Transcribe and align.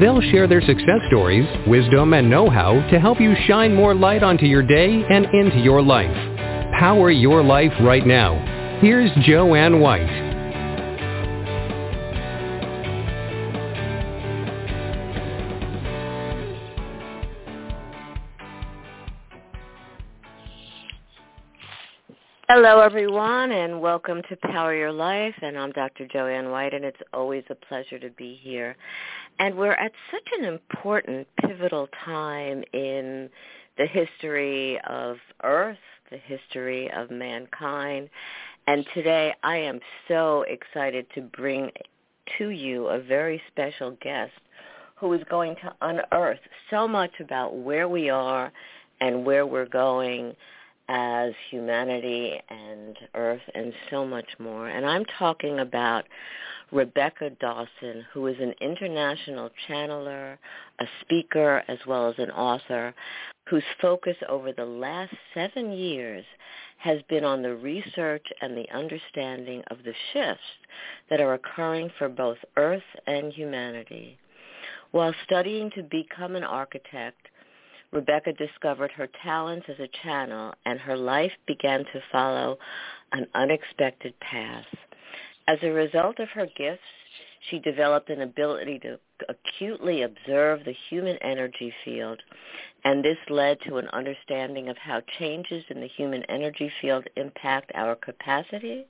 They'll 0.00 0.22
share 0.22 0.48
their 0.48 0.62
success 0.62 1.00
stories, 1.08 1.46
wisdom, 1.66 2.14
and 2.14 2.30
know-how 2.30 2.88
to 2.90 2.98
help 2.98 3.20
you 3.20 3.34
shine 3.46 3.74
more 3.74 3.94
light 3.94 4.22
onto 4.22 4.46
your 4.46 4.62
day 4.62 5.04
and 5.10 5.26
into 5.26 5.58
your 5.58 5.82
life. 5.82 6.16
Power 6.78 7.10
your 7.10 7.44
life 7.44 7.72
right 7.82 8.06
now. 8.06 8.78
Here's 8.80 9.10
Joanne 9.26 9.78
White. 9.78 10.30
Hello, 22.48 22.80
everyone, 22.80 23.52
and 23.52 23.80
welcome 23.80 24.22
to 24.28 24.36
Power 24.36 24.74
Your 24.74 24.90
Life. 24.90 25.36
And 25.40 25.56
I'm 25.56 25.70
Dr. 25.70 26.08
Joanne 26.08 26.50
White, 26.50 26.74
and 26.74 26.84
it's 26.84 27.00
always 27.12 27.44
a 27.48 27.54
pleasure 27.54 27.98
to 28.00 28.10
be 28.10 28.40
here. 28.42 28.76
And 29.40 29.56
we're 29.56 29.72
at 29.72 29.92
such 30.10 30.28
an 30.38 30.44
important, 30.44 31.26
pivotal 31.40 31.88
time 32.04 32.62
in 32.74 33.30
the 33.78 33.86
history 33.86 34.78
of 34.86 35.16
Earth, 35.42 35.78
the 36.10 36.18
history 36.18 36.90
of 36.92 37.10
mankind. 37.10 38.10
And 38.66 38.84
today 38.92 39.32
I 39.42 39.56
am 39.56 39.80
so 40.08 40.44
excited 40.46 41.06
to 41.14 41.22
bring 41.22 41.70
to 42.36 42.50
you 42.50 42.88
a 42.88 43.00
very 43.00 43.40
special 43.50 43.96
guest 44.02 44.32
who 44.96 45.10
is 45.14 45.22
going 45.30 45.56
to 45.56 45.74
unearth 45.80 46.40
so 46.68 46.86
much 46.86 47.12
about 47.18 47.56
where 47.56 47.88
we 47.88 48.10
are 48.10 48.52
and 49.00 49.24
where 49.24 49.46
we're 49.46 49.64
going 49.64 50.36
as 50.90 51.32
humanity 51.50 52.40
and 52.48 52.98
earth 53.14 53.40
and 53.54 53.72
so 53.90 54.04
much 54.04 54.26
more. 54.40 54.68
And 54.68 54.84
I'm 54.84 55.04
talking 55.18 55.60
about 55.60 56.04
Rebecca 56.72 57.30
Dawson, 57.40 58.04
who 58.12 58.26
is 58.26 58.36
an 58.40 58.54
international 58.60 59.50
channeler, 59.68 60.36
a 60.80 60.84
speaker, 61.00 61.62
as 61.68 61.78
well 61.86 62.08
as 62.08 62.16
an 62.18 62.32
author, 62.32 62.92
whose 63.48 63.62
focus 63.80 64.16
over 64.28 64.52
the 64.52 64.64
last 64.64 65.14
seven 65.32 65.70
years 65.70 66.24
has 66.78 67.00
been 67.08 67.24
on 67.24 67.42
the 67.42 67.54
research 67.54 68.26
and 68.40 68.56
the 68.56 68.68
understanding 68.74 69.62
of 69.70 69.78
the 69.84 69.94
shifts 70.12 70.42
that 71.08 71.20
are 71.20 71.34
occurring 71.34 71.90
for 71.98 72.08
both 72.08 72.38
Earth 72.56 72.82
and 73.06 73.32
humanity. 73.32 74.18
While 74.90 75.14
studying 75.24 75.70
to 75.76 75.84
become 75.84 76.34
an 76.34 76.44
architect, 76.44 77.28
Rebecca 77.92 78.32
discovered 78.32 78.92
her 78.92 79.08
talents 79.22 79.66
as 79.68 79.80
a 79.80 79.88
channel 80.04 80.54
and 80.64 80.78
her 80.78 80.96
life 80.96 81.32
began 81.46 81.80
to 81.80 82.02
follow 82.12 82.58
an 83.12 83.26
unexpected 83.34 84.18
path. 84.20 84.66
As 85.48 85.58
a 85.62 85.72
result 85.72 86.20
of 86.20 86.28
her 86.30 86.46
gifts, 86.56 86.82
she 87.48 87.58
developed 87.58 88.10
an 88.10 88.20
ability 88.20 88.78
to 88.80 89.00
acutely 89.28 90.02
observe 90.02 90.64
the 90.64 90.76
human 90.88 91.16
energy 91.18 91.72
field, 91.84 92.22
and 92.84 93.04
this 93.04 93.16
led 93.28 93.58
to 93.66 93.78
an 93.78 93.88
understanding 93.88 94.68
of 94.68 94.76
how 94.76 95.00
changes 95.18 95.64
in 95.70 95.80
the 95.80 95.88
human 95.88 96.22
energy 96.24 96.70
field 96.80 97.06
impact 97.16 97.72
our 97.74 97.96
capacity, 97.96 98.86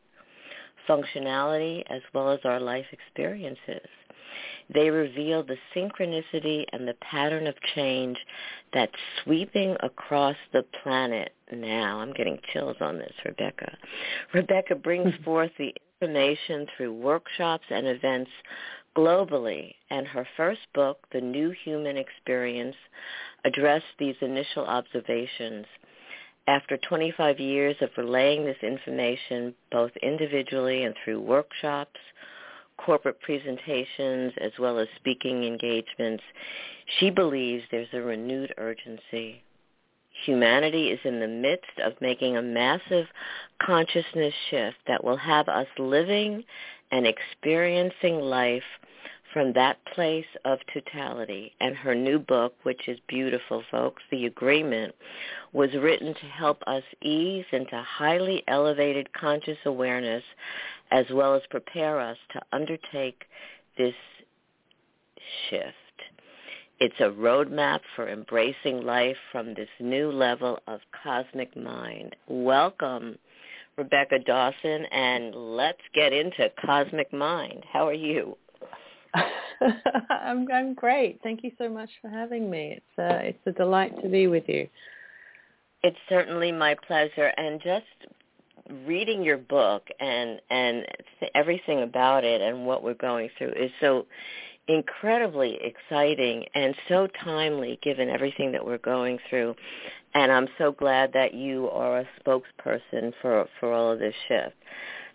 functionality, 0.89 1.83
as 1.89 2.03
well 2.13 2.31
as 2.31 2.41
our 2.45 2.61
life 2.61 2.87
experiences. 2.93 3.87
They 4.73 4.91
reveal 4.91 5.43
the 5.43 5.57
synchronicity 5.75 6.65
and 6.73 6.87
the 6.87 6.97
pattern 7.01 7.47
of 7.47 7.55
change 7.75 8.19
that's 8.73 8.93
sweeping 9.23 9.77
across 9.81 10.37
the 10.53 10.65
planet 10.83 11.33
now. 11.53 12.01
I'm 12.01 12.13
getting 12.13 12.39
chills 12.53 12.77
on 12.81 12.99
this, 12.99 13.13
Rebecca. 13.25 13.77
Rebecca 14.33 14.75
brings 14.75 15.13
forth 15.25 15.51
the 15.59 15.75
information 16.01 16.67
through 16.77 16.95
workshops 16.95 17.65
and 17.71 17.87
events 17.87 18.31
globally, 18.97 19.75
and 19.91 20.07
her 20.07 20.27
first 20.37 20.61
book, 20.75 20.99
The 21.13 21.21
New 21.21 21.55
Human 21.65 21.97
Experience, 21.97 22.77
addressed 23.45 23.85
these 23.99 24.17
initial 24.21 24.65
observations. 24.65 25.67
After 26.49 26.77
25 26.77 27.39
years 27.39 27.77
of 27.81 27.91
relaying 27.97 28.45
this 28.45 28.57
information 28.63 29.55
both 29.71 29.93
individually 30.03 30.85
and 30.85 30.95
through 31.05 31.21
workshops, 31.21 32.01
corporate 32.85 33.21
presentations, 33.21 34.33
as 34.41 34.53
well 34.59 34.79
as 34.79 34.89
speaking 34.97 35.45
engagements, 35.45 36.23
she 36.99 37.11
believes 37.11 37.65
there's 37.71 37.89
a 37.93 38.01
renewed 38.01 38.55
urgency. 38.59 39.43
Humanity 40.25 40.89
is 40.91 41.01
in 41.05 41.21
the 41.21 41.29
midst 41.29 41.79
of 41.85 42.01
making 42.01 42.37
a 42.37 42.43
massive 42.43 43.07
consciousness 43.63 44.35
shift 44.51 44.77
that 44.87 45.05
will 45.05 45.17
have 45.17 45.49
us 45.49 45.69
living 45.79 46.45
and 46.91 47.07
experiencing 47.07 48.21
life 48.21 48.63
from 49.33 49.53
that 49.53 49.79
place 49.95 50.27
of 50.45 50.59
totality. 50.73 51.53
And 51.61 51.77
her 51.77 51.95
new 51.95 52.19
book, 52.19 52.55
which 52.63 52.89
is 52.89 52.99
beautiful, 53.09 53.63
folks, 53.71 54.03
The 54.11 54.27
Agreement, 54.27 54.95
was 55.53 55.73
written 55.75 56.15
to 56.15 56.27
help 56.27 56.63
us 56.67 56.83
ease 57.03 57.45
into 57.53 57.81
highly 57.83 58.43
elevated 58.49 59.13
conscious 59.13 59.59
awareness 59.65 60.23
as 60.91 61.07
well 61.13 61.35
as 61.35 61.43
prepare 61.51 62.01
us 62.01 62.17
to 62.33 62.41
undertake 62.53 63.25
this 63.79 63.95
shift. 65.49 65.75
It's 66.81 66.99
a 67.01 67.11
roadmap 67.11 67.81
for 67.95 68.09
embracing 68.09 68.85
life 68.85 69.17
from 69.31 69.55
this 69.55 69.69
new 69.81 70.11
level 70.11 70.59
of 70.67 70.81
cosmic 71.03 71.55
mind. 71.55 72.17
Welcome, 72.27 73.19
Rebecca 73.77 74.19
Dawson, 74.19 74.87
and 74.87 75.35
let's 75.35 75.83
get 75.95 76.15
into 76.15 76.51
cosmic 76.65 77.13
mind. 77.13 77.65
How 77.71 77.87
are 77.87 77.93
you? 77.93 78.37
I'm 80.11 80.47
I'm 80.53 80.75
great. 80.75 81.21
Thank 81.23 81.43
you 81.45 81.53
so 81.59 81.69
much 81.69 81.91
for 82.01 82.09
having 82.09 82.51
me. 82.51 82.79
It's 82.79 82.99
a 82.99 83.29
it's 83.29 83.47
a 83.47 83.53
delight 83.53 84.01
to 84.03 84.09
be 84.09 84.27
with 84.27 84.45
you. 84.49 84.69
It's 85.83 85.97
certainly 86.09 86.53
my 86.53 86.77
pleasure, 86.87 87.33
and 87.37 87.61
just 87.63 87.87
reading 88.87 89.23
your 89.23 89.39
book 89.39 89.89
and 89.99 90.41
and 90.51 90.87
everything 91.35 91.83
about 91.83 92.25
it 92.25 92.41
and 92.41 92.67
what 92.67 92.83
we're 92.83 92.95
going 92.95 93.29
through 93.37 93.51
is 93.51 93.71
so 93.81 94.07
incredibly 94.69 95.59
exciting 95.63 96.45
and 96.55 96.75
so 96.89 97.09
timely 97.25 97.79
given 97.83 98.09
everything 98.09 98.53
that 98.53 98.65
we're 98.65 98.79
going 98.79 99.19
through 99.29 99.55
and 100.15 100.31
I'm 100.33 100.49
so 100.59 100.73
glad 100.73 101.13
that 101.13 101.35
you 101.35 101.69
are 101.71 102.01
a 102.01 102.09
spokesperson 102.21 103.13
for 103.21 103.47
for 103.59 103.73
all 103.73 103.93
of 103.93 103.99
this 103.99 104.15
shift. 104.29 104.57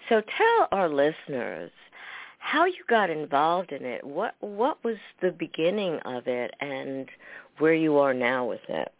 So 0.09 0.21
tell 0.21 0.67
our 0.71 0.89
listeners 0.89 1.71
how 2.45 2.65
you 2.65 2.83
got 2.87 3.09
involved 3.09 3.71
in 3.71 3.83
it. 3.83 4.03
What 4.03 4.35
what 4.39 4.83
was 4.83 4.97
the 5.19 5.31
beginning 5.31 5.99
of 6.05 6.27
it 6.27 6.53
and 6.61 7.09
where 7.57 7.73
you 7.73 7.97
are 7.97 8.13
now 8.13 8.45
with 8.45 8.61
it? 8.69 8.91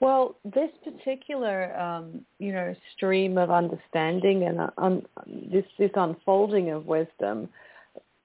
Well, 0.00 0.34
this 0.44 0.70
particular, 0.82 1.78
um, 1.78 2.24
you 2.40 2.52
know, 2.52 2.74
stream 2.96 3.38
of 3.38 3.52
understanding 3.52 4.42
and 4.42 4.60
uh, 4.60 4.70
un- 4.76 5.06
this 5.52 5.64
this 5.78 5.92
unfolding 5.94 6.72
of 6.72 6.86
wisdom 6.86 7.48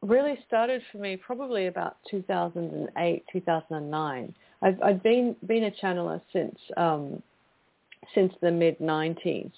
really 0.01 0.39
started 0.47 0.81
for 0.91 0.97
me 0.97 1.15
probably 1.15 1.67
about 1.67 1.97
2008, 2.09 3.23
2009. 3.31 4.35
I've, 4.63 4.81
I've 4.81 5.03
been 5.03 5.35
been 5.45 5.65
a 5.65 5.71
channeler 5.71 6.19
since 6.33 6.57
um, 6.75 7.21
since 8.15 8.33
the 8.41 8.49
mid 8.49 8.79
90s, 8.79 9.51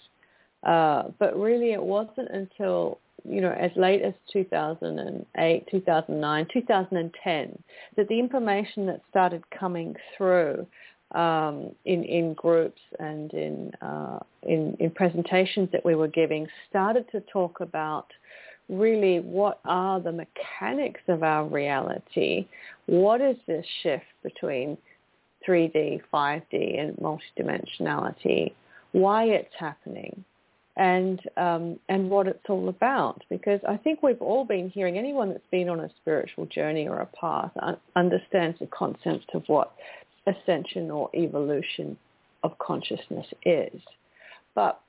uh, 0.63 1.11
but 1.17 1.39
really 1.39 1.71
it 1.71 1.81
wasn't 1.81 2.29
until 2.31 2.99
you 3.23 3.41
know 3.41 3.51
as 3.51 3.71
late 3.75 4.01
as 4.01 4.13
2008, 4.31 5.67
2009, 5.69 6.47
2010 6.53 7.63
that 7.95 8.07
the 8.07 8.19
information 8.19 8.85
that 8.85 9.01
started 9.09 9.43
coming 9.57 9.95
through 10.17 10.65
um, 11.15 11.71
in 11.85 12.03
in 12.03 12.33
groups 12.33 12.81
and 12.99 13.33
in, 13.33 13.71
uh, 13.81 14.19
in 14.43 14.75
in 14.79 14.91
presentations 14.91 15.69
that 15.71 15.83
we 15.83 15.95
were 15.95 16.07
giving 16.07 16.47
started 16.69 17.05
to 17.11 17.21
talk 17.31 17.59
about 17.61 18.07
really 18.69 19.19
what 19.19 19.59
are 19.65 19.99
the 19.99 20.11
mechanics 20.11 21.01
of 21.07 21.23
our 21.23 21.45
reality? 21.45 22.47
What 22.85 23.19
is 23.19 23.35
this 23.47 23.65
shift 23.81 24.05
between 24.23 24.77
3D, 25.47 26.01
5D, 26.13 26.79
and 26.79 26.95
multidimensionality? 26.97 28.53
Why 28.91 29.25
it's 29.25 29.53
happening? 29.57 30.23
And 30.79 31.19
um, 31.35 31.77
and 31.89 32.09
what 32.09 32.25
it's 32.25 32.39
all 32.47 32.69
about, 32.69 33.21
because 33.29 33.59
I 33.67 33.75
think 33.75 34.01
we've 34.01 34.21
all 34.21 34.45
been 34.45 34.69
hearing. 34.69 34.97
Anyone 34.97 35.27
that's 35.29 35.43
been 35.51 35.67
on 35.67 35.81
a 35.81 35.89
spiritual 36.01 36.45
journey 36.45 36.87
or 36.87 36.99
a 37.01 37.05
path 37.05 37.51
understands 37.97 38.57
the 38.59 38.67
concept 38.67 39.25
of 39.33 39.43
what 39.47 39.73
ascension 40.25 40.89
or 40.89 41.09
evolution 41.13 41.97
of 42.43 42.57
consciousness 42.59 43.27
is. 43.45 43.81
But 44.55 44.79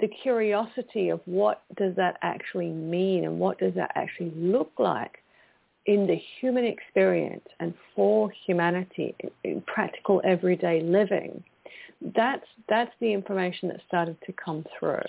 the 0.00 0.08
curiosity 0.08 1.08
of 1.08 1.20
what 1.24 1.62
does 1.76 1.96
that 1.96 2.18
actually 2.20 2.70
mean 2.70 3.24
and 3.24 3.38
what 3.38 3.58
does 3.58 3.74
that 3.76 3.92
actually 3.94 4.32
look 4.36 4.72
like 4.78 5.18
in 5.86 6.06
the 6.06 6.20
human 6.40 6.64
experience 6.64 7.46
and 7.58 7.72
for 7.94 8.30
humanity 8.46 9.14
in 9.44 9.62
practical 9.62 10.20
everyday 10.24 10.82
living, 10.82 11.42
that's, 12.14 12.46
that's 12.68 12.92
the 13.00 13.12
information 13.12 13.68
that 13.68 13.80
started 13.86 14.16
to 14.26 14.32
come 14.32 14.64
through. 14.78 15.02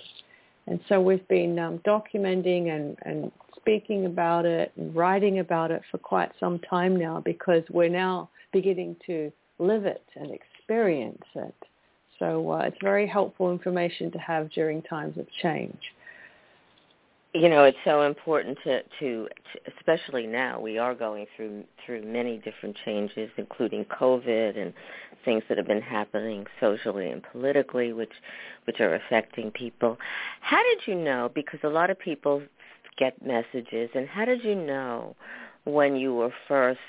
And 0.66 0.80
so 0.88 1.00
we've 1.00 1.26
been 1.28 1.58
um, 1.58 1.78
documenting 1.78 2.70
and, 2.70 2.96
and 3.02 3.32
speaking 3.56 4.06
about 4.06 4.44
it 4.44 4.72
and 4.76 4.94
writing 4.94 5.38
about 5.38 5.70
it 5.70 5.82
for 5.90 5.98
quite 5.98 6.30
some 6.38 6.58
time 6.60 6.96
now 6.96 7.20
because 7.24 7.62
we're 7.70 7.88
now 7.88 8.28
beginning 8.52 8.96
to 9.06 9.32
live 9.58 9.86
it 9.86 10.04
and 10.16 10.30
experience 10.32 11.22
it. 11.34 11.54
So 12.18 12.52
uh, 12.52 12.58
it's 12.58 12.76
very 12.82 13.06
helpful 13.06 13.50
information 13.50 14.10
to 14.12 14.18
have 14.18 14.50
during 14.50 14.82
times 14.82 15.18
of 15.18 15.26
change. 15.42 15.78
You 17.34 17.48
know, 17.48 17.64
it's 17.64 17.78
so 17.84 18.02
important 18.02 18.58
to, 18.64 18.82
to, 18.82 18.88
to 19.00 19.28
especially 19.78 20.26
now 20.26 20.60
we 20.60 20.76
are 20.76 20.94
going 20.94 21.26
through 21.34 21.64
through 21.84 22.04
many 22.04 22.36
different 22.38 22.76
changes, 22.84 23.30
including 23.38 23.86
COVID 23.86 24.58
and 24.58 24.74
things 25.24 25.42
that 25.48 25.58
have 25.58 25.66
been 25.66 25.82
happening 25.82 26.46
socially 26.60 27.10
and 27.10 27.22
politically, 27.32 27.92
which 27.92 28.12
which 28.64 28.80
are 28.80 28.94
affecting 28.94 29.50
people. 29.50 29.98
How 30.40 30.62
did 30.62 30.86
you 30.86 30.94
know? 30.94 31.30
Because 31.34 31.60
a 31.62 31.68
lot 31.68 31.90
of 31.90 31.98
people 31.98 32.42
get 32.98 33.24
messages, 33.24 33.90
and 33.94 34.08
how 34.08 34.24
did 34.24 34.44
you 34.44 34.54
know 34.54 35.16
when 35.64 35.96
you 35.96 36.14
were 36.14 36.32
first 36.48 36.80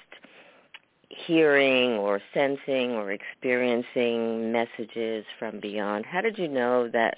hearing 1.28 1.92
or 1.92 2.20
sensing 2.34 2.92
or 2.92 3.12
experiencing 3.12 4.52
messages 4.52 5.26
from 5.38 5.60
beyond 5.60 6.06
how 6.06 6.22
did 6.22 6.38
you 6.38 6.48
know 6.48 6.90
that 6.90 7.16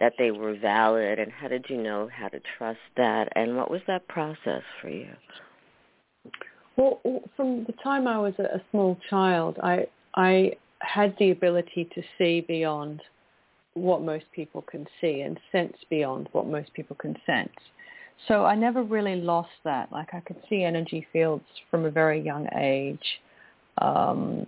that 0.00 0.12
they 0.18 0.30
were 0.30 0.54
valid 0.54 1.18
and 1.18 1.32
how 1.32 1.48
did 1.48 1.64
you 1.68 1.76
know 1.76 2.08
how 2.12 2.28
to 2.28 2.40
trust 2.56 2.78
that 2.96 3.28
and 3.36 3.56
what 3.56 3.70
was 3.70 3.80
that 3.86 4.06
process 4.08 4.62
for 4.80 4.88
you 4.90 5.08
well 6.76 7.00
from 7.36 7.64
the 7.64 7.72
time 7.82 8.06
i 8.06 8.18
was 8.18 8.34
a 8.38 8.60
small 8.70 8.98
child 9.08 9.56
i 9.62 9.86
i 10.18 10.52
had 10.80 11.14
the 11.18 11.30
ability 11.30 11.88
to 11.94 12.02
see 12.18 12.42
beyond 12.42 13.00
what 13.74 14.02
most 14.02 14.26
people 14.32 14.62
can 14.62 14.86
see 15.00 15.22
and 15.22 15.40
sense 15.50 15.76
beyond 15.88 16.28
what 16.32 16.46
most 16.46 16.72
people 16.74 16.96
can 16.96 17.16
sense 17.24 17.50
so 18.26 18.44
I 18.44 18.54
never 18.54 18.82
really 18.82 19.16
lost 19.16 19.50
that. 19.64 19.92
Like 19.92 20.12
I 20.12 20.20
could 20.20 20.38
see 20.48 20.64
energy 20.64 21.06
fields 21.12 21.44
from 21.70 21.84
a 21.84 21.90
very 21.90 22.20
young 22.20 22.48
age 22.56 23.20
um, 23.80 24.46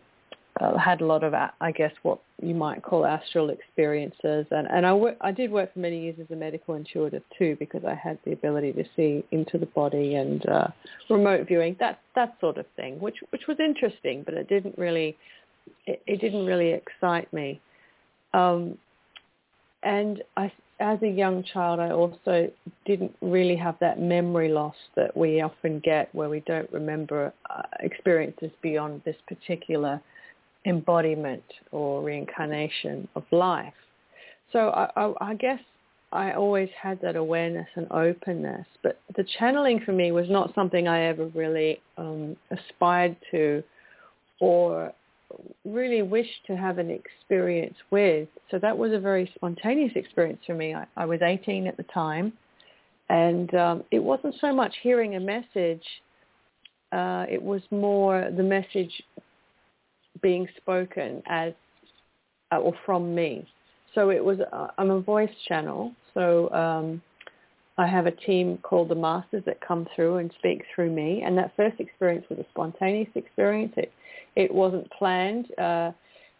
uh, 0.61 0.77
had 0.77 1.01
a 1.01 1.07
lot 1.07 1.23
of, 1.23 1.33
I 1.35 1.71
guess, 1.73 1.93
what 2.03 2.19
you 2.43 2.55
might 2.55 2.83
call 2.83 3.07
astral 3.07 3.51
experiences. 3.51 4.47
And, 4.51 4.67
and 4.69 4.85
I, 4.85 4.99
I 5.21 5.31
did 5.31 5.53
work 5.53 5.73
for 5.73 5.79
many 5.79 6.03
years 6.03 6.17
as 6.21 6.27
a 6.31 6.37
medical 6.37 6.75
intuitive 6.75 7.23
too 7.39 7.57
because 7.61 7.83
I 7.85 7.95
had 7.95 8.19
the 8.25 8.33
ability 8.33 8.73
to 8.73 8.85
see 8.97 9.25
into 9.31 9.57
the 9.57 9.67
body 9.67 10.17
and 10.17 10.45
uh, 10.49 10.69
remote 11.09 11.47
viewing, 11.47 11.77
that, 11.79 12.01
that 12.17 12.37
sort 12.41 12.59
of 12.59 12.67
thing, 12.75 12.99
which, 12.99 13.17
which 13.31 13.43
was 13.47 13.59
interesting, 13.61 14.23
but 14.25 14.35
it 14.35 14.49
didn't 14.49 14.77
really, 14.77 15.17
it, 15.87 16.03
it 16.07 16.21
didn't 16.21 16.47
really 16.47 16.71
excite 16.71 17.33
me. 17.33 17.61
Um, 18.33 18.79
and 19.83 20.23
I, 20.37 20.53
as 20.79 21.03
a 21.03 21.09
young 21.09 21.43
child, 21.43 21.81
I 21.81 21.91
also 21.91 22.51
didn't 22.87 23.15
really 23.21 23.57
have 23.57 23.77
that 23.81 24.01
memory 24.01 24.49
loss 24.49 24.75
that 24.97 25.17
we 25.17 25.41
often 25.41 25.81
get 25.81 26.15
where 26.15 26.29
we 26.29 26.41
don't 26.47 26.71
remember 26.73 27.33
uh, 27.49 27.63
experiences 27.81 28.51
beyond 28.63 29.03
this 29.05 29.17
particular 29.29 30.01
embodiment 30.67 31.43
or 31.73 32.03
reincarnation 32.03 33.09
of 33.15 33.25
life. 33.31 33.73
So 34.53 34.71
I, 34.71 34.91
I, 34.97 35.13
I 35.31 35.35
guess 35.35 35.61
I 36.13 36.33
always 36.33 36.69
had 36.81 37.01
that 37.03 37.17
awareness 37.17 37.69
and 37.77 37.87
openness, 37.91 38.67
but 38.83 38.99
the 39.17 39.25
channeling 39.39 39.81
for 39.85 39.93
me 39.93 40.13
was 40.13 40.29
not 40.29 40.55
something 40.55 40.89
I 40.89 41.05
ever 41.05 41.27
really 41.35 41.81
um, 41.97 42.37
aspired 42.51 43.17
to 43.31 43.63
or 44.41 44.93
really 45.65 46.03
wished 46.03 46.47
to 46.47 46.57
have 46.57 46.79
an 46.79 46.91
experience 46.91 47.77
with. 47.91 48.29
So 48.51 48.59
that 48.59 48.77
was 48.77 48.93
a 48.93 48.99
very 48.99 49.31
spontaneous 49.35 49.93
experience 49.95 50.41
for 50.47 50.55
me. 50.55 50.75
I, 50.75 50.87
I 50.97 51.07
was 51.07 51.21
18 51.23 51.67
at 51.67 51.77
the 51.77 51.83
time, 51.85 52.33
and 53.09 53.55
um, 53.55 53.85
it 53.91 53.99
wasn't 53.99 54.35
so 54.41 54.53
much 54.53 54.75
hearing 54.83 55.17
a 55.17 55.21
message. 55.21 55.85
Uh, 56.93 57.27
it 57.29 57.43
was 57.43 57.63
more 57.71 58.31
the 58.37 58.43
message 58.43 59.03
being 60.23 60.47
spoken 60.57 61.23
as 61.27 61.53
uh, 62.53 62.59
or 62.59 62.75
from 62.85 63.15
me. 63.15 63.47
So 63.95 64.11
it 64.11 64.25
was 64.25 64.39
uh, 64.53 64.69
I'm 64.79 64.91
a 64.91 65.01
voice 65.01 65.31
channel. 65.49 65.93
So 66.15 66.51
um, 66.51 67.03
I 67.81 67.87
have 67.87 68.05
a 68.05 68.11
team 68.11 68.59
called 68.59 68.91
the 68.91 68.95
Masters 68.95 69.43
that 69.47 69.59
come 69.67 69.89
through 69.97 70.19
and 70.19 70.31
speak 70.39 70.65
through 70.75 70.91
me. 70.91 71.23
And 71.25 71.37
that 71.39 71.57
first 71.57 71.81
experience 71.81 72.27
was 72.29 72.39
a 72.39 72.45
spontaneous 72.51 73.09
experience. 73.15 73.73
It 73.79 73.91
it 74.37 74.53
wasn't 74.53 74.91
planned. 74.93 75.47
Uh, 75.59 75.93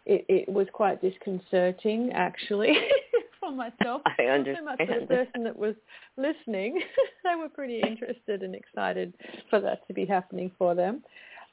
it, 0.05 0.23
it 0.29 0.49
was 0.49 0.67
quite 0.71 1.01
disconcerting, 1.01 2.11
actually, 2.13 2.73
for 3.39 3.51
myself. 3.51 4.03
I 4.19 4.25
understand. 4.25 4.57
So 4.59 4.65
much 4.65 4.77
for 4.87 4.99
the 4.99 5.07
person 5.07 5.43
that 5.43 5.57
was 5.57 5.73
listening. 6.15 6.79
they 7.23 7.35
were 7.35 7.49
pretty 7.49 7.81
interested 7.81 8.43
and 8.43 8.53
excited 8.53 9.15
for 9.49 9.59
that 9.61 9.85
to 9.87 9.93
be 9.93 10.05
happening 10.05 10.51
for 10.59 10.75
them. 10.75 11.01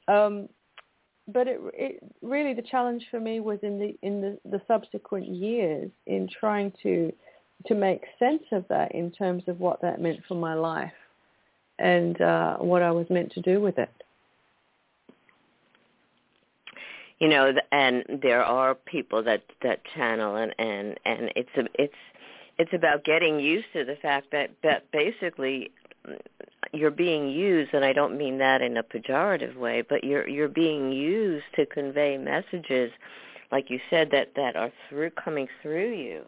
Um, 0.07 0.49
but 1.27 1.47
it, 1.47 1.59
it 1.73 2.03
really 2.21 2.53
the 2.53 2.61
challenge 2.61 3.03
for 3.09 3.19
me 3.19 3.39
was 3.39 3.57
in 3.63 3.79
the 3.79 3.97
in 4.03 4.21
the, 4.21 4.37
the 4.51 4.61
subsequent 4.67 5.27
years 5.27 5.89
in 6.05 6.29
trying 6.39 6.71
to 6.83 7.11
to 7.67 7.75
make 7.75 8.03
sense 8.17 8.43
of 8.51 8.65
that 8.69 8.93
in 8.93 9.11
terms 9.11 9.43
of 9.47 9.59
what 9.59 9.81
that 9.81 10.01
meant 10.01 10.19
for 10.27 10.35
my 10.35 10.53
life 10.53 10.91
and 11.77 12.19
uh, 12.21 12.57
what 12.57 12.81
I 12.81 12.91
was 12.91 13.09
meant 13.09 13.31
to 13.33 13.41
do 13.41 13.59
with 13.59 13.77
it. 13.77 13.89
you 17.19 17.27
know 17.27 17.53
and 17.71 18.03
there 18.21 18.43
are 18.43 18.73
people 18.73 19.23
that 19.23 19.43
that 19.61 19.81
channel 19.95 20.35
and 20.35 20.55
and 20.57 20.99
and 21.05 21.31
it's 21.35 21.49
a, 21.57 21.65
it's 21.75 21.93
it's 22.57 22.73
about 22.73 23.03
getting 23.05 23.39
used 23.39 23.67
to 23.73 23.85
the 23.85 23.95
fact 24.01 24.27
that 24.31 24.49
that 24.63 24.89
basically 24.91 25.71
you're 26.73 26.91
being 26.91 27.29
used 27.29 27.73
and 27.73 27.85
I 27.85 27.93
don't 27.93 28.17
mean 28.17 28.37
that 28.39 28.61
in 28.61 28.77
a 28.77 28.83
pejorative 28.83 29.55
way 29.55 29.83
but 29.87 30.03
you're 30.03 30.27
you're 30.27 30.47
being 30.47 30.91
used 30.91 31.45
to 31.55 31.65
convey 31.65 32.17
messages 32.17 32.91
like 33.51 33.69
you 33.69 33.79
said 33.89 34.09
that 34.11 34.33
that 34.35 34.55
are 34.55 34.71
through 34.89 35.11
coming 35.11 35.47
through 35.61 35.93
you 35.93 36.23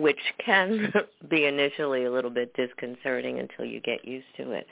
which 0.00 0.20
can 0.44 0.92
be 1.30 1.46
initially 1.46 2.04
a 2.04 2.12
little 2.12 2.30
bit 2.30 2.54
disconcerting 2.54 3.38
until 3.38 3.64
you 3.64 3.80
get 3.80 4.04
used 4.06 4.26
to 4.36 4.52
it. 4.52 4.66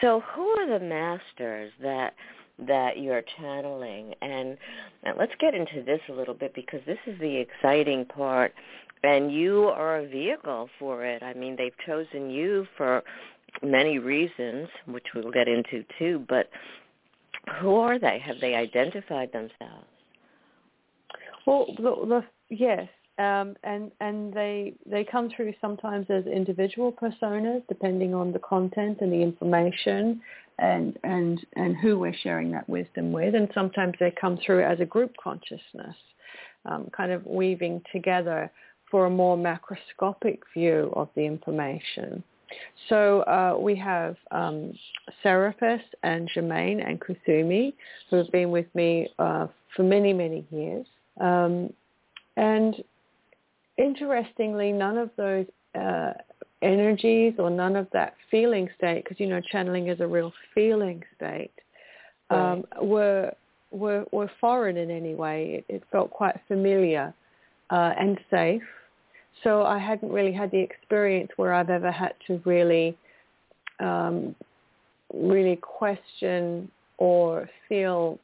So 0.00 0.22
who 0.34 0.46
are 0.46 0.78
the 0.78 0.84
masters 0.84 1.72
that 1.82 2.14
that 2.58 2.98
you're 2.98 3.22
channeling. 3.38 4.14
And, 4.22 4.56
let's 5.18 5.32
get 5.38 5.54
into 5.54 5.82
this 5.84 6.00
a 6.08 6.12
little 6.12 6.34
bit 6.34 6.54
because 6.54 6.80
this 6.86 6.98
is 7.06 7.18
the 7.20 7.36
exciting 7.36 8.04
part. 8.06 8.54
And 9.02 9.32
you 9.32 9.64
are 9.64 9.98
a 9.98 10.06
vehicle 10.06 10.70
for 10.78 11.04
it. 11.04 11.22
I 11.22 11.34
mean, 11.34 11.56
they've 11.56 11.76
chosen 11.84 12.30
you 12.30 12.66
for 12.76 13.02
many 13.62 13.98
reasons, 13.98 14.68
which 14.86 15.04
we'll 15.14 15.30
get 15.30 15.46
into 15.46 15.84
too. 15.98 16.24
But 16.26 16.48
who 17.60 17.76
are 17.76 17.98
they? 17.98 18.18
Have 18.24 18.40
they 18.40 18.54
identified 18.54 19.30
themselves? 19.32 19.86
Well, 21.46 21.66
the, 21.76 21.82
the, 21.82 22.24
yes, 22.48 22.88
um, 23.18 23.54
and 23.62 23.92
and 24.00 24.32
they 24.32 24.74
they 24.86 25.04
come 25.04 25.30
through 25.34 25.54
sometimes 25.60 26.06
as 26.10 26.26
individual 26.26 26.92
personas, 26.92 27.62
depending 27.68 28.14
on 28.14 28.32
the 28.32 28.38
content 28.40 28.98
and 29.00 29.12
the 29.12 29.22
information, 29.22 30.20
and 30.58 30.98
and 31.04 31.46
and 31.54 31.76
who 31.76 31.98
we're 31.98 32.16
sharing 32.22 32.50
that 32.52 32.68
wisdom 32.68 33.12
with, 33.12 33.34
and 33.34 33.48
sometimes 33.54 33.94
they 34.00 34.12
come 34.20 34.38
through 34.44 34.64
as 34.64 34.80
a 34.80 34.84
group 34.84 35.14
consciousness, 35.22 35.96
um, 36.64 36.90
kind 36.96 37.12
of 37.12 37.24
weaving 37.24 37.82
together 37.92 38.50
for 38.90 39.06
a 39.06 39.10
more 39.10 39.36
macroscopic 39.36 40.38
view 40.52 40.92
of 40.96 41.08
the 41.14 41.22
information. 41.22 42.22
So 42.88 43.22
uh, 43.22 43.56
we 43.58 43.76
have 43.76 44.16
um, 44.30 44.72
and 45.24 46.30
Germain 46.32 46.80
and 46.80 47.00
Kuthumi, 47.00 47.74
who 48.10 48.16
have 48.16 48.30
been 48.30 48.50
with 48.50 48.66
me 48.74 49.08
uh, 49.18 49.46
for 49.74 49.82
many, 49.82 50.12
many 50.12 50.44
years. 50.50 50.86
Um, 51.20 51.72
and 52.36 52.82
interestingly, 53.76 54.72
none 54.72 54.98
of 54.98 55.10
those 55.16 55.46
uh, 55.74 56.12
energies 56.62 57.34
or 57.38 57.50
none 57.50 57.76
of 57.76 57.88
that 57.92 58.14
feeling 58.30 58.68
state, 58.76 59.04
because 59.04 59.20
you 59.20 59.26
know 59.26 59.40
channeling 59.52 59.88
is 59.88 60.00
a 60.00 60.06
real 60.06 60.32
feeling 60.54 61.02
state, 61.16 61.52
um, 62.30 62.64
right. 62.74 62.84
were 62.84 63.32
were 63.70 64.04
were 64.12 64.30
foreign 64.40 64.76
in 64.76 64.90
any 64.90 65.14
way. 65.14 65.64
It, 65.68 65.76
it 65.76 65.82
felt 65.90 66.10
quite 66.10 66.36
familiar 66.48 67.12
uh, 67.70 67.92
and 67.98 68.18
safe. 68.30 68.62
So 69.42 69.64
I 69.64 69.78
hadn't 69.78 70.10
really 70.10 70.32
had 70.32 70.50
the 70.50 70.60
experience 70.60 71.30
where 71.36 71.52
I've 71.52 71.70
ever 71.70 71.90
had 71.90 72.14
to 72.28 72.40
really 72.44 72.96
um, 73.80 74.34
really 75.12 75.56
question 75.56 76.70
or 76.98 77.48
feel 77.68 78.18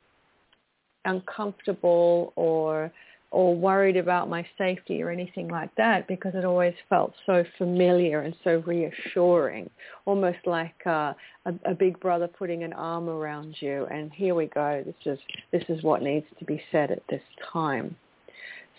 uncomfortable 1.05 2.33
or 2.37 2.93
or 3.33 3.55
worried 3.55 3.97
about 3.97 4.29
my 4.29 4.45
safety 4.59 5.03
or 5.03 5.11
anything 5.11 5.49
like 5.49 5.73
that 5.77 6.09
because 6.09 6.35
it 6.35 6.45
always 6.45 6.75
felt 6.89 7.15
so 7.27 7.45
familiar 7.59 8.23
and 8.23 8.35
so 8.43 8.63
reassuring, 8.67 9.71
almost 10.05 10.39
like 10.47 10.75
uh, 10.87 11.13
a, 11.47 11.55
a 11.65 11.75
big 11.75 11.99
brother 12.01 12.27
putting 12.27 12.65
an 12.65 12.73
arm 12.73 13.09
around 13.09 13.55
you 13.61 13.87
and 13.87 14.13
here 14.13 14.35
we 14.35 14.47
go. 14.47 14.83
This 14.85 15.15
is 15.15 15.19
this 15.53 15.63
is 15.69 15.83
what 15.85 16.03
needs 16.03 16.27
to 16.39 16.45
be 16.45 16.61
said 16.73 16.91
at 16.91 17.03
this 17.09 17.23
time. 17.53 17.95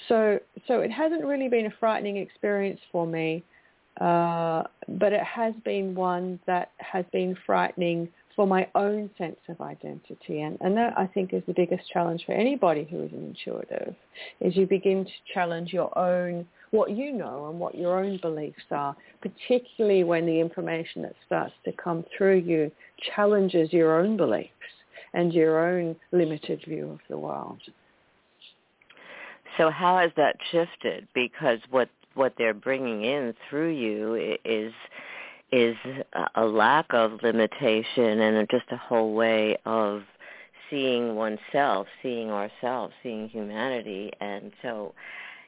So 0.10 0.40
so 0.68 0.80
it 0.82 0.92
hasn't 0.92 1.24
really 1.24 1.48
been 1.48 1.68
a 1.68 1.74
frightening 1.80 2.18
experience 2.18 2.82
for 2.92 3.08
me, 3.08 3.44
uh, 4.02 4.64
but 5.00 5.14
it 5.14 5.24
has 5.24 5.54
been 5.64 5.96
one 5.96 6.40
that 6.46 6.72
has 6.80 7.06
been 7.14 7.38
frightening 7.46 8.10
for 8.36 8.48
my 8.48 8.68
own 8.76 9.10
sense 9.18 9.40
of 9.50 9.60
identity. 9.62 10.42
And, 10.42 10.58
and 10.62 10.76
that 10.78 10.98
I 10.98 11.08
think 11.08 11.34
is 11.34 11.44
the 11.48 11.54
biggest 11.54 11.84
challenge 11.92 12.24
for 12.26 12.34
anybody 12.34 12.88
who 12.90 13.04
is 13.04 13.12
an 13.12 13.36
intuitive, 13.36 13.96
is 14.40 14.56
you 14.56 14.66
begin 14.66 15.06
to 15.06 15.34
challenge 15.34 15.74
your 15.74 15.98
own, 15.98 16.46
what 16.72 16.92
you 16.92 17.12
know 17.12 17.50
and 17.50 17.60
what 17.60 17.76
your 17.76 18.04
own 18.04 18.18
beliefs 18.22 18.64
are, 18.72 18.96
particularly 19.22 20.04
when 20.04 20.26
the 20.26 20.40
information 20.40 21.02
that 21.02 21.16
starts 21.26 21.54
to 21.66 21.72
come 21.74 22.06
through 22.18 22.38
you 22.38 22.72
challenges 23.16 23.72
your 23.74 24.00
own 24.00 24.18
beliefs 24.18 24.50
and 25.14 25.34
your 25.34 25.68
own 25.68 25.96
limited 26.12 26.62
view 26.68 26.90
of 26.92 27.00
the 27.10 27.18
world. 27.18 27.60
So 29.58 29.70
how 29.70 29.98
has 29.98 30.12
that 30.16 30.38
shifted? 30.52 31.08
Because 31.14 31.60
what 31.70 31.90
what 32.14 32.34
they're 32.38 32.54
bringing 32.54 33.06
in 33.06 33.34
through 33.50 33.70
you 33.70 34.38
is 34.44 34.74
is 35.52 35.76
a 36.36 36.46
lack 36.46 36.86
of 36.92 37.22
limitation 37.24 38.22
and 38.22 38.48
just 38.50 38.66
a 38.72 38.78
whole 38.78 39.14
way 39.14 39.58
of 39.66 40.04
seeing 40.70 41.16
oneself, 41.16 41.88
seeing 42.02 42.32
ourselves, 42.32 42.94
seeing 43.04 43.28
humanity. 43.30 44.12
And 44.22 44.52
so 44.62 44.94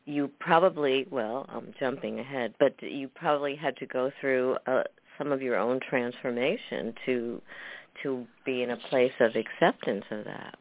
you 0.05 0.29
probably, 0.39 1.07
well, 1.09 1.45
I'm 1.49 1.73
jumping 1.79 2.19
ahead, 2.19 2.53
but 2.59 2.75
you 2.81 3.07
probably 3.07 3.55
had 3.55 3.77
to 3.77 3.85
go 3.85 4.11
through 4.19 4.57
uh, 4.67 4.83
some 5.17 5.31
of 5.31 5.41
your 5.41 5.57
own 5.57 5.79
transformation 5.89 6.93
to 7.05 7.41
to 8.01 8.25
be 8.43 8.63
in 8.63 8.71
a 8.71 8.77
place 8.89 9.13
of 9.19 9.35
acceptance 9.35 10.03
of 10.09 10.25
that. 10.25 10.57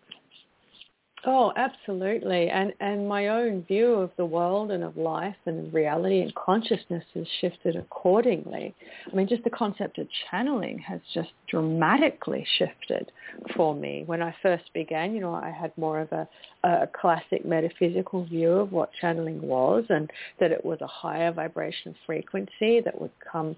Oh, 1.24 1.52
absolutely. 1.54 2.50
And 2.50 2.72
and 2.80 3.06
my 3.06 3.28
own 3.28 3.62
view 3.62 3.94
of 3.94 4.10
the 4.16 4.24
world 4.24 4.72
and 4.72 4.82
of 4.82 4.96
life 4.96 5.36
and 5.46 5.72
reality 5.72 6.20
and 6.20 6.34
consciousness 6.34 7.04
has 7.14 7.26
shifted 7.40 7.76
accordingly. 7.76 8.74
I 9.10 9.14
mean, 9.14 9.28
just 9.28 9.44
the 9.44 9.50
concept 9.50 9.98
of 9.98 10.08
channeling 10.30 10.78
has 10.80 11.00
just 11.14 11.30
dramatically 11.48 12.44
shifted 12.58 13.12
for 13.54 13.72
me. 13.72 14.02
When 14.06 14.20
I 14.20 14.34
first 14.42 14.64
began, 14.74 15.14
you 15.14 15.20
know, 15.20 15.32
I 15.32 15.50
had 15.50 15.76
more 15.78 16.00
of 16.00 16.10
a, 16.10 16.28
a 16.64 16.88
classic 16.88 17.44
metaphysical 17.44 18.24
view 18.24 18.50
of 18.50 18.72
what 18.72 18.90
channeling 19.00 19.40
was 19.42 19.84
and 19.90 20.10
that 20.40 20.50
it 20.50 20.64
was 20.64 20.80
a 20.80 20.88
higher 20.88 21.30
vibration 21.30 21.94
frequency 22.04 22.80
that 22.80 23.00
would 23.00 23.12
come 23.20 23.54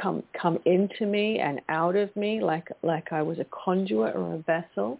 come 0.00 0.22
come 0.40 0.58
into 0.64 1.04
me 1.04 1.38
and 1.40 1.60
out 1.68 1.94
of 1.94 2.14
me 2.16 2.40
like 2.40 2.68
like 2.82 3.12
I 3.12 3.20
was 3.20 3.38
a 3.38 3.46
conduit 3.50 4.16
or 4.16 4.36
a 4.36 4.38
vessel 4.38 4.98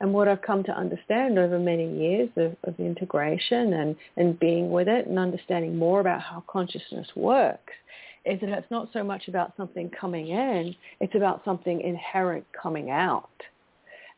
and 0.00 0.12
what 0.12 0.28
I've 0.28 0.42
come 0.42 0.62
to 0.64 0.76
understand 0.76 1.38
over 1.38 1.58
many 1.58 1.92
years 1.98 2.28
of, 2.36 2.56
of 2.64 2.78
integration 2.78 3.74
and, 3.74 3.96
and 4.16 4.38
being 4.38 4.70
with 4.70 4.88
it 4.88 5.06
and 5.06 5.18
understanding 5.18 5.76
more 5.76 6.00
about 6.00 6.20
how 6.22 6.42
consciousness 6.46 7.08
works 7.14 7.72
is 8.24 8.40
that 8.40 8.50
it's 8.50 8.70
not 8.70 8.88
so 8.92 9.02
much 9.02 9.28
about 9.28 9.54
something 9.56 9.90
coming 9.90 10.28
in, 10.28 10.74
it's 11.00 11.14
about 11.14 11.42
something 11.44 11.80
inherent 11.80 12.44
coming 12.60 12.90
out. 12.90 13.30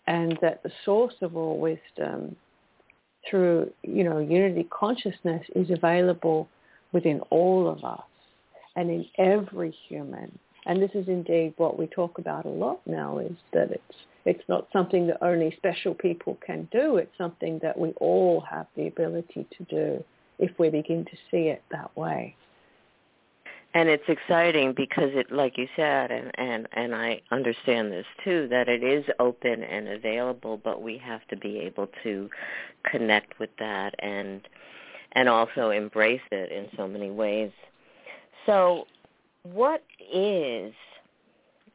And 0.07 0.37
that 0.43 0.63
the 0.63 0.73
source 0.85 1.15
of 1.23 1.37
all 1.37 1.59
wisdom 1.61 2.35
through, 3.29 3.71
you 3.83 4.03
know, 4.03 4.19
unity 4.19 4.67
consciousness 4.71 5.45
is 5.55 5.71
available 5.71 6.49
within 6.93 7.21
all 7.31 7.69
of 7.69 7.85
us 7.85 8.01
and 8.75 8.91
in 8.91 9.07
every 9.19 9.75
human. 9.89 10.37
And 10.67 10.83
this 10.83 10.91
is 10.95 11.09
indeed 11.09 11.55
what 11.57 11.79
we 11.79 11.87
talk 11.87 12.19
about 12.19 12.45
a 12.45 12.51
lot 12.51 12.81
now 12.87 13.19
is 13.19 13.37
that 13.53 13.71
it's 13.71 13.97
it's 14.27 14.47
not 14.49 14.69
something 14.73 15.07
that 15.07 15.25
only 15.25 15.55
special 15.57 15.95
people 15.95 16.37
can 16.45 16.69
do. 16.71 16.99
It's 16.99 17.17
something 17.17 17.59
that 17.63 17.79
we 17.79 17.93
all 17.93 18.41
have 18.43 18.67
the 18.77 18.87
ability 18.87 19.47
to 19.57 19.65
do 19.65 20.05
if 20.39 20.51
we 20.59 20.69
begin 20.69 21.07
to 21.07 21.17
see 21.31 21.49
it 21.49 21.63
that 21.71 21.97
way. 21.97 22.37
And 23.73 23.89
it's 23.89 24.09
exciting 24.09 24.75
because 24.77 25.11
it, 25.15 25.31
like 25.31 25.57
you 25.57 25.69
said, 25.77 26.11
and, 26.11 26.33
and, 26.35 26.69
and 26.73 26.95
I 26.95 27.21
understand 27.31 27.93
this 27.93 28.07
too, 28.25 28.49
that 28.49 28.69
it 28.69 28.83
is 28.83 29.05
open 29.21 29.63
and 29.63 29.89
available, 29.89 30.61
but 30.63 30.83
we 30.83 30.99
have 30.99 31.27
to 31.29 31.37
be 31.37 31.59
able 31.61 31.89
to 32.03 32.29
connect 32.91 33.39
with 33.39 33.51
that 33.61 33.95
and, 34.01 34.41
and 35.13 35.29
also 35.29 35.71
embrace 35.71 36.21
it 36.33 36.51
in 36.51 36.69
so 36.77 36.89
many 36.89 37.11
ways. 37.11 37.53
So 38.45 38.87
what 39.43 39.83
is 40.13 40.73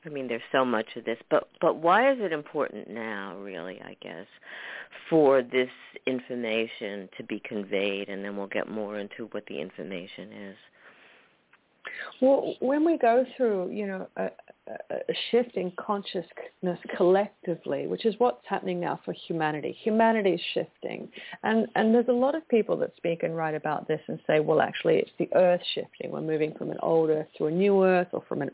I 0.05 0.09
mean, 0.09 0.27
there's 0.27 0.41
so 0.51 0.63
much 0.63 0.95
of 0.95 1.05
this, 1.05 1.17
but 1.29 1.49
but 1.59 1.77
why 1.77 2.11
is 2.11 2.19
it 2.21 2.31
important 2.31 2.89
now, 2.89 3.35
really? 3.37 3.81
I 3.81 3.97
guess, 4.01 4.27
for 5.09 5.41
this 5.41 5.69
information 6.05 7.09
to 7.17 7.23
be 7.23 7.39
conveyed, 7.39 8.09
and 8.09 8.23
then 8.23 8.37
we'll 8.37 8.47
get 8.47 8.69
more 8.69 8.99
into 8.99 9.25
what 9.31 9.45
the 9.47 9.59
information 9.59 10.31
is. 10.31 10.57
Well, 12.21 12.55
when 12.59 12.85
we 12.85 12.97
go 12.97 13.25
through, 13.35 13.71
you 13.71 13.87
know, 13.87 14.07
a, 14.17 14.29
a 14.91 15.13
shift 15.29 15.55
in 15.55 15.71
consciousness 15.77 16.79
collectively, 16.97 17.87
which 17.87 18.05
is 18.05 18.15
what's 18.17 18.45
happening 18.47 18.79
now 18.79 18.99
for 19.05 19.13
humanity. 19.27 19.77
Humanity 19.83 20.31
is 20.31 20.41
shifting. 20.53 21.07
And, 21.43 21.67
and 21.75 21.93
there's 21.93 22.07
a 22.07 22.13
lot 22.13 22.35
of 22.35 22.47
people 22.49 22.75
that 22.77 22.95
speak 22.97 23.23
and 23.23 23.35
write 23.35 23.53
about 23.55 23.87
this 23.87 24.01
and 24.07 24.19
say, 24.25 24.39
well, 24.39 24.61
actually, 24.61 24.95
it's 24.95 25.11
the 25.19 25.29
earth 25.35 25.61
shifting. 25.75 26.11
We're 26.11 26.21
moving 26.21 26.53
from 26.57 26.71
an 26.71 26.77
old 26.81 27.09
earth 27.09 27.27
to 27.37 27.45
a 27.45 27.51
new 27.51 27.83
earth 27.83 28.07
or 28.11 28.23
from, 28.27 28.41
an, 28.41 28.49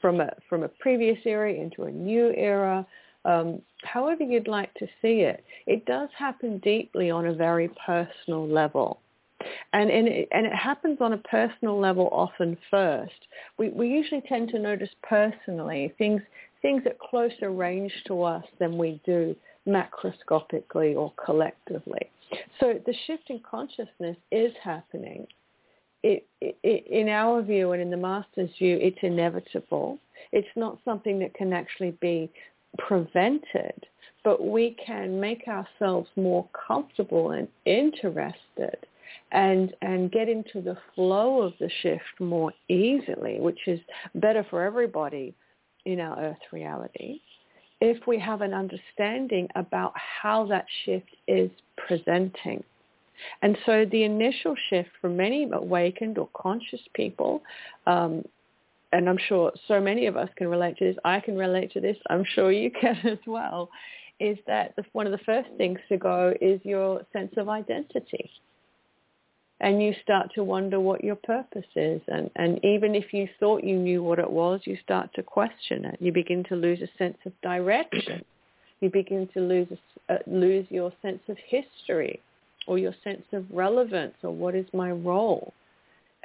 from, 0.00 0.20
a, 0.20 0.30
from 0.48 0.64
a 0.64 0.68
previous 0.68 1.18
era 1.24 1.52
into 1.52 1.84
a 1.84 1.90
new 1.90 2.32
era. 2.36 2.84
Um, 3.24 3.62
however 3.84 4.24
you'd 4.24 4.48
like 4.48 4.74
to 4.74 4.86
see 5.00 5.20
it, 5.20 5.44
it 5.66 5.86
does 5.86 6.08
happen 6.18 6.58
deeply 6.58 7.10
on 7.10 7.26
a 7.26 7.34
very 7.34 7.70
personal 7.86 8.48
level. 8.48 8.98
And, 9.72 9.90
and, 9.90 10.08
it, 10.08 10.28
and 10.32 10.46
it 10.46 10.54
happens 10.54 10.98
on 11.00 11.12
a 11.12 11.18
personal 11.18 11.78
level 11.78 12.08
often 12.12 12.56
first. 12.70 13.12
We, 13.58 13.70
we 13.70 13.88
usually 13.88 14.22
tend 14.28 14.48
to 14.50 14.58
notice 14.58 14.90
personally 15.02 15.92
things, 15.98 16.22
things 16.60 16.82
at 16.86 16.98
closer 16.98 17.50
range 17.50 17.92
to 18.06 18.22
us 18.22 18.44
than 18.58 18.78
we 18.78 19.00
do 19.04 19.34
macroscopically 19.66 20.96
or 20.96 21.12
collectively. 21.24 22.10
So 22.60 22.80
the 22.86 22.94
shift 23.06 23.30
in 23.30 23.40
consciousness 23.48 24.16
is 24.30 24.52
happening. 24.62 25.26
It, 26.02 26.26
it, 26.40 26.86
in 26.86 27.08
our 27.08 27.42
view 27.42 27.72
and 27.72 27.82
in 27.82 27.90
the 27.90 27.96
master's 27.96 28.50
view, 28.58 28.78
it's 28.80 28.98
inevitable. 29.02 29.98
It's 30.32 30.48
not 30.56 30.78
something 30.84 31.18
that 31.20 31.34
can 31.34 31.52
actually 31.52 31.92
be 32.00 32.30
prevented, 32.78 33.86
but 34.24 34.44
we 34.44 34.76
can 34.84 35.20
make 35.20 35.46
ourselves 35.46 36.08
more 36.16 36.48
comfortable 36.66 37.32
and 37.32 37.46
interested 37.66 38.78
and 39.32 39.74
and 39.82 40.12
get 40.12 40.28
into 40.28 40.60
the 40.60 40.76
flow 40.94 41.42
of 41.42 41.54
the 41.58 41.70
shift 41.82 42.20
more 42.20 42.52
easily, 42.68 43.40
which 43.40 43.66
is 43.66 43.80
better 44.14 44.46
for 44.48 44.62
everybody 44.62 45.34
in 45.84 45.98
our 45.98 46.18
earth 46.18 46.52
reality 46.52 47.20
if 47.80 48.06
we 48.06 48.16
have 48.16 48.42
an 48.42 48.54
understanding 48.54 49.48
about 49.56 49.92
how 49.96 50.46
that 50.46 50.64
shift 50.84 51.08
is 51.26 51.50
presenting. 51.76 52.62
And 53.42 53.58
so 53.66 53.84
the 53.90 54.04
initial 54.04 54.54
shift 54.70 54.90
for 55.00 55.10
many 55.10 55.48
awakened 55.52 56.16
or 56.16 56.28
conscious 56.32 56.80
people, 56.94 57.42
um, 57.88 58.24
and 58.92 59.08
I'm 59.08 59.18
sure 59.28 59.50
so 59.66 59.80
many 59.80 60.06
of 60.06 60.16
us 60.16 60.28
can 60.36 60.46
relate 60.46 60.76
to 60.78 60.84
this, 60.84 60.96
I 61.04 61.18
can 61.18 61.36
relate 61.36 61.72
to 61.72 61.80
this, 61.80 61.96
I'm 62.08 62.24
sure 62.36 62.52
you 62.52 62.70
can 62.80 62.96
as 63.04 63.18
well, 63.26 63.68
is 64.20 64.38
that 64.46 64.74
one 64.92 65.06
of 65.06 65.12
the 65.12 65.24
first 65.26 65.48
things 65.56 65.80
to 65.88 65.96
go 65.96 66.32
is 66.40 66.60
your 66.62 67.04
sense 67.12 67.32
of 67.36 67.48
identity 67.48 68.30
and 69.62 69.80
you 69.80 69.94
start 70.02 70.28
to 70.34 70.42
wonder 70.42 70.80
what 70.80 71.04
your 71.04 71.14
purpose 71.14 71.66
is. 71.76 72.02
And, 72.08 72.30
and 72.34 72.58
even 72.64 72.96
if 72.96 73.14
you 73.14 73.28
thought 73.38 73.62
you 73.62 73.76
knew 73.76 74.02
what 74.02 74.18
it 74.18 74.30
was, 74.30 74.60
you 74.64 74.76
start 74.82 75.10
to 75.14 75.22
question 75.22 75.84
it. 75.84 75.98
You 76.00 76.12
begin 76.12 76.44
to 76.48 76.56
lose 76.56 76.80
a 76.82 76.98
sense 76.98 77.16
of 77.24 77.32
direction. 77.42 78.24
You 78.80 78.90
begin 78.90 79.28
to 79.34 79.40
lose, 79.40 79.68
uh, 80.08 80.16
lose 80.26 80.66
your 80.68 80.92
sense 81.02 81.20
of 81.28 81.36
history 81.46 82.18
or 82.66 82.78
your 82.78 82.92
sense 83.04 83.22
of 83.32 83.44
relevance 83.52 84.14
or 84.24 84.32
what 84.32 84.56
is 84.56 84.66
my 84.72 84.90
role. 84.90 85.54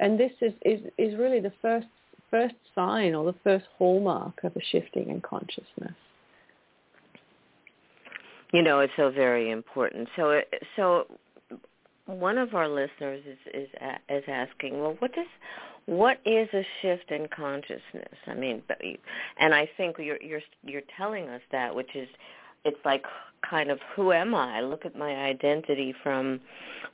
And 0.00 0.18
this 0.18 0.32
is, 0.40 0.52
is, 0.62 0.80
is 0.98 1.16
really 1.16 1.38
the 1.38 1.52
first, 1.62 1.86
first 2.32 2.56
sign 2.74 3.14
or 3.14 3.24
the 3.24 3.38
first 3.44 3.66
hallmark 3.78 4.42
of 4.42 4.56
a 4.56 4.60
shifting 4.72 5.08
in 5.08 5.20
consciousness. 5.20 5.94
You 8.52 8.62
know, 8.62 8.80
it's 8.80 8.92
so 8.96 9.10
very 9.10 9.52
important. 9.52 10.08
So, 10.16 10.40
so 10.74 11.06
one 12.08 12.38
of 12.38 12.54
our 12.54 12.68
listeners 12.68 13.22
is 13.26 13.38
is 13.52 13.68
is 14.08 14.24
asking, 14.26 14.80
well, 14.80 14.96
what 14.98 15.14
does 15.14 15.26
what 15.86 16.20
is 16.24 16.48
a 16.54 16.66
shift 16.80 17.10
in 17.10 17.28
consciousness? 17.28 18.14
I 18.26 18.34
mean, 18.34 18.62
and 19.38 19.54
I 19.54 19.68
think 19.76 19.96
you're 19.98 20.20
you're 20.22 20.40
you're 20.64 20.82
telling 20.96 21.28
us 21.28 21.42
that, 21.52 21.74
which 21.74 21.94
is 21.94 22.08
it's 22.64 22.78
like 22.84 23.04
kind 23.48 23.70
of 23.70 23.78
who 23.94 24.12
am 24.12 24.34
I? 24.34 24.60
Look 24.62 24.86
at 24.86 24.96
my 24.96 25.14
identity 25.16 25.94
from 26.02 26.40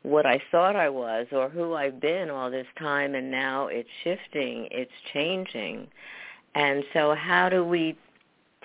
what 0.03 0.27
I 0.27 0.43
thought 0.51 0.77
I 0.77 0.89
was 0.89 1.27
or 1.33 1.49
who 1.49 1.75
I've 1.75 2.01
been 2.01 2.29
all 2.29 2.51
this 2.51 2.67
time 2.79 3.15
and 3.15 3.31
now 3.31 3.69
it's 3.69 3.89
shifting, 4.03 4.69
it's 4.71 4.93
changing. 5.13 5.89
And 6.55 6.85
so 6.93 7.15
how 7.15 7.49
do 7.49 7.65
we 7.65 7.97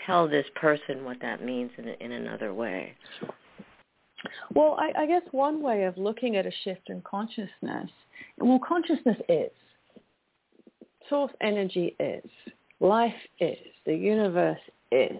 tell 0.05 0.27
this 0.27 0.45
person 0.55 1.05
what 1.05 1.21
that 1.21 1.43
means 1.43 1.71
in, 1.77 1.87
in 1.87 2.11
another 2.11 2.53
way? 2.53 2.95
Well, 4.53 4.77
I, 4.79 5.03
I 5.03 5.05
guess 5.05 5.21
one 5.31 5.61
way 5.61 5.83
of 5.83 5.97
looking 5.97 6.35
at 6.35 6.45
a 6.45 6.51
shift 6.63 6.89
in 6.89 7.01
consciousness, 7.01 7.89
well, 8.37 8.59
consciousness 8.65 9.17
is. 9.27 9.51
Source 11.09 11.31
energy 11.41 11.95
is. 11.99 12.29
Life 12.79 13.13
is. 13.39 13.57
The 13.85 13.95
universe 13.95 14.59
is. 14.91 15.19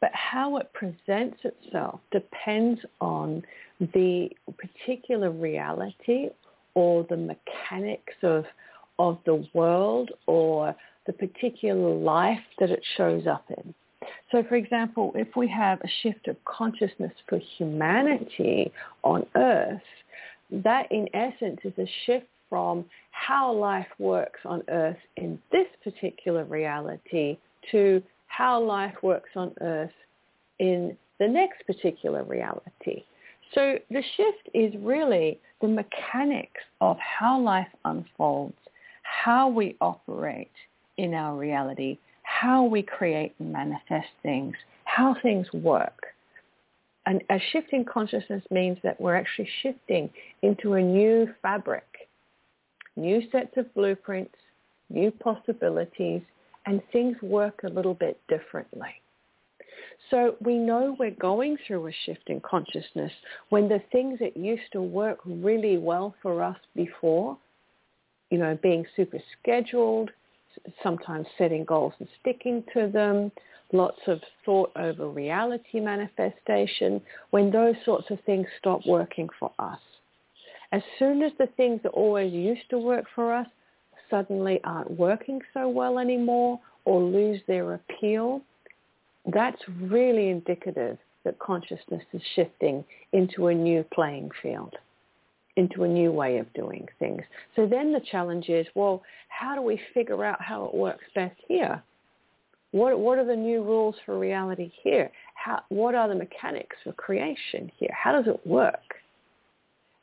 But 0.00 0.10
how 0.12 0.58
it 0.58 0.70
presents 0.74 1.38
itself 1.42 2.00
depends 2.12 2.80
on 3.00 3.42
the 3.80 4.28
particular 4.58 5.30
reality 5.30 6.28
or 6.74 7.06
the 7.08 7.16
mechanics 7.16 8.14
of, 8.22 8.44
of 8.98 9.18
the 9.24 9.46
world 9.54 10.10
or 10.26 10.76
the 11.06 11.12
particular 11.14 11.94
life 11.94 12.38
that 12.58 12.70
it 12.70 12.82
shows 12.96 13.26
up 13.26 13.46
in. 13.56 13.74
So 14.32 14.42
for 14.48 14.56
example, 14.56 15.12
if 15.14 15.28
we 15.36 15.48
have 15.48 15.80
a 15.80 15.88
shift 16.02 16.28
of 16.28 16.36
consciousness 16.44 17.12
for 17.28 17.38
humanity 17.56 18.72
on 19.02 19.26
Earth, 19.34 19.80
that 20.50 20.90
in 20.92 21.08
essence 21.14 21.60
is 21.64 21.72
a 21.78 21.88
shift 22.04 22.26
from 22.48 22.84
how 23.10 23.52
life 23.52 23.88
works 23.98 24.40
on 24.44 24.62
Earth 24.68 24.98
in 25.16 25.38
this 25.50 25.66
particular 25.82 26.44
reality 26.44 27.36
to 27.72 28.02
how 28.28 28.62
life 28.62 28.94
works 29.02 29.30
on 29.34 29.52
Earth 29.60 29.90
in 30.58 30.96
the 31.18 31.26
next 31.26 31.66
particular 31.66 32.22
reality. 32.24 33.04
So 33.54 33.78
the 33.90 34.02
shift 34.16 34.48
is 34.54 34.74
really 34.80 35.38
the 35.60 35.68
mechanics 35.68 36.60
of 36.80 36.96
how 36.98 37.40
life 37.40 37.68
unfolds, 37.84 38.56
how 39.02 39.48
we 39.48 39.76
operate 39.80 40.50
in 40.98 41.14
our 41.14 41.36
reality, 41.36 41.98
how 42.40 42.64
we 42.64 42.82
create 42.82 43.34
and 43.38 43.52
manifest 43.52 44.08
things, 44.22 44.54
how 44.84 45.16
things 45.22 45.46
work. 45.52 46.06
And 47.06 47.22
a 47.30 47.38
shift 47.52 47.72
in 47.72 47.84
consciousness 47.84 48.42
means 48.50 48.78
that 48.82 49.00
we're 49.00 49.16
actually 49.16 49.48
shifting 49.62 50.10
into 50.42 50.74
a 50.74 50.82
new 50.82 51.28
fabric, 51.40 51.86
new 52.96 53.22
sets 53.30 53.56
of 53.56 53.72
blueprints, 53.74 54.34
new 54.90 55.10
possibilities, 55.10 56.20
and 56.66 56.82
things 56.92 57.16
work 57.22 57.60
a 57.64 57.68
little 57.68 57.94
bit 57.94 58.20
differently. 58.28 59.00
So 60.10 60.36
we 60.40 60.58
know 60.58 60.96
we're 60.98 61.10
going 61.12 61.56
through 61.66 61.86
a 61.86 61.92
shift 62.04 62.28
in 62.28 62.40
consciousness 62.40 63.12
when 63.48 63.68
the 63.68 63.80
things 63.92 64.18
that 64.18 64.36
used 64.36 64.70
to 64.72 64.82
work 64.82 65.18
really 65.24 65.78
well 65.78 66.14
for 66.22 66.42
us 66.42 66.58
before, 66.74 67.38
you 68.30 68.38
know, 68.38 68.58
being 68.62 68.84
super 68.94 69.20
scheduled, 69.40 70.10
sometimes 70.82 71.26
setting 71.38 71.64
goals 71.64 71.92
and 71.98 72.08
sticking 72.20 72.64
to 72.74 72.88
them, 72.88 73.32
lots 73.72 74.00
of 74.06 74.20
thought 74.44 74.70
over 74.76 75.08
reality 75.08 75.80
manifestation, 75.80 77.00
when 77.30 77.50
those 77.50 77.74
sorts 77.84 78.10
of 78.10 78.18
things 78.26 78.46
stop 78.58 78.80
working 78.86 79.28
for 79.38 79.52
us. 79.58 79.80
As 80.72 80.82
soon 80.98 81.22
as 81.22 81.32
the 81.38 81.48
things 81.56 81.80
that 81.82 81.90
always 81.90 82.32
used 82.32 82.68
to 82.70 82.78
work 82.78 83.04
for 83.14 83.32
us 83.32 83.46
suddenly 84.10 84.60
aren't 84.64 84.90
working 84.90 85.40
so 85.54 85.68
well 85.68 85.98
anymore 85.98 86.60
or 86.84 87.00
lose 87.00 87.40
their 87.46 87.74
appeal, 87.74 88.40
that's 89.32 89.60
really 89.80 90.28
indicative 90.28 90.98
that 91.24 91.38
consciousness 91.40 92.04
is 92.12 92.22
shifting 92.34 92.84
into 93.12 93.48
a 93.48 93.54
new 93.54 93.84
playing 93.92 94.30
field, 94.42 94.74
into 95.56 95.84
a 95.84 95.88
new 95.88 96.12
way 96.12 96.38
of 96.38 96.52
doing 96.52 96.86
things. 96.98 97.22
So 97.54 97.66
then 97.66 97.92
the 97.92 98.02
challenge 98.10 98.48
is, 98.48 98.66
well, 98.74 99.02
how 99.28 99.54
do 99.54 99.62
we 99.62 99.80
figure 99.94 100.24
out 100.24 100.40
how 100.40 100.64
it 100.66 100.74
works 100.74 101.04
best 101.14 101.36
here? 101.48 101.82
What, 102.72 102.98
what 102.98 103.18
are 103.18 103.24
the 103.24 103.36
new 103.36 103.62
rules 103.62 103.96
for 104.04 104.18
reality 104.18 104.70
here? 104.82 105.10
How, 105.34 105.62
what 105.68 105.94
are 105.94 106.08
the 106.08 106.14
mechanics 106.14 106.76
for 106.84 106.92
creation 106.92 107.70
here? 107.78 107.90
How 107.92 108.12
does 108.12 108.26
it 108.26 108.46
work? 108.46 108.94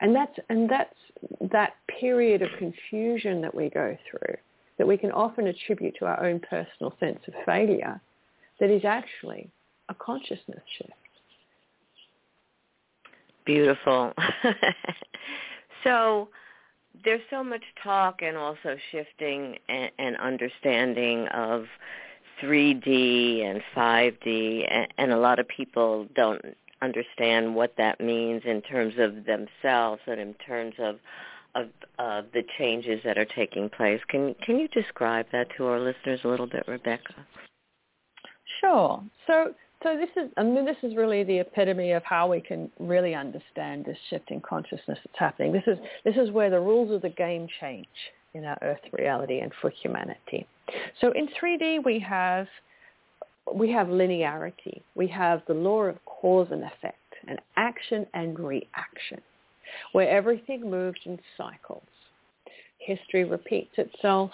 And 0.01 0.15
that's, 0.15 0.37
and 0.49 0.69
that's 0.69 0.95
that 1.51 1.75
period 1.99 2.41
of 2.41 2.49
confusion 2.57 3.41
that 3.41 3.53
we 3.53 3.69
go 3.69 3.95
through 4.09 4.35
that 4.77 4.87
we 4.87 4.97
can 4.97 5.11
often 5.11 5.47
attribute 5.47 5.95
to 5.99 6.05
our 6.05 6.25
own 6.25 6.39
personal 6.39 6.95
sense 6.99 7.19
of 7.27 7.33
failure 7.45 8.01
that 8.59 8.69
is 8.69 8.83
actually 8.85 9.49
a 9.89 9.93
consciousness 9.93 10.63
shift. 10.77 10.93
Beautiful. 13.45 14.13
so 15.83 16.29
there's 17.03 17.21
so 17.29 17.43
much 17.43 17.63
talk 17.81 18.21
and 18.21 18.37
also 18.37 18.77
shifting 18.91 19.57
and, 19.67 19.91
and 19.99 20.17
understanding 20.17 21.27
of 21.27 21.65
3D 22.41 23.43
and 23.43 23.61
5D, 23.75 24.67
and, 24.69 24.87
and 24.97 25.11
a 25.11 25.17
lot 25.17 25.39
of 25.39 25.47
people 25.47 26.07
don't 26.15 26.43
understand 26.81 27.55
what 27.55 27.73
that 27.77 28.01
means 28.01 28.41
in 28.45 28.61
terms 28.61 28.95
of 28.97 29.25
themselves 29.25 30.01
and 30.07 30.19
in 30.19 30.33
terms 30.35 30.75
of 30.79 30.97
of 31.55 31.67
uh, 31.99 32.23
the 32.33 32.43
changes 32.57 32.99
that 33.03 33.15
are 33.17 33.25
taking 33.25 33.69
place. 33.69 34.01
Can 34.09 34.35
can 34.43 34.59
you 34.59 34.67
describe 34.69 35.27
that 35.31 35.47
to 35.55 35.65
our 35.67 35.79
listeners 35.79 36.19
a 36.23 36.27
little 36.27 36.47
bit, 36.47 36.63
Rebecca? 36.67 37.13
Sure. 38.59 39.03
So 39.27 39.53
so 39.83 39.97
this 39.97 40.09
is, 40.15 40.31
I 40.37 40.43
mean, 40.43 40.65
this 40.65 40.77
is 40.81 40.95
really 40.95 41.23
the 41.23 41.39
epitome 41.39 41.91
of 41.91 42.03
how 42.03 42.29
we 42.29 42.41
can 42.41 42.71
really 42.79 43.13
understand 43.13 43.85
this 43.85 43.97
shift 44.09 44.31
in 44.31 44.41
consciousness 44.41 44.97
that's 45.03 45.19
happening. 45.19 45.51
This 45.51 45.63
is, 45.67 45.77
this 46.05 46.15
is 46.15 46.31
where 46.31 46.49
the 46.49 46.59
rules 46.59 46.91
of 46.91 47.01
the 47.01 47.09
game 47.09 47.47
change 47.59 47.87
in 48.33 48.45
our 48.45 48.57
Earth 48.61 48.81
reality 48.97 49.39
and 49.39 49.51
for 49.61 49.69
humanity. 49.69 50.47
So 51.01 51.11
in 51.11 51.27
3D, 51.39 51.83
we 51.83 51.99
have, 51.99 52.47
we 53.53 53.71
have 53.71 53.87
linearity. 53.87 54.81
We 54.95 55.07
have 55.07 55.43
the 55.47 55.53
law 55.53 55.83
of 55.83 56.03
cause 56.05 56.47
and 56.51 56.63
effect, 56.63 56.97
and 57.27 57.39
action 57.57 58.05
and 58.13 58.39
reaction, 58.39 59.21
where 59.91 60.09
everything 60.09 60.69
moves 60.69 60.99
in 61.05 61.19
cycles. 61.37 61.83
History 62.79 63.23
repeats 63.23 63.73
itself. 63.77 64.31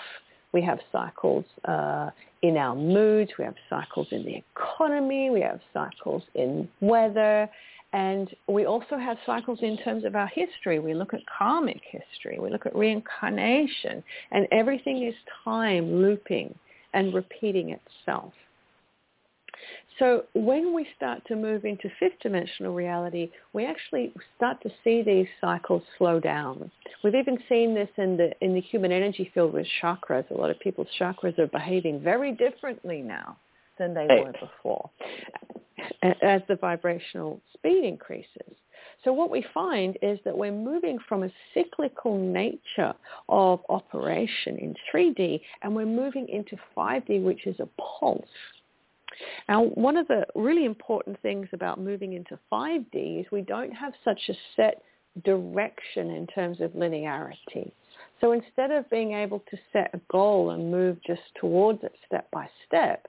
We 0.52 0.62
have 0.64 0.80
cycles 0.92 1.46
uh, 1.66 2.10
in 2.42 2.58
our 2.58 2.76
moods. 2.76 3.32
We 3.38 3.46
have 3.46 3.56
cycles 3.70 4.08
in 4.12 4.24
the 4.26 4.42
economy. 4.56 5.30
We 5.30 5.42
have 5.42 5.60
cycles 5.74 6.24
in 6.36 6.68
weather. 6.82 7.50
And 7.92 8.30
we 8.48 8.66
also 8.66 8.98
have 8.98 9.18
cycles 9.26 9.60
in 9.62 9.78
terms 9.78 10.06
of 10.06 10.16
our 10.16 10.28
history. 10.28 10.80
We 10.80 10.94
look 10.94 11.14
at 11.14 11.22
karmic 11.26 11.82
history. 11.84 12.38
We 12.40 12.50
look 12.50 12.66
at 12.66 12.76
reincarnation. 12.76 14.04
And 14.32 14.48
everything 14.52 15.04
is 15.04 15.16
time 15.44 16.02
looping 16.02 16.54
and 16.94 17.14
repeating 17.14 17.70
itself. 17.70 18.34
So 20.00 20.24
when 20.34 20.74
we 20.74 20.88
start 20.96 21.26
to 21.28 21.36
move 21.36 21.66
into 21.66 21.90
fifth 22.00 22.20
dimensional 22.22 22.74
reality, 22.74 23.30
we 23.52 23.66
actually 23.66 24.14
start 24.38 24.62
to 24.64 24.70
see 24.84 25.02
these 25.02 25.28
cycles 25.42 25.84
slow 25.98 26.22
down. 26.22 26.72
We've 27.04 27.16
even 27.16 27.38
seen 27.50 27.76
this 27.76 27.90
in 27.98 28.16
the 28.16 28.32
in 28.42 28.54
the 28.54 28.62
human 28.62 28.94
energy 28.94 29.30
field 29.34 29.54
with 29.54 29.68
chakras. 29.82 30.30
A 30.32 30.34
lot 30.34 30.50
of 30.50 30.60
people's 30.62 30.88
chakras 31.00 31.38
are 31.38 31.48
behaving 31.48 32.02
very 32.02 32.32
differently 32.32 33.02
now 33.02 33.36
than 33.78 33.94
they 33.94 34.08
were 34.08 34.34
before 34.40 34.90
as 36.22 36.42
the 36.48 36.56
vibrational 36.56 37.42
speed 37.54 37.84
increases. 37.84 38.56
So 39.04 39.14
what 39.14 39.30
we 39.30 39.46
find 39.54 39.98
is 40.02 40.20
that 40.26 40.38
we're 40.38 40.52
moving 40.52 41.00
from 41.08 41.24
a 41.24 41.32
cyclical 41.54 42.18
nature 42.18 42.94
of 43.30 43.62
operation 43.70 44.58
in 44.58 44.76
3D 44.94 45.40
and 45.62 45.74
we're 45.74 45.86
moving 45.86 46.28
into 46.28 46.58
5D, 46.76 47.24
which 47.24 47.48
is 47.48 47.56
a 47.60 47.70
pulse 48.00 48.26
now, 49.48 49.64
one 49.64 49.98
of 49.98 50.08
the 50.08 50.26
really 50.36 50.66
important 50.66 51.20
things 51.22 51.48
about 51.54 51.80
moving 51.80 52.14
into 52.14 52.40
5D 52.52 53.22
is 53.22 53.26
we 53.32 53.42
don't 53.42 53.72
have 53.72 53.94
such 54.04 54.20
a 54.30 54.34
set 54.56 54.82
direction 55.24 56.12
in 56.12 56.28
terms 56.28 56.62
of 56.62 56.72
linearity. 56.72 57.72
So 58.22 58.32
instead 58.34 58.72
of 58.72 58.90
being 58.90 59.14
able 59.14 59.40
to 59.52 59.58
set 59.74 59.92
a 59.94 60.02
goal 60.12 60.52
and 60.52 60.72
move 60.72 60.98
just 61.06 61.22
towards 61.40 61.84
it 61.84 61.94
step 62.06 62.30
by 62.32 62.48
step, 62.68 63.08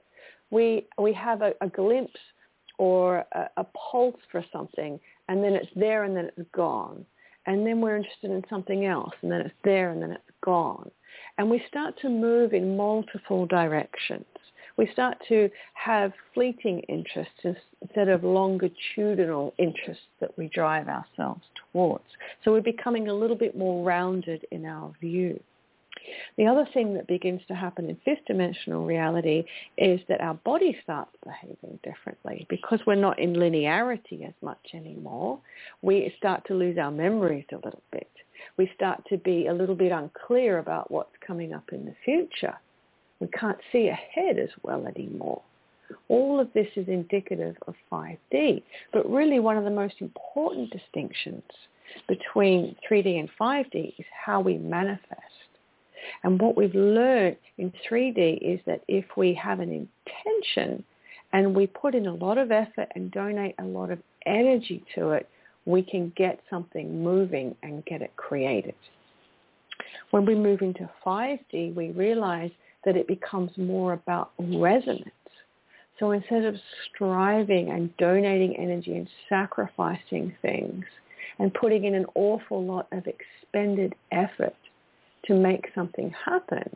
we, 0.49 0.87
we 0.97 1.13
have 1.13 1.41
a, 1.41 1.53
a 1.61 1.67
glimpse 1.67 2.19
or 2.77 3.25
a, 3.33 3.49
a 3.57 3.65
pulse 3.91 4.19
for 4.31 4.43
something 4.51 4.99
and 5.29 5.43
then 5.43 5.53
it's 5.53 5.71
there 5.75 6.03
and 6.03 6.15
then 6.15 6.29
it's 6.35 6.49
gone. 6.53 7.05
And 7.45 7.65
then 7.65 7.81
we're 7.81 7.97
interested 7.97 8.31
in 8.31 8.43
something 8.49 8.85
else 8.85 9.13
and 9.21 9.31
then 9.31 9.41
it's 9.41 9.55
there 9.63 9.91
and 9.91 10.01
then 10.01 10.11
it's 10.11 10.23
gone. 10.43 10.89
And 11.37 11.49
we 11.49 11.61
start 11.67 11.95
to 12.01 12.09
move 12.09 12.53
in 12.53 12.77
multiple 12.77 13.45
directions 13.45 14.25
we 14.77 14.89
start 14.93 15.17
to 15.29 15.49
have 15.73 16.13
fleeting 16.33 16.79
interests 16.81 17.45
instead 17.81 18.09
of 18.09 18.23
longitudinal 18.23 19.53
interests 19.57 20.03
that 20.19 20.37
we 20.37 20.47
drive 20.47 20.87
ourselves 20.87 21.43
towards. 21.71 22.05
So 22.43 22.51
we're 22.51 22.61
becoming 22.61 23.07
a 23.07 23.13
little 23.13 23.35
bit 23.35 23.57
more 23.57 23.83
rounded 23.85 24.45
in 24.51 24.65
our 24.65 24.91
view. 24.99 25.39
The 26.37 26.47
other 26.47 26.67
thing 26.73 26.93
that 26.95 27.07
begins 27.07 27.41
to 27.47 27.55
happen 27.55 27.89
in 27.89 27.95
fifth 28.03 28.25
dimensional 28.25 28.85
reality 28.85 29.43
is 29.77 29.99
that 30.07 30.21
our 30.21 30.33
body 30.33 30.77
starts 30.83 31.15
behaving 31.23 31.79
differently 31.83 32.45
because 32.49 32.79
we're 32.87 32.95
not 32.95 33.19
in 33.19 33.33
linearity 33.33 34.27
as 34.27 34.33
much 34.41 34.71
anymore. 34.73 35.39
We 35.81 36.13
start 36.17 36.45
to 36.47 36.55
lose 36.55 36.77
our 36.77 36.91
memories 36.91 37.45
a 37.51 37.57
little 37.57 37.83
bit. 37.91 38.09
We 38.57 38.71
start 38.75 39.03
to 39.09 39.17
be 39.17 39.47
a 39.47 39.53
little 39.53 39.75
bit 39.75 39.91
unclear 39.91 40.57
about 40.57 40.89
what's 40.89 41.15
coming 41.25 41.53
up 41.53 41.71
in 41.71 41.85
the 41.85 41.95
future. 42.03 42.57
We 43.21 43.27
can't 43.27 43.59
see 43.71 43.87
ahead 43.87 44.39
as 44.39 44.49
well 44.63 44.85
anymore. 44.87 45.41
All 46.09 46.39
of 46.39 46.51
this 46.53 46.67
is 46.75 46.87
indicative 46.87 47.55
of 47.67 47.75
5D. 47.91 48.63
But 48.91 49.09
really 49.09 49.39
one 49.39 49.57
of 49.57 49.63
the 49.63 49.69
most 49.69 49.95
important 49.99 50.71
distinctions 50.71 51.43
between 52.07 52.75
3D 52.89 53.19
and 53.19 53.29
5D 53.39 53.93
is 53.99 54.05
how 54.25 54.41
we 54.41 54.57
manifest. 54.57 55.21
And 56.23 56.41
what 56.41 56.57
we've 56.57 56.73
learned 56.73 57.37
in 57.57 57.71
3D 57.89 58.39
is 58.41 58.59
that 58.65 58.81
if 58.87 59.05
we 59.15 59.33
have 59.35 59.59
an 59.59 59.71
intention 59.71 60.83
and 61.31 61.55
we 61.55 61.67
put 61.67 61.93
in 61.93 62.07
a 62.07 62.15
lot 62.15 62.37
of 62.39 62.51
effort 62.51 62.87
and 62.95 63.11
donate 63.11 63.55
a 63.59 63.63
lot 63.63 63.91
of 63.91 63.99
energy 64.25 64.83
to 64.95 65.11
it, 65.11 65.29
we 65.65 65.83
can 65.83 66.11
get 66.15 66.39
something 66.49 67.03
moving 67.03 67.55
and 67.61 67.85
get 67.85 68.01
it 68.01 68.15
created. 68.15 68.73
When 70.09 70.25
we 70.25 70.33
move 70.33 70.61
into 70.61 70.89
5D, 71.05 71.75
we 71.75 71.91
realize 71.91 72.51
that 72.85 72.97
it 72.97 73.07
becomes 73.07 73.51
more 73.57 73.93
about 73.93 74.31
resonance. 74.39 75.09
So 75.99 76.11
instead 76.11 76.45
of 76.45 76.55
striving 76.89 77.69
and 77.69 77.95
donating 77.97 78.55
energy 78.57 78.95
and 78.95 79.07
sacrificing 79.29 80.35
things 80.41 80.83
and 81.37 81.53
putting 81.53 81.85
in 81.85 81.93
an 81.93 82.05
awful 82.15 82.65
lot 82.65 82.87
of 82.91 83.05
expended 83.05 83.93
effort 84.11 84.55
to 85.25 85.35
make 85.35 85.69
something 85.75 86.11
happen, 86.25 86.75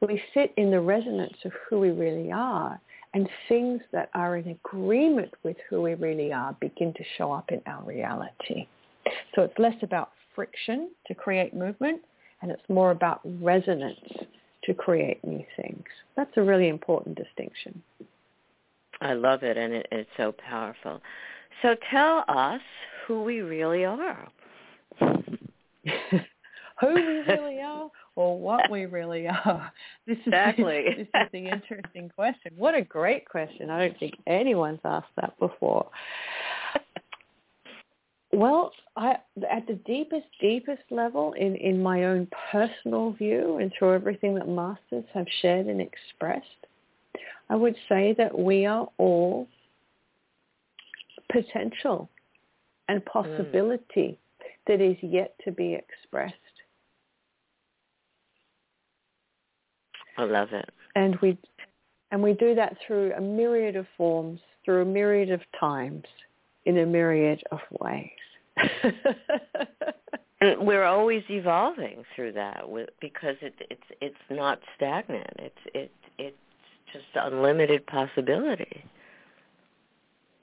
we 0.00 0.22
sit 0.32 0.52
in 0.56 0.70
the 0.70 0.80
resonance 0.80 1.36
of 1.44 1.52
who 1.68 1.80
we 1.80 1.90
really 1.90 2.32
are 2.32 2.80
and 3.12 3.28
things 3.48 3.80
that 3.92 4.10
are 4.14 4.36
in 4.36 4.48
agreement 4.48 5.32
with 5.42 5.56
who 5.68 5.82
we 5.82 5.94
really 5.94 6.32
are 6.32 6.56
begin 6.60 6.92
to 6.94 7.04
show 7.16 7.32
up 7.32 7.50
in 7.52 7.60
our 7.66 7.82
reality. 7.84 8.66
So 9.34 9.42
it's 9.42 9.58
less 9.58 9.76
about 9.82 10.10
friction 10.34 10.90
to 11.06 11.14
create 11.14 11.54
movement 11.54 12.02
and 12.42 12.50
it's 12.50 12.68
more 12.68 12.90
about 12.90 13.20
resonance 13.40 14.00
to 14.64 14.74
create 14.74 15.22
new 15.24 15.44
things. 15.56 15.84
That's 16.16 16.30
a 16.36 16.42
really 16.42 16.68
important 16.68 17.16
distinction. 17.16 17.82
I 19.00 19.14
love 19.14 19.42
it 19.42 19.56
and 19.56 19.74
it, 19.74 19.86
it's 19.90 20.10
so 20.16 20.32
powerful. 20.32 21.00
So 21.62 21.76
tell 21.90 22.24
us 22.28 22.60
who 23.06 23.22
we 23.22 23.40
really 23.40 23.84
are. 23.84 24.28
who 26.80 26.94
we 26.94 27.02
really 27.02 27.60
are 27.60 27.90
or 28.16 28.38
what 28.38 28.70
we 28.70 28.86
really 28.86 29.26
are. 29.28 29.72
This 30.06 30.18
is, 30.18 30.26
exactly. 30.26 30.84
this 30.98 31.06
is 31.06 31.28
the 31.32 31.48
interesting 31.48 32.10
question. 32.14 32.52
What 32.56 32.74
a 32.74 32.82
great 32.82 33.26
question. 33.26 33.70
I 33.70 33.78
don't 33.86 33.98
think 33.98 34.14
anyone's 34.26 34.80
asked 34.84 35.06
that 35.16 35.38
before. 35.38 35.88
Well, 38.34 38.72
I, 38.96 39.16
at 39.50 39.66
the 39.68 39.78
deepest, 39.86 40.26
deepest 40.40 40.82
level, 40.90 41.34
in, 41.34 41.54
in 41.56 41.80
my 41.80 42.04
own 42.04 42.26
personal 42.50 43.12
view 43.12 43.58
and 43.58 43.72
through 43.78 43.94
everything 43.94 44.34
that 44.34 44.48
masters 44.48 45.04
have 45.14 45.26
shared 45.40 45.66
and 45.66 45.80
expressed, 45.80 46.46
I 47.48 47.54
would 47.54 47.76
say 47.88 48.14
that 48.18 48.36
we 48.36 48.66
are 48.66 48.88
all 48.98 49.46
potential 51.30 52.10
and 52.88 53.02
hmm. 53.02 53.08
possibility 53.08 53.86
mm. 53.96 54.16
that 54.66 54.80
is 54.80 54.96
yet 55.00 55.34
to 55.44 55.52
be 55.52 55.74
expressed. 55.74 56.34
I 60.16 60.24
love 60.24 60.48
it. 60.52 60.68
And 60.96 61.16
we 61.20 61.38
and 62.10 62.22
we 62.22 62.34
do 62.34 62.54
that 62.54 62.76
through 62.86 63.12
a 63.14 63.20
myriad 63.20 63.74
of 63.74 63.86
forms, 63.96 64.38
through 64.64 64.82
a 64.82 64.84
myriad 64.84 65.32
of 65.32 65.40
times, 65.58 66.04
in 66.66 66.78
a 66.78 66.86
myriad 66.86 67.42
of 67.50 67.60
ways. 67.80 68.10
and 70.40 70.66
we're 70.66 70.84
always 70.84 71.22
evolving 71.28 72.04
through 72.14 72.32
that 72.32 72.64
because 73.00 73.36
it, 73.42 73.54
it's 73.70 73.82
it's 74.00 74.16
not 74.30 74.60
stagnant. 74.76 75.26
It's 75.38 75.58
it 75.74 75.90
it's 76.18 76.36
just 76.92 77.06
unlimited 77.14 77.86
possibility. 77.86 78.84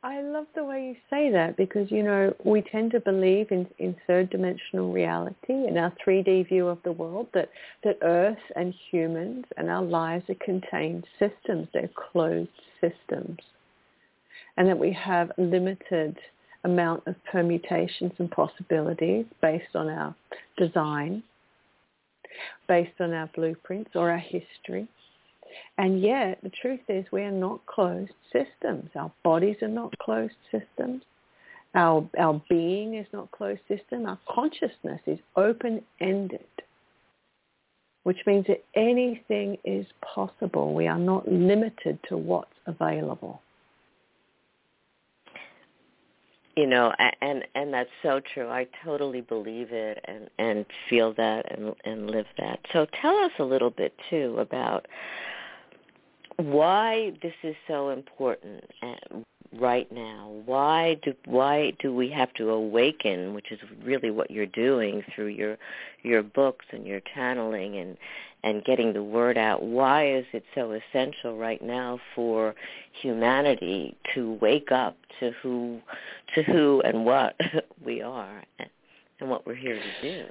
I 0.03 0.21
love 0.21 0.47
the 0.55 0.63
way 0.63 0.87
you 0.87 0.95
say 1.11 1.29
that 1.31 1.57
because, 1.57 1.91
you 1.91 2.01
know, 2.01 2.33
we 2.43 2.63
tend 2.63 2.89
to 2.91 2.99
believe 2.99 3.51
in, 3.51 3.67
in 3.77 3.95
third 4.07 4.31
dimensional 4.31 4.91
reality 4.91 5.67
in 5.67 5.77
our 5.77 5.93
3D 6.05 6.49
view 6.49 6.67
of 6.67 6.79
the 6.83 6.91
world 6.91 7.27
that, 7.35 7.49
that 7.83 7.99
Earth 8.01 8.39
and 8.55 8.73
humans 8.89 9.45
and 9.57 9.69
our 9.69 9.83
lives 9.83 10.27
are 10.27 10.43
contained 10.43 11.05
systems. 11.19 11.67
They're 11.71 11.91
closed 12.11 12.49
systems. 12.81 13.37
And 14.57 14.67
that 14.67 14.77
we 14.77 14.91
have 14.93 15.31
limited 15.37 16.17
amount 16.63 17.03
of 17.07 17.15
permutations 17.31 18.11
and 18.19 18.29
possibilities 18.29 19.25
based 19.41 19.75
on 19.75 19.89
our 19.89 20.15
design, 20.57 21.23
based 22.67 22.99
on 22.99 23.13
our 23.13 23.29
blueprints 23.35 23.91
or 23.95 24.11
our 24.11 24.17
history. 24.17 24.87
And 25.77 26.01
yet 26.01 26.39
the 26.43 26.51
truth 26.61 26.81
is 26.87 27.05
we 27.11 27.23
are 27.23 27.31
not 27.31 27.65
closed 27.65 28.11
systems. 28.31 28.89
Our 28.95 29.11
bodies 29.23 29.57
are 29.61 29.67
not 29.67 29.97
closed 29.99 30.35
systems. 30.51 31.01
Our, 31.73 32.07
our 32.19 32.41
being 32.49 32.95
is 32.95 33.07
not 33.13 33.31
closed 33.31 33.61
system. 33.67 34.05
Our 34.05 34.19
consciousness 34.29 35.01
is 35.07 35.19
open-ended, 35.35 36.45
which 38.03 38.17
means 38.25 38.45
that 38.47 38.63
anything 38.75 39.57
is 39.63 39.85
possible. 40.01 40.73
We 40.73 40.87
are 40.87 40.99
not 40.99 41.31
limited 41.31 41.99
to 42.09 42.17
what's 42.17 42.51
available. 42.65 43.41
You 46.55 46.67
know 46.67 46.93
and 47.21 47.45
and 47.55 47.73
that's 47.73 47.89
so 48.01 48.19
true. 48.33 48.49
I 48.49 48.67
totally 48.83 49.21
believe 49.21 49.71
it 49.71 50.03
and 50.05 50.29
and 50.37 50.65
feel 50.89 51.13
that 51.13 51.51
and 51.51 51.73
and 51.85 52.09
live 52.09 52.27
that. 52.37 52.59
So 52.73 52.85
tell 53.01 53.15
us 53.17 53.31
a 53.39 53.43
little 53.43 53.69
bit 53.69 53.93
too 54.09 54.37
about 54.39 54.87
why 56.37 57.13
this 57.21 57.33
is 57.43 57.55
so 57.67 57.89
important 57.89 58.63
uh, 58.81 58.95
right 59.59 59.91
now? 59.91 60.31
Why 60.45 60.97
do 61.03 61.13
why 61.25 61.73
do 61.79 61.93
we 61.93 62.09
have 62.09 62.33
to 62.35 62.49
awaken 62.49 63.33
which 63.33 63.51
is 63.51 63.59
really 63.83 64.11
what 64.11 64.31
you're 64.31 64.45
doing 64.45 65.03
through 65.13 65.27
your 65.27 65.57
your 66.03 66.23
books 66.23 66.65
and 66.71 66.85
your 66.85 67.01
channeling 67.13 67.77
and 67.77 67.97
and 68.43 68.63
getting 68.65 68.93
the 68.93 69.03
word 69.03 69.37
out 69.37 69.61
why 69.61 70.07
is 70.07 70.25
it 70.33 70.43
so 70.55 70.71
essential 70.71 71.37
right 71.37 71.61
now 71.61 71.99
for 72.15 72.55
humanity 73.01 73.95
to 74.13 74.33
wake 74.41 74.71
up 74.71 74.97
to 75.19 75.31
who 75.41 75.79
to 76.33 76.41
who 76.43 76.81
and 76.83 77.05
what 77.05 77.35
we 77.85 78.01
are 78.01 78.43
and 78.57 79.29
what 79.29 79.45
we're 79.45 79.53
here 79.55 79.79
to 79.79 80.01
do 80.01 80.25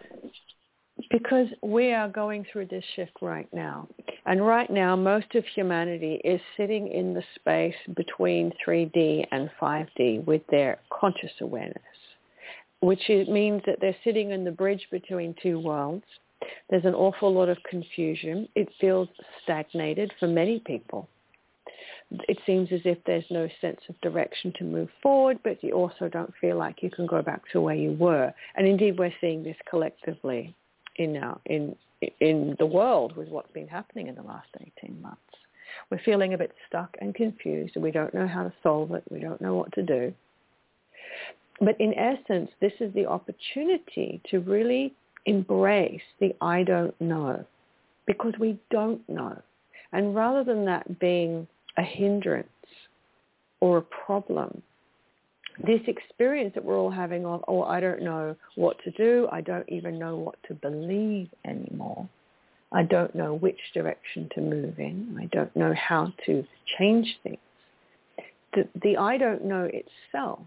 because 1.11 1.47
we 1.63 1.93
are 1.93 2.09
going 2.09 2.45
through 2.53 2.67
this 2.67 2.85
shift 2.97 3.13
right 3.21 3.49
now. 3.53 3.89
And 4.27 4.47
right 4.47 4.71
now, 4.71 4.97
most 4.97 5.35
of 5.35 5.45
humanity 5.55 6.21
is 6.25 6.41
sitting 6.57 6.89
in 6.89 7.15
the 7.15 7.23
space 7.37 7.75
between 7.97 8.53
3D 8.67 9.27
and 9.33 9.51
5D 9.61 10.25
with 10.25 10.43
their 10.51 10.79
conscious 10.91 11.33
awareness, 11.41 11.83
which 12.81 13.03
means 13.09 13.63
that 13.67 13.79
they're 13.81 13.97
sitting 14.05 14.31
in 14.31 14.45
the 14.45 14.51
bridge 14.51 14.87
between 14.91 15.35
two 15.43 15.59
worlds. 15.59 16.05
There's 16.69 16.85
an 16.85 16.95
awful 16.95 17.33
lot 17.33 17.49
of 17.49 17.59
confusion. 17.69 18.49
It 18.55 18.69
feels 18.81 19.09
stagnated 19.43 20.13
for 20.19 20.27
many 20.27 20.61
people. 20.61 21.09
It 22.29 22.39
seems 22.45 22.73
as 22.73 22.81
if 22.85 22.99
there's 23.05 23.25
no 23.31 23.49
sense 23.61 23.81
of 23.89 24.01
direction 24.01 24.53
to 24.59 24.65
move 24.65 24.89
forward, 25.03 25.39
but 25.45 25.63
you 25.63 25.75
also 25.75 26.09
don't 26.09 26.33
feel 26.41 26.57
like 26.57 26.83
you 26.83 26.91
can 26.91 27.07
go 27.07 27.23
back 27.23 27.43
to 27.53 27.61
where 27.61 27.77
you 27.77 27.93
were. 27.93 28.33
And 28.57 28.67
indeed, 28.67 28.99
we're 28.99 29.15
seeing 29.21 29.45
this 29.45 29.57
collectively 29.69 30.55
in 30.97 31.17
our, 31.17 31.41
in 31.47 31.77
in 32.21 32.57
the 32.59 32.67
world 32.67 33.17
with 33.17 33.29
what's 33.29 33.53
been 33.53 33.69
happening 33.69 34.07
in 34.07 34.15
the 34.15 34.23
last 34.23 34.49
18 34.83 35.01
months. 35.03 35.21
We're 35.91 36.01
feeling 36.05 36.35
a 36.35 36.39
bit 36.39 36.53
stuck 36.67 36.97
and 37.01 37.15
confused 37.15 37.73
and 37.75 37.83
we 37.83 37.91
don't 37.91 38.15
know 38.15 38.27
how 38.27 38.45
to 38.45 38.53
solve 38.63 38.93
it. 38.93 39.05
We 39.11 39.21
don't 39.21 39.41
know 39.41 39.55
what 39.55 39.73
to 39.73 39.83
do. 39.83 40.13
But 41.61 41.79
in 41.79 41.93
essence, 41.95 42.51
this 42.61 42.73
is 42.81 42.93
the 42.95 43.07
opportunity 43.07 44.21
to 44.31 44.41
really 44.41 44.95
embrace 45.27 46.01
the 46.19 46.35
I 46.41 46.63
don't 46.63 46.99
know 47.01 47.45
because 48.07 48.33
we 48.41 48.59
don't 48.71 49.07
know. 49.09 49.41
And 49.93 50.15
rather 50.15 50.43
than 50.43 50.65
that 50.65 50.99
being 50.99 51.47
a 51.77 51.83
hindrance 51.83 52.49
or 53.61 53.79
a 53.79 53.83
problem, 53.83 54.63
this 55.67 55.81
experience 55.87 56.53
that 56.55 56.65
we're 56.65 56.79
all 56.79 56.91
having 56.91 57.27
of, 57.27 57.45
oh, 57.49 57.63
I 57.63 57.81
don't 57.81 58.03
know 58.03 58.37
what 58.55 58.77
to 58.85 58.91
do. 58.93 59.29
I 59.31 59.41
don't 59.41 59.69
even 59.69 59.99
know 59.99 60.17
what 60.17 60.37
to 60.49 60.55
believe 60.55 61.29
anymore. 61.45 62.09
I 62.73 62.85
don't 62.85 63.15
know 63.15 63.35
which 63.35 63.59
direction 63.75 64.29
to 64.35 64.41
move 64.41 64.79
in. 64.79 65.19
I 65.21 65.27
don't 65.27 65.55
know 65.57 65.75
how 65.75 66.13
to 66.27 66.45
change 66.79 67.19
things. 67.23 67.39
The, 68.55 68.69
the 68.83 68.97
I 68.97 69.19
don't 69.19 69.45
know 69.45 69.69
itself 69.73 70.47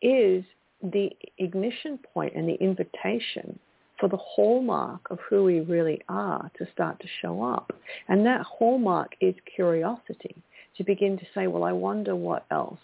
is 0.00 0.44
the 0.82 1.10
ignition 1.38 1.98
point 2.12 2.34
and 2.34 2.48
the 2.48 2.54
invitation 2.54 3.58
for 3.98 4.08
the 4.08 4.16
hallmark 4.16 5.00
of 5.10 5.18
who 5.28 5.44
we 5.44 5.60
really 5.60 6.00
are 6.08 6.50
to 6.58 6.66
start 6.72 7.00
to 7.00 7.06
show 7.20 7.42
up. 7.42 7.72
And 8.08 8.26
that 8.26 8.42
hallmark 8.42 9.12
is 9.20 9.34
curiosity, 9.54 10.34
to 10.76 10.84
begin 10.84 11.18
to 11.18 11.24
say, 11.34 11.46
well, 11.46 11.64
I 11.64 11.72
wonder 11.72 12.16
what 12.16 12.44
else. 12.50 12.80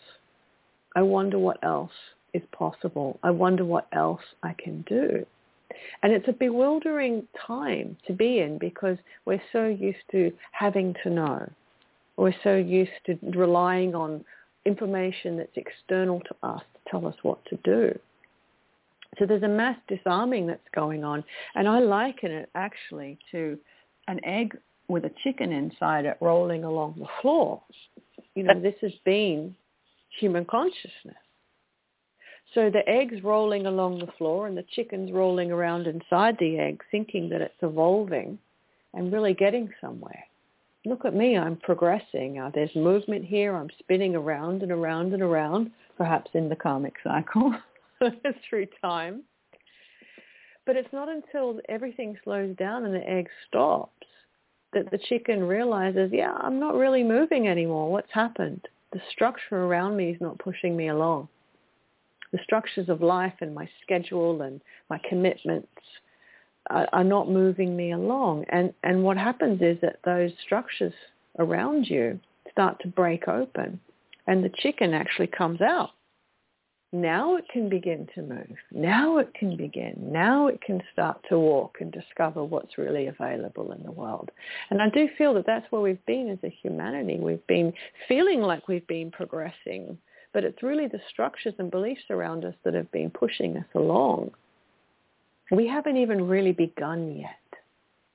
I 0.98 1.02
wonder 1.02 1.38
what 1.38 1.62
else 1.62 1.92
is 2.34 2.42
possible. 2.50 3.20
I 3.22 3.30
wonder 3.30 3.64
what 3.64 3.87
else 3.92 4.20
I 4.42 4.52
can 4.58 4.84
do. 4.88 5.24
And 6.02 6.12
it's 6.12 6.26
a 6.26 6.32
bewildering 6.32 7.28
time 7.46 7.96
to 8.08 8.12
be 8.12 8.40
in 8.40 8.58
because 8.58 8.98
we're 9.24 9.40
so 9.52 9.68
used 9.68 10.02
to 10.11 10.32
having 10.50 10.96
to 11.04 11.11
know. 11.11 11.48
We're 12.16 12.34
so 12.42 12.56
used 12.56 12.90
to 13.06 13.16
relying 13.22 13.94
on 13.94 14.24
information 14.66 15.37
that's 15.37 15.54
external 15.54 16.18
to 16.18 16.34
us 16.42 16.62
to 16.74 16.90
tell 16.90 17.06
us 17.06 17.14
what 17.22 17.44
to 17.44 17.56
do. 17.62 17.96
So 19.20 19.24
there's 19.24 19.44
a 19.44 19.48
mass 19.48 19.78
disarming 19.87 20.48
that's 20.48 20.68
going 20.74 21.04
on. 21.04 21.22
And 21.54 21.68
I 21.68 21.78
liken 21.78 22.32
it 22.32 22.50
actually 22.56 23.20
to 23.30 23.56
an 24.08 24.18
egg 24.24 24.58
with 24.88 25.04
a 25.04 25.12
chicken 25.22 25.52
inside 25.52 26.06
it 26.06 26.16
rolling 26.20 26.64
along 26.64 26.96
the 26.98 27.06
floor. 27.22 27.62
You 28.34 28.42
know, 28.42 28.61
this 28.61 28.74
has 28.80 28.94
been 29.04 29.54
human 30.18 30.44
consciousness. 30.44 31.16
So 32.54 32.70
the 32.70 32.88
egg's 32.88 33.22
rolling 33.22 33.66
along 33.66 33.98
the 33.98 34.12
floor 34.16 34.46
and 34.46 34.57
the 34.57 34.64
chicken's 34.74 35.12
rolling 35.12 35.52
around 35.52 35.87
inside 35.87 36.37
the 36.38 36.59
egg 36.59 36.83
thinking 36.90 37.28
that 37.28 37.42
it's 37.42 37.62
evolving 37.62 38.38
and 38.94 39.12
really 39.12 39.35
getting 39.35 39.70
somewhere. 39.81 40.24
Look 40.87 41.04
at 41.04 41.14
me, 41.14 41.37
I'm 41.37 41.57
progressing. 41.57 42.38
Uh, 42.38 42.50
there's 42.54 42.74
movement 42.74 43.24
here. 43.24 43.54
I'm 43.54 43.68
spinning 43.78 44.16
around 44.16 44.62
and 44.62 44.72
around 44.72 45.12
and 45.12 45.22
around, 45.22 45.70
perhaps 45.98 46.31
in 46.35 46.48
the 46.48 46.57
karmic 46.57 46.94
cycle 47.04 47.52
through 48.48 48.66
time. 48.81 49.24
But 50.64 50.76
it's 50.76 50.92
not 50.92 51.09
until 51.09 51.61
everything 51.68 52.16
slows 52.24 52.57
down 52.57 52.85
and 52.85 52.94
the 52.94 53.09
egg 53.09 53.28
stops 53.46 54.07
that 54.72 54.90
the 54.90 54.98
chicken 54.98 55.44
realizes, 55.44 56.11
yeah, 56.12 56.33
I'm 56.33 56.61
not 56.61 56.74
really 56.74 57.02
moving 57.02 57.48
anymore. 57.48 57.90
What's 57.90 58.12
happened? 58.12 58.66
The 58.92 59.01
structure 59.11 59.57
around 59.57 59.96
me 59.96 60.11
is 60.11 60.20
not 60.20 60.38
pushing 60.38 60.77
me 60.77 60.88
along 60.88 61.29
the 62.33 62.38
structures 62.42 62.88
of 62.88 63.01
life 63.01 63.35
and 63.40 63.55
my 63.55 63.68
schedule 63.83 64.42
and 64.42 64.61
my 64.90 65.01
commitments 65.09 65.68
are, 66.70 66.88
are 66.92 67.05
not 67.05 67.31
moving 67.31 67.77
me 67.77 67.92
along. 67.92 68.44
And, 68.51 68.72
and 68.83 69.03
what 69.03 69.16
happens 69.16 69.61
is 69.62 69.79
that 69.81 70.01
those 70.05 70.33
structures 70.44 70.92
around 71.38 71.87
you 71.88 72.20
start 72.51 72.81
to 72.81 72.88
break 72.88 73.29
open 73.29 73.81
and 74.27 74.44
the 74.44 74.51
chicken 74.59 74.92
actually 74.92 75.29
comes 75.29 75.61
out. 75.61 75.90
Now 76.90 77.37
it 77.37 77.44
can 77.53 77.68
begin 77.68 78.09
to 78.14 78.22
move. 78.22 78.57
Now 78.72 79.18
it 79.18 79.33
can 79.35 79.57
begin. 79.57 79.94
Now 80.01 80.46
it 80.46 80.61
can 80.62 80.83
start 80.92 81.22
to 81.29 81.38
walk 81.38 81.79
and 81.81 81.92
discover 81.92 82.42
what's 82.42 82.79
really 82.79 83.09
available 83.09 83.72
in 83.72 83.83
the 83.83 83.92
world. 83.92 84.31
And 84.70 84.81
I 84.81 84.88
do 84.88 85.07
feel 85.18 85.35
that 85.35 85.44
that's 85.46 85.70
where 85.70 85.83
we've 85.83 86.05
been 86.07 86.31
as 86.31 86.38
a 86.42 86.55
humanity. 86.62 87.18
We've 87.20 87.46
been 87.46 87.74
feeling 88.09 88.40
like 88.40 88.68
we've 88.68 88.87
been 88.87 89.11
progressing 89.11 89.98
but 90.33 90.44
it's 90.44 90.62
really 90.62 90.87
the 90.87 91.01
structures 91.11 91.55
and 91.59 91.70
beliefs 91.70 92.05
around 92.11 92.44
us 92.44 92.55
that 92.64 92.74
have 92.74 92.90
been 92.92 93.11
pushing 93.11 93.57
us 93.57 93.66
along. 93.74 94.31
We 95.51 95.66
haven't 95.66 95.96
even 95.96 96.29
really 96.29 96.53
begun 96.53 97.16
yet. 97.16 97.31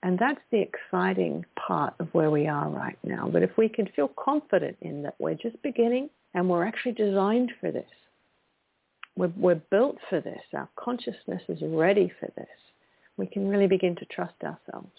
And 0.04 0.20
that's 0.20 0.42
the 0.52 0.62
exciting 0.62 1.46
part 1.56 1.94
of 2.00 2.10
where 2.14 2.30
we 2.30 2.48
are 2.48 2.70
right 2.70 2.98
now. 3.04 3.30
But 3.32 3.42
if 3.42 3.52
we 3.58 3.70
can 3.70 3.88
feel 3.96 4.10
confident 4.10 4.78
in 4.82 5.02
that 5.04 5.16
we're 5.18 5.34
just 5.34 5.62
beginning 5.64 6.10
and 6.34 6.50
we're 6.50 6.66
actually 6.66 6.92
designed 6.92 7.52
for 7.60 7.72
this, 7.72 7.90
we're, 9.16 9.34
we're 9.38 9.56
built 9.56 9.98
for 10.10 10.22
this, 10.22 10.42
our 10.54 10.70
consciousness 10.76 11.42
is 11.50 11.60
ready 11.62 12.12
for 12.20 12.32
this, 12.36 12.48
we 13.18 13.28
can 13.28 13.48
really 13.48 13.68
begin 13.68 13.96
to 13.96 14.06
trust 14.06 14.36
ourselves 14.44 14.92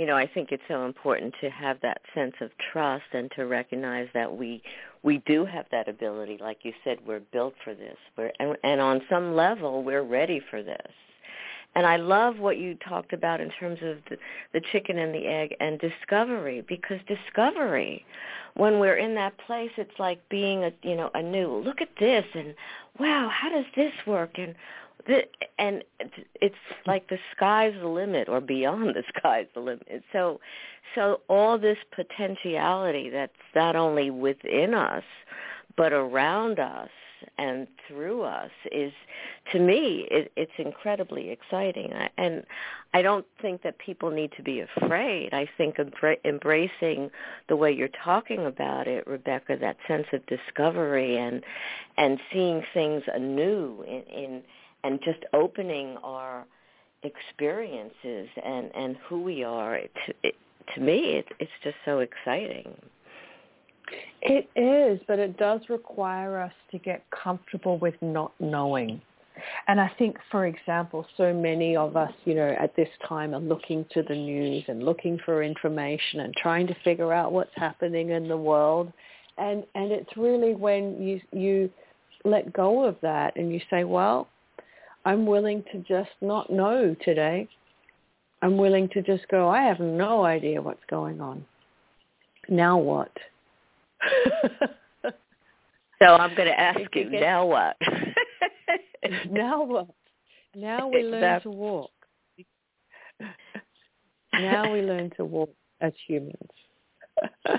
you 0.00 0.06
know, 0.06 0.16
I 0.16 0.26
think 0.26 0.50
it's 0.50 0.62
so 0.66 0.86
important 0.86 1.34
to 1.42 1.50
have 1.50 1.78
that 1.82 2.00
sense 2.14 2.32
of 2.40 2.50
trust 2.72 3.04
and 3.12 3.30
to 3.36 3.44
recognize 3.44 4.08
that 4.14 4.34
we 4.34 4.62
we 5.02 5.18
do 5.26 5.44
have 5.44 5.66
that 5.72 5.88
ability. 5.88 6.38
Like 6.40 6.60
you 6.62 6.72
said, 6.84 6.96
we're 7.06 7.20
built 7.20 7.52
for 7.62 7.74
this. 7.74 7.98
We're 8.16 8.32
and, 8.40 8.56
and 8.64 8.80
on 8.80 9.02
some 9.10 9.36
level, 9.36 9.82
we're 9.84 10.02
ready 10.02 10.40
for 10.50 10.62
this. 10.62 10.92
And 11.74 11.86
I 11.86 11.96
love 11.96 12.38
what 12.38 12.58
you 12.58 12.76
talked 12.76 13.12
about 13.12 13.40
in 13.40 13.50
terms 13.50 13.78
of 13.82 13.98
the, 14.08 14.16
the 14.52 14.60
chicken 14.72 14.98
and 14.98 15.14
the 15.14 15.26
egg 15.26 15.54
and 15.60 15.78
discovery 15.78 16.64
because 16.66 16.98
discovery, 17.06 18.04
when 18.54 18.80
we're 18.80 18.96
in 18.96 19.14
that 19.14 19.38
place, 19.38 19.70
it's 19.76 19.98
like 19.98 20.28
being 20.28 20.64
a 20.64 20.72
you 20.82 20.96
know 20.96 21.10
anew. 21.14 21.62
Look 21.64 21.80
at 21.80 21.90
this 21.98 22.24
and 22.34 22.54
wow, 22.98 23.30
how 23.32 23.50
does 23.50 23.66
this 23.76 23.92
work? 24.06 24.32
And 24.36 24.54
the, 25.06 25.22
and 25.58 25.82
it's 26.40 26.54
like 26.86 27.08
the 27.08 27.18
sky's 27.34 27.74
the 27.80 27.88
limit 27.88 28.28
or 28.28 28.40
beyond 28.40 28.94
the 28.94 29.02
sky's 29.18 29.46
the 29.54 29.60
limit 29.60 30.02
so 30.12 30.40
so 30.94 31.20
all 31.28 31.58
this 31.58 31.78
potentiality 31.94 33.10
that's 33.10 33.32
not 33.54 33.76
only 33.76 34.10
within 34.10 34.74
us 34.74 35.04
but 35.76 35.92
around 35.92 36.58
us 36.58 36.90
and 37.38 37.66
through 37.86 38.22
us 38.22 38.50
is 38.70 38.92
to 39.52 39.58
me 39.58 40.06
it, 40.10 40.32
it's 40.36 40.52
incredibly 40.58 41.30
exciting. 41.30 41.92
And 42.16 42.44
i 42.94 43.02
don't 43.02 43.26
think 43.40 43.62
that 43.62 43.78
people 43.78 44.10
need 44.10 44.32
to 44.36 44.42
be 44.42 44.60
afraid. 44.60 45.30
I 45.32 45.48
think 45.56 45.76
embracing 46.24 47.10
the 47.48 47.56
way 47.56 47.72
you're 47.72 47.88
talking 48.04 48.46
about 48.46 48.86
it 48.88 49.06
rebecca 49.06 49.56
that 49.60 49.76
sense 49.86 50.06
of 50.12 50.24
discovery 50.26 51.16
and 51.16 51.42
and 51.96 52.18
seeing 52.32 52.62
things 52.74 53.02
anew 53.12 53.84
in, 53.86 54.02
in 54.02 54.42
and 54.84 55.00
just 55.04 55.20
opening 55.32 55.96
our 56.02 56.46
experiences 57.02 58.28
and 58.44 58.70
and 58.74 58.96
who 59.08 59.22
we 59.22 59.42
are 59.44 59.78
to 59.78 60.14
it, 60.22 60.34
to 60.74 60.80
me 60.80 61.14
it, 61.18 61.26
it's 61.38 61.50
just 61.62 61.76
so 61.84 62.00
exciting 62.00 62.74
it 64.22 64.48
is 64.56 65.00
but 65.08 65.18
it 65.18 65.36
does 65.36 65.60
require 65.68 66.40
us 66.40 66.52
to 66.70 66.78
get 66.78 67.04
comfortable 67.10 67.78
with 67.78 67.94
not 68.00 68.32
knowing 68.40 69.00
and 69.68 69.80
I 69.80 69.90
think, 69.98 70.16
for 70.30 70.46
example, 70.46 71.06
so 71.16 71.32
many 71.32 71.76
of 71.76 71.96
us, 71.96 72.12
you 72.24 72.34
know, 72.34 72.54
at 72.60 72.74
this 72.76 72.88
time 73.06 73.34
are 73.34 73.40
looking 73.40 73.84
to 73.92 74.02
the 74.02 74.14
news 74.14 74.64
and 74.68 74.82
looking 74.82 75.18
for 75.24 75.42
information 75.42 76.20
and 76.20 76.34
trying 76.36 76.66
to 76.66 76.74
figure 76.84 77.12
out 77.12 77.32
what's 77.32 77.54
happening 77.56 78.10
in 78.10 78.28
the 78.28 78.36
world. 78.36 78.92
And 79.38 79.64
and 79.74 79.92
it's 79.92 80.16
really 80.16 80.54
when 80.54 81.00
you 81.02 81.20
you 81.32 81.70
let 82.24 82.52
go 82.52 82.84
of 82.84 82.96
that 83.02 83.36
and 83.36 83.52
you 83.52 83.60
say, 83.70 83.84
well, 83.84 84.28
I'm 85.04 85.26
willing 85.26 85.64
to 85.72 85.78
just 85.78 86.10
not 86.20 86.50
know 86.50 86.94
today. 87.04 87.48
I'm 88.42 88.56
willing 88.56 88.88
to 88.90 89.02
just 89.02 89.28
go, 89.28 89.48
I 89.48 89.62
have 89.62 89.80
no 89.80 90.24
idea 90.24 90.60
what's 90.60 90.84
going 90.88 91.20
on. 91.20 91.44
Now 92.48 92.78
what? 92.78 93.12
So 95.02 96.14
I'm 96.14 96.34
going 96.34 96.48
to 96.48 96.60
ask 96.60 96.80
you, 96.94 97.10
get, 97.10 97.20
now 97.20 97.46
what? 97.46 97.76
now 99.30 99.62
what? 99.64 99.88
Now 100.54 100.88
we 100.88 101.02
learn 101.02 101.40
to 101.42 101.50
walk. 101.50 101.90
now 104.32 104.72
we 104.72 104.82
learn 104.82 105.10
to 105.16 105.24
walk 105.24 105.54
as 105.80 105.92
humans. 106.06 106.36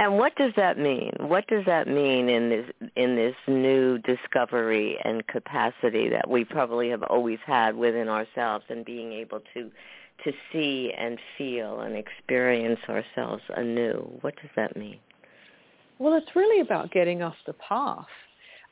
And 0.00 0.16
what 0.16 0.34
does 0.36 0.52
that 0.56 0.78
mean? 0.78 1.12
What 1.18 1.46
does 1.48 1.64
that 1.66 1.86
mean 1.86 2.28
in 2.30 2.48
this 2.48 2.90
in 2.96 3.16
this 3.16 3.34
new 3.46 3.98
discovery 3.98 4.98
and 5.04 5.26
capacity 5.26 6.08
that 6.08 6.28
we 6.30 6.44
probably 6.44 6.88
have 6.88 7.02
always 7.02 7.38
had 7.44 7.76
within 7.76 8.08
ourselves 8.08 8.64
and 8.68 8.82
being 8.84 9.12
able 9.12 9.40
to 9.52 9.70
to 10.24 10.32
see 10.52 10.92
and 10.96 11.18
feel 11.36 11.80
and 11.80 11.96
experience 11.96 12.80
ourselves 12.88 13.42
anew? 13.56 14.08
What 14.20 14.34
does 14.36 14.50
that 14.56 14.76
mean? 14.76 14.98
Well, 15.98 16.14
it's 16.14 16.34
really 16.34 16.60
about 16.60 16.90
getting 16.90 17.22
off 17.22 17.36
the 17.46 17.52
path. 17.54 18.06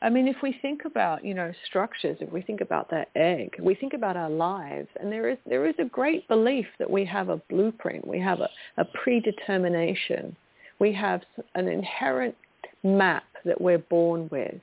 I 0.01 0.09
mean, 0.09 0.27
if 0.27 0.37
we 0.41 0.57
think 0.61 0.85
about, 0.85 1.25
you 1.25 1.33
know, 1.33 1.51
structures, 1.67 2.17
if 2.21 2.31
we 2.31 2.41
think 2.41 2.61
about 2.61 2.89
that 2.91 3.09
egg, 3.15 3.55
we 3.61 3.75
think 3.75 3.93
about 3.93 4.15
our 4.15 4.29
lives, 4.29 4.87
and 4.99 5.11
there 5.11 5.29
is 5.29 5.37
there 5.45 5.67
is 5.67 5.75
a 5.77 5.85
great 5.85 6.25
belief 6.29 6.65
that 6.79 6.89
we 6.89 7.03
have 7.05 7.27
a 7.27 7.41
blueprint, 7.49 8.07
we 8.07 8.19
have 8.19 8.39
a, 8.39 8.49
a 8.77 8.85
predetermination 8.85 10.35
we 10.79 10.93
have 10.93 11.21
an 11.55 11.67
inherent 11.67 12.35
map 12.83 13.25
that 13.45 13.59
we're 13.59 13.77
born 13.77 14.29
with. 14.31 14.61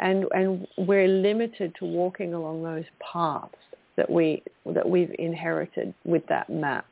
And, 0.00 0.24
and 0.32 0.66
we're 0.76 1.06
limited 1.06 1.74
to 1.78 1.84
walking 1.84 2.34
along 2.34 2.64
those 2.64 2.84
paths 3.12 3.54
that, 3.96 4.10
we, 4.10 4.42
that 4.66 4.88
we've 4.88 5.14
inherited 5.18 5.94
with 6.04 6.26
that 6.28 6.50
map. 6.50 6.86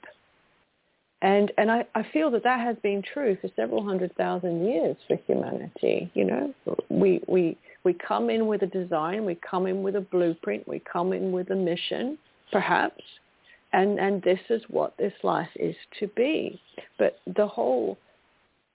And, 1.23 1.53
and 1.57 1.71
I, 1.71 1.85
I 1.95 2.05
feel 2.12 2.31
that 2.33 2.43
that 2.43 2.61
has 2.61 2.77
been 2.83 3.03
true 3.15 3.37
for 3.41 3.49
several 3.55 3.85
hundred 3.85 4.15
thousand 4.17 4.67
years 4.67 4.97
for 5.07 5.17
humanity. 5.27 6.11
You 6.15 6.25
know, 6.25 6.55
we, 6.88 7.21
we, 7.29 7.57
we 7.85 7.95
come 7.95 8.29
in 8.29 8.49
with 8.49 8.62
a 8.62 8.67
design, 8.67 9.25
we 9.25 9.37
come 9.37 9.67
in 9.67 9.83
with 9.83 9.95
a 9.95 10.01
blueprint, 10.01 10.67
we 10.67 10.81
come 10.81 11.12
in 11.12 11.31
with 11.31 11.51
a 11.51 11.55
mission, 11.55 12.19
perhaps, 12.51 13.03
and, 13.73 13.99
and 14.01 14.21
this 14.23 14.41
is 14.51 14.62
what 14.69 14.97
this 14.99 15.12
life 15.23 15.49
is 15.57 15.77
to 16.01 16.09
be. 16.09 16.61
But 16.99 17.19
the 17.37 17.47
whole 17.47 17.99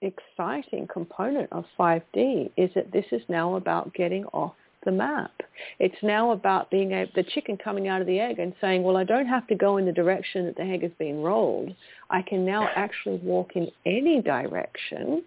exciting 0.00 0.86
component 0.92 1.52
of 1.52 1.64
5D 1.78 2.50
is 2.56 2.70
that 2.74 2.92
this 2.92 3.06
is 3.12 3.22
now 3.28 3.56
about 3.56 3.92
getting 3.94 4.24
off 4.26 4.54
the 4.88 4.92
map. 4.92 5.32
It's 5.78 6.02
now 6.02 6.30
about 6.30 6.70
being 6.70 6.92
able, 6.92 7.12
the 7.14 7.22
chicken 7.22 7.58
coming 7.58 7.88
out 7.88 8.00
of 8.00 8.06
the 8.06 8.18
egg 8.18 8.38
and 8.38 8.54
saying, 8.58 8.82
well, 8.82 8.96
I 8.96 9.04
don't 9.04 9.26
have 9.26 9.46
to 9.48 9.54
go 9.54 9.76
in 9.76 9.84
the 9.84 9.92
direction 9.92 10.46
that 10.46 10.56
the 10.56 10.62
egg 10.62 10.82
has 10.82 10.92
been 10.98 11.20
rolled. 11.20 11.74
I 12.08 12.22
can 12.22 12.46
now 12.46 12.70
actually 12.74 13.18
walk 13.18 13.50
in 13.54 13.70
any 13.84 14.22
direction. 14.22 15.22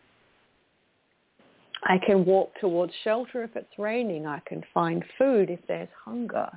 I 1.84 2.00
can 2.04 2.26
walk 2.26 2.54
towards 2.60 2.92
shelter 3.04 3.44
if 3.44 3.56
it's 3.56 3.78
raining. 3.78 4.26
I 4.26 4.42
can 4.48 4.64
find 4.74 5.04
food 5.20 5.52
if 5.52 5.60
there's 5.68 5.90
hunger. 6.04 6.50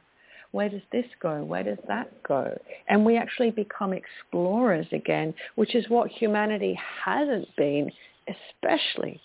Where 0.52 0.70
does 0.70 0.82
this 0.90 1.06
go? 1.20 1.44
Where 1.44 1.64
does 1.64 1.78
that 1.88 2.10
go? 2.22 2.58
And 2.88 3.04
we 3.04 3.18
actually 3.18 3.50
become 3.50 3.92
explorers 3.92 4.86
again, 4.92 5.34
which 5.56 5.74
is 5.74 5.90
what 5.90 6.10
humanity 6.10 6.78
hasn't 7.04 7.54
been, 7.56 7.90
especially 8.28 9.20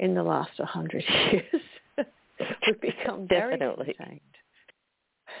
in 0.00 0.14
the 0.14 0.24
last 0.24 0.58
100 0.58 1.04
years. 1.32 1.61
We've 2.66 2.80
become 2.80 3.26
very 3.28 3.58
Definitely. 3.58 3.94
contained. 3.94 4.20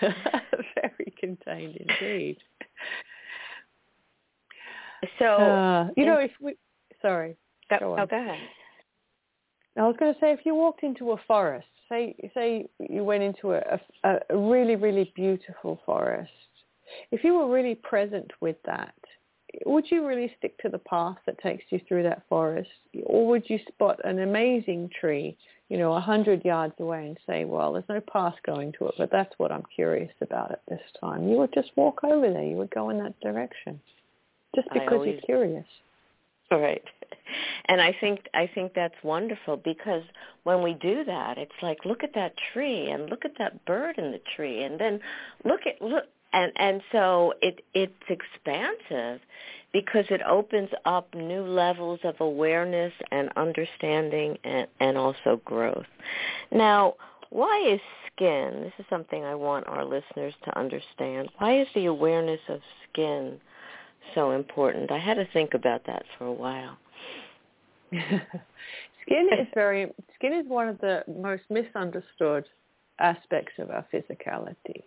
very 0.00 1.14
contained 1.18 1.76
indeed. 1.76 2.38
So, 5.18 5.24
uh, 5.24 5.88
you 5.96 6.06
know, 6.06 6.18
if 6.18 6.30
we, 6.40 6.56
sorry. 7.00 7.36
Go, 7.70 7.78
go, 7.78 7.96
oh, 7.98 8.06
go 8.06 8.20
ahead. 8.20 8.38
I 9.76 9.82
was 9.82 9.96
going 9.98 10.12
to 10.12 10.20
say, 10.20 10.32
if 10.32 10.40
you 10.44 10.54
walked 10.54 10.82
into 10.82 11.12
a 11.12 11.16
forest, 11.26 11.66
say 11.88 12.14
say 12.34 12.66
you 12.78 13.04
went 13.04 13.22
into 13.22 13.52
a, 13.52 13.80
a, 14.04 14.18
a 14.30 14.36
really 14.36 14.76
really 14.76 15.12
beautiful 15.14 15.80
forest, 15.84 16.30
if 17.10 17.24
you 17.24 17.34
were 17.34 17.52
really 17.52 17.74
present 17.74 18.30
with 18.40 18.56
that, 18.64 18.94
would 19.66 19.90
you 19.90 20.06
really 20.06 20.32
stick 20.38 20.58
to 20.58 20.68
the 20.68 20.78
path 20.78 21.16
that 21.26 21.38
takes 21.40 21.64
you 21.70 21.80
through 21.86 22.02
that 22.04 22.22
forest, 22.28 22.70
or 23.04 23.26
would 23.26 23.48
you 23.48 23.58
spot 23.68 24.00
an 24.04 24.20
amazing 24.20 24.90
tree, 24.98 25.36
you 25.72 25.78
know, 25.78 25.94
a 25.94 26.00
hundred 26.00 26.44
yards 26.44 26.74
away 26.80 27.06
and 27.06 27.18
say, 27.26 27.46
well, 27.46 27.72
there's 27.72 27.88
no 27.88 28.02
path 28.12 28.34
going 28.44 28.74
to 28.78 28.88
it, 28.88 28.94
but 28.98 29.10
that's 29.10 29.32
what 29.38 29.50
I'm 29.50 29.62
curious 29.74 30.12
about 30.20 30.52
at 30.52 30.60
this 30.68 30.82
time. 31.00 31.26
You 31.26 31.38
would 31.38 31.54
just 31.54 31.70
walk 31.76 32.04
over 32.04 32.30
there. 32.30 32.44
You 32.44 32.56
would 32.56 32.70
go 32.70 32.90
in 32.90 32.98
that 32.98 33.18
direction, 33.20 33.80
just 34.54 34.68
because 34.70 34.92
always, 34.92 35.12
you're 35.12 35.22
curious. 35.22 35.64
Right. 36.50 36.84
And 37.66 37.80
I 37.80 37.96
think 37.98 38.26
I 38.34 38.50
think 38.52 38.72
that's 38.74 38.96
wonderful 39.04 39.56
because 39.56 40.02
when 40.42 40.62
we 40.62 40.74
do 40.74 41.04
that, 41.04 41.38
it's 41.38 41.52
like 41.62 41.84
look 41.84 42.02
at 42.02 42.14
that 42.14 42.34
tree 42.52 42.90
and 42.90 43.08
look 43.08 43.24
at 43.24 43.38
that 43.38 43.64
bird 43.64 43.96
in 43.96 44.10
the 44.10 44.20
tree 44.36 44.64
and 44.64 44.78
then 44.78 45.00
look 45.44 45.60
at 45.66 45.80
look 45.80 46.04
and 46.32 46.52
and 46.56 46.82
so 46.92 47.34
it 47.42 47.64
it's 47.74 47.92
expansive 48.08 49.20
because 49.72 50.04
it 50.10 50.20
opens 50.28 50.68
up 50.84 51.12
new 51.14 51.42
levels 51.42 52.00
of 52.04 52.14
awareness 52.20 52.92
and 53.10 53.30
understanding 53.36 54.36
and 54.44 54.66
and 54.80 54.98
also 54.98 55.40
growth. 55.44 55.86
Now, 56.50 56.94
why 57.30 57.64
is 57.66 57.80
skin? 58.14 58.60
This 58.62 58.72
is 58.78 58.86
something 58.90 59.24
I 59.24 59.34
want 59.34 59.66
our 59.66 59.84
listeners 59.84 60.34
to 60.44 60.58
understand. 60.58 61.30
Why 61.38 61.60
is 61.60 61.68
the 61.74 61.86
awareness 61.86 62.40
of 62.48 62.60
skin 62.90 63.40
so 64.14 64.32
important? 64.32 64.90
I 64.90 64.98
had 64.98 65.14
to 65.14 65.26
think 65.32 65.54
about 65.54 65.86
that 65.86 66.04
for 66.18 66.26
a 66.26 66.32
while. 66.32 66.76
skin 67.92 69.28
is 69.38 69.46
very 69.54 69.92
skin 70.14 70.32
is 70.32 70.46
one 70.46 70.68
of 70.68 70.78
the 70.80 71.04
most 71.20 71.42
misunderstood 71.50 72.44
aspects 72.98 73.52
of 73.58 73.70
our 73.70 73.86
physicality. 73.92 74.84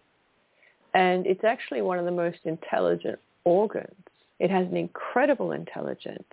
And 0.95 1.27
it's 1.27 1.43
actually 1.43 1.81
one 1.81 1.99
of 1.99 2.05
the 2.05 2.11
most 2.11 2.39
intelligent 2.45 3.19
organs. 3.43 3.93
It 4.39 4.49
has 4.49 4.65
an 4.67 4.77
incredible 4.77 5.51
intelligence. 5.51 6.23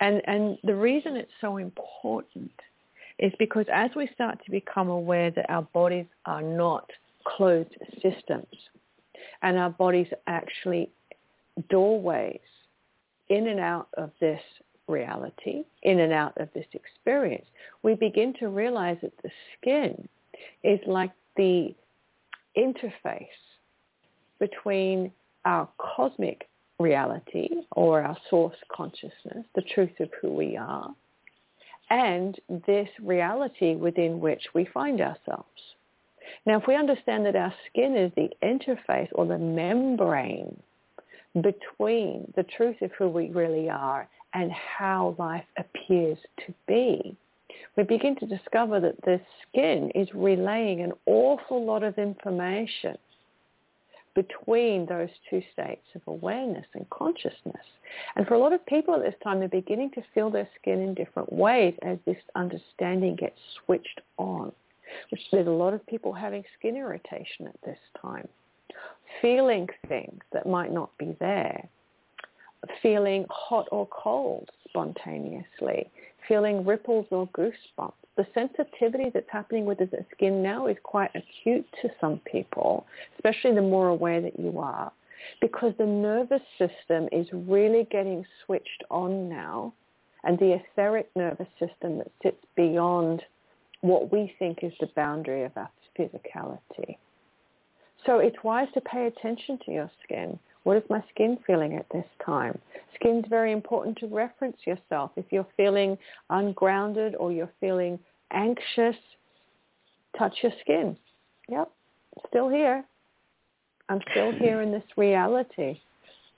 And 0.00 0.22
and 0.26 0.58
the 0.62 0.76
reason 0.76 1.16
it's 1.16 1.32
so 1.40 1.56
important 1.56 2.52
is 3.18 3.32
because 3.38 3.66
as 3.72 3.90
we 3.96 4.08
start 4.14 4.38
to 4.44 4.50
become 4.50 4.88
aware 4.88 5.30
that 5.32 5.50
our 5.50 5.62
bodies 5.62 6.06
are 6.26 6.42
not 6.42 6.88
closed 7.24 7.74
systems 7.94 8.46
and 9.42 9.58
our 9.58 9.70
bodies 9.70 10.06
are 10.12 10.34
actually 10.34 10.90
doorways 11.68 12.38
in 13.28 13.48
and 13.48 13.58
out 13.58 13.88
of 13.94 14.10
this 14.20 14.40
reality, 14.86 15.64
in 15.82 16.00
and 16.00 16.12
out 16.12 16.32
of 16.36 16.48
this 16.54 16.66
experience, 16.74 17.46
we 17.82 17.94
begin 17.94 18.34
to 18.38 18.48
realize 18.48 18.98
that 19.02 19.12
the 19.22 19.30
skin 19.56 20.08
is 20.62 20.78
like 20.86 21.10
the 21.36 21.74
interface 22.56 23.26
between 24.40 25.12
our 25.44 25.68
cosmic 25.78 26.48
reality 26.78 27.48
or 27.72 28.02
our 28.02 28.16
source 28.30 28.56
consciousness, 28.74 29.44
the 29.54 29.62
truth 29.74 29.98
of 30.00 30.10
who 30.20 30.32
we 30.32 30.56
are, 30.56 30.90
and 31.90 32.38
this 32.66 32.88
reality 33.02 33.74
within 33.74 34.20
which 34.20 34.42
we 34.54 34.66
find 34.72 35.00
ourselves. 35.00 35.48
Now, 36.46 36.58
if 36.58 36.66
we 36.66 36.76
understand 36.76 37.24
that 37.26 37.36
our 37.36 37.54
skin 37.68 37.96
is 37.96 38.12
the 38.14 38.30
interface 38.42 39.08
or 39.12 39.26
the 39.26 39.38
membrane 39.38 40.60
between 41.34 42.32
the 42.36 42.44
truth 42.56 42.80
of 42.82 42.90
who 42.92 43.08
we 43.08 43.30
really 43.30 43.70
are 43.70 44.08
and 44.34 44.52
how 44.52 45.14
life 45.18 45.44
appears 45.56 46.18
to 46.46 46.54
be, 46.66 47.16
we 47.76 47.82
begin 47.84 48.16
to 48.16 48.26
discover 48.26 48.80
that 48.80 49.00
the 49.02 49.20
skin 49.42 49.90
is 49.94 50.08
relaying 50.14 50.82
an 50.82 50.92
awful 51.06 51.64
lot 51.64 51.82
of 51.82 51.96
information 51.96 52.98
between 54.14 54.86
those 54.86 55.08
two 55.30 55.42
states 55.52 55.86
of 55.94 56.02
awareness 56.06 56.66
and 56.74 56.88
consciousness. 56.90 57.64
And 58.16 58.26
for 58.26 58.34
a 58.34 58.38
lot 58.38 58.52
of 58.52 58.64
people 58.66 58.94
at 58.94 59.02
this 59.02 59.14
time, 59.22 59.38
they're 59.38 59.48
beginning 59.48 59.90
to 59.92 60.02
feel 60.14 60.30
their 60.30 60.48
skin 60.60 60.80
in 60.80 60.94
different 60.94 61.32
ways 61.32 61.74
as 61.82 61.98
this 62.06 62.16
understanding 62.34 63.16
gets 63.16 63.38
switched 63.64 64.00
on. 64.16 64.52
Which 65.10 65.20
there's 65.30 65.46
a 65.46 65.50
lot 65.50 65.74
of 65.74 65.86
people 65.86 66.14
having 66.14 66.44
skin 66.58 66.74
irritation 66.76 67.46
at 67.46 67.60
this 67.62 67.78
time, 68.00 68.26
feeling 69.20 69.68
things 69.86 70.20
that 70.32 70.46
might 70.46 70.72
not 70.72 70.96
be 70.96 71.14
there, 71.20 71.68
feeling 72.82 73.26
hot 73.28 73.68
or 73.70 73.86
cold 73.88 74.50
spontaneously, 74.68 75.90
feeling 76.26 76.64
ripples 76.64 77.06
or 77.10 77.28
goosebumps. 77.28 77.92
The 78.18 78.26
sensitivity 78.34 79.10
that's 79.14 79.30
happening 79.30 79.64
with 79.64 79.78
the 79.78 80.04
skin 80.10 80.42
now 80.42 80.66
is 80.66 80.76
quite 80.82 81.12
acute 81.14 81.64
to 81.80 81.88
some 82.00 82.20
people, 82.30 82.84
especially 83.14 83.54
the 83.54 83.62
more 83.62 83.88
aware 83.88 84.20
that 84.20 84.40
you 84.40 84.58
are, 84.58 84.90
because 85.40 85.72
the 85.78 85.86
nervous 85.86 86.42
system 86.58 87.08
is 87.12 87.28
really 87.32 87.86
getting 87.92 88.26
switched 88.44 88.82
on 88.90 89.28
now, 89.28 89.72
and 90.24 90.36
the 90.36 90.54
etheric 90.54 91.08
nervous 91.14 91.46
system 91.60 91.98
that 91.98 92.10
sits 92.20 92.44
beyond 92.56 93.22
what 93.82 94.10
we 94.10 94.34
think 94.40 94.64
is 94.64 94.72
the 94.80 94.90
boundary 94.96 95.44
of 95.44 95.52
our 95.56 95.70
physicality. 95.96 96.96
So 98.04 98.18
it's 98.18 98.42
wise 98.42 98.66
to 98.74 98.80
pay 98.80 99.06
attention 99.06 99.60
to 99.64 99.70
your 99.70 99.90
skin. 100.02 100.40
What 100.64 100.76
is 100.76 100.82
my 100.90 101.02
skin 101.14 101.38
feeling 101.46 101.76
at 101.76 101.86
this 101.92 102.04
time? 102.24 102.58
Skin's 102.94 103.24
very 103.28 103.52
important 103.52 103.96
to 103.98 104.06
reference 104.06 104.56
yourself. 104.66 105.12
If 105.16 105.26
you're 105.30 105.46
feeling 105.56 105.96
ungrounded 106.30 107.14
or 107.14 107.32
you're 107.32 107.52
feeling 107.60 107.98
anxious, 108.32 108.96
touch 110.18 110.34
your 110.42 110.52
skin. 110.60 110.96
Yep, 111.48 111.70
still 112.28 112.48
here. 112.48 112.84
I'm 113.88 114.00
still 114.10 114.32
here 114.32 114.60
in 114.60 114.70
this 114.70 114.82
reality. 114.96 115.80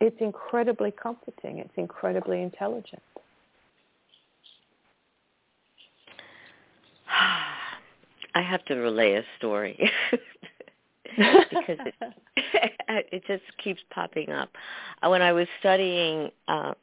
It's 0.00 0.16
incredibly 0.20 0.92
comforting. 0.92 1.59
It's 1.59 1.72
incredibly 1.76 2.42
intelligent. 2.42 3.02
I 8.35 8.42
have 8.42 8.64
to 8.66 8.76
relay 8.76 9.14
a 9.14 9.24
story 9.38 9.90
because 11.16 11.79
it, 11.87 11.94
it 13.12 13.23
just 13.27 13.42
keeps 13.62 13.81
popping 13.90 14.31
up. 14.31 14.51
Uh, 15.03 15.09
when 15.09 15.23
I 15.23 15.33
was 15.33 15.46
studying 15.61 16.31
um, 16.49 16.75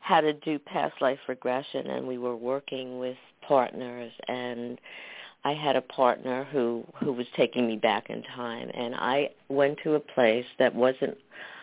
how 0.00 0.20
to 0.20 0.32
do 0.32 0.58
past 0.58 0.94
life 1.00 1.18
regression, 1.28 1.86
and 1.88 2.06
we 2.06 2.18
were 2.18 2.36
working 2.36 2.98
with 2.98 3.16
partners, 3.46 4.12
and 4.28 4.80
I 5.44 5.52
had 5.54 5.76
a 5.76 5.82
partner 5.82 6.44
who 6.52 6.84
who 6.98 7.12
was 7.12 7.26
taking 7.36 7.66
me 7.66 7.76
back 7.76 8.10
in 8.10 8.22
time, 8.22 8.70
and 8.74 8.94
I 8.94 9.30
went 9.48 9.78
to 9.84 9.94
a 9.94 10.00
place 10.00 10.46
that 10.58 10.74
wasn't 10.74 11.16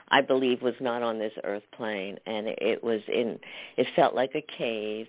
I 0.10 0.22
believe 0.22 0.62
was 0.62 0.76
not 0.80 1.04
on 1.04 1.20
this 1.20 1.34
earth 1.44 1.64
plane 1.76 2.18
and 2.26 2.48
it 2.48 2.84
was 2.84 3.02
in 3.08 3.40
it 3.76 3.88
felt 3.96 4.16
like 4.16 4.32
a 4.36 4.58
cave 4.58 5.08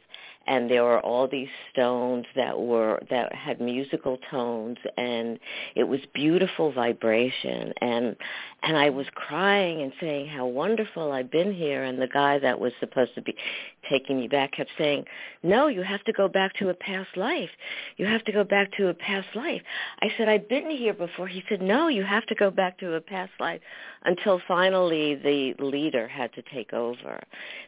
and 0.49 0.71
there 0.71 0.83
were 0.83 1.01
all 1.01 1.29
these 1.29 1.49
stones 1.71 2.25
that 2.35 2.59
were 2.59 2.99
that 3.11 3.35
had 3.35 3.61
musical 3.61 4.19
tones 4.31 4.79
and 4.97 5.39
it 5.77 5.85
was 5.85 6.01
beautiful 6.15 6.73
vibration. 6.73 7.73
And 7.83 8.17
and 8.63 8.77
I 8.77 8.89
was 8.89 9.07
crying 9.15 9.83
and 9.83 9.93
saying 10.01 10.29
how 10.29 10.47
wonderful 10.47 11.13
I've 11.13 11.31
been 11.31 11.53
here 11.53 11.85
and 11.85 12.01
the 12.01 12.09
guy 12.09 12.39
that 12.39 12.59
was 12.59 12.73
supposed 12.81 13.15
to 13.15 13.23
be 13.23 13.37
taking 13.89 14.19
me 14.19 14.27
back 14.27 14.53
kept 14.53 14.71
saying 14.77 15.05
no 15.43 15.69
you 15.69 15.83
have 15.83 16.03
to 16.05 16.13
go 16.13 16.29
back 16.29 16.55
to 16.55 16.71
a 16.71 16.75
past 16.75 17.15
life. 17.15 17.51
You 17.99 18.07
have 18.07 18.25
to 18.25 18.33
go 18.33 18.43
back 18.43 18.73
to 18.79 18.89
a 18.89 18.95
past 18.95 19.29
life. 19.35 19.61
I 20.01 20.09
said 20.17 20.31
I've 20.31 20.49
been 20.49 20.71
here 20.71 20.95
before. 20.95 21.29
He 21.29 21.45
said 21.51 21.61
no 21.61 21.89
you 21.89 22.05
have 22.05 22.25
to 22.27 22.35
go 22.35 22.51
back 22.51 22.79
to 22.79 22.95
a 22.95 23.01
past 23.03 23.33
life 23.39 23.61
until 24.05 24.41
finally 24.49 25.15
the 25.15 25.63
leader 25.63 26.09
had 26.09 26.33
to 26.35 26.43
take 26.55 26.73
over. 26.73 27.21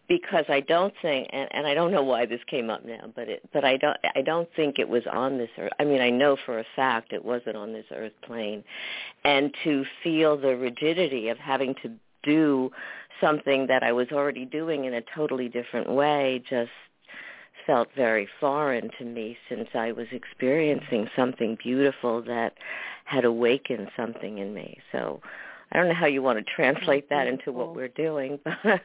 Because 0.09 0.47
I 0.49 0.61
don't 0.61 0.95
think 1.03 1.29
and, 1.31 1.49
and 1.53 1.67
I 1.67 1.75
don't 1.75 1.93
know 1.93 2.03
why 2.03 2.25
this 2.25 2.41
came 2.49 2.70
up 2.71 2.85
now, 2.85 3.13
but 3.15 3.29
it 3.29 3.43
but 3.53 3.65
I 3.65 3.77
don't 3.77 3.97
I 4.15 4.23
don't 4.23 4.49
think 4.57 4.79
it 4.79 4.89
was 4.89 5.03
on 5.11 5.39
this 5.39 5.51
earth. 5.59 5.73
I 5.79 5.85
mean, 5.85 6.01
I 6.01 6.11
know 6.11 6.37
for 6.47 6.59
a 6.59 6.65
fact 6.77 7.13
it 7.13 7.25
wasn't 7.25 7.57
on 7.57 7.73
this 7.73 7.87
earth 7.95 8.13
plane. 8.23 8.65
And 9.25 9.55
to 9.65 9.85
feel 10.03 10.37
the 10.37 10.57
rigidity 10.57 11.29
of 11.29 11.39
having 11.39 11.75
to 11.83 11.91
do 12.23 12.71
something 13.21 13.67
that 13.67 13.83
I 13.83 13.93
was 13.93 14.09
already 14.13 14.45
doing 14.45 14.85
in 14.85 14.95
a 14.95 15.03
totally 15.15 15.49
different 15.49 15.91
way 15.91 16.43
just 16.49 16.71
felt 17.67 17.89
very 17.95 18.27
foreign 18.41 18.91
to 18.99 19.05
me 19.05 19.37
since 19.49 19.69
I 19.75 19.93
was 19.93 20.07
experiencing 20.13 21.09
something 21.15 21.57
beautiful 21.63 22.23
that 22.23 22.55
had 23.05 23.25
awakened 23.25 23.89
something 23.97 24.39
in 24.39 24.55
me. 24.55 24.79
So 24.93 25.21
I 25.73 25.79
don't 25.79 25.89
know 25.89 25.95
how 25.95 26.07
you 26.07 26.23
want 26.23 26.39
to 26.39 26.55
translate 26.55 27.09
that 27.11 27.27
into 27.27 27.53
what 27.53 27.75
we're 27.75 27.89
doing, 27.89 28.39
but 28.65 28.81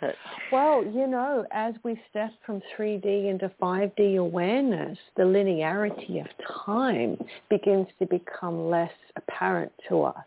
but 0.00 0.14
well, 0.52 0.84
you 0.84 1.06
know, 1.06 1.44
as 1.52 1.74
we 1.82 2.00
step 2.10 2.30
from 2.44 2.60
3D 2.76 3.30
into 3.30 3.50
5D 3.60 4.18
awareness, 4.18 4.98
the 5.16 5.22
linearity 5.22 6.20
of 6.20 6.26
time 6.64 7.16
begins 7.50 7.86
to 7.98 8.06
become 8.06 8.68
less 8.68 8.92
apparent 9.16 9.72
to 9.88 10.02
us. 10.02 10.24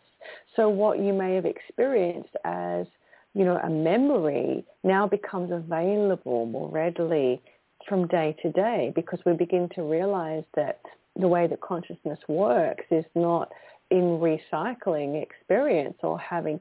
So 0.56 0.68
what 0.68 0.98
you 0.98 1.12
may 1.12 1.34
have 1.34 1.46
experienced 1.46 2.34
as, 2.44 2.86
you 3.34 3.44
know, 3.44 3.58
a 3.58 3.70
memory 3.70 4.64
now 4.84 5.06
becomes 5.06 5.50
available 5.52 6.46
more 6.46 6.68
readily 6.68 7.40
from 7.88 8.06
day 8.08 8.36
to 8.42 8.52
day 8.52 8.92
because 8.94 9.20
we 9.24 9.32
begin 9.32 9.68
to 9.74 9.82
realize 9.82 10.44
that 10.54 10.80
the 11.18 11.28
way 11.28 11.46
that 11.46 11.60
consciousness 11.60 12.18
works 12.28 12.84
is 12.90 13.04
not 13.14 13.50
in 13.90 14.20
recycling 14.20 15.20
experience 15.20 15.96
or 16.02 16.18
having 16.18 16.60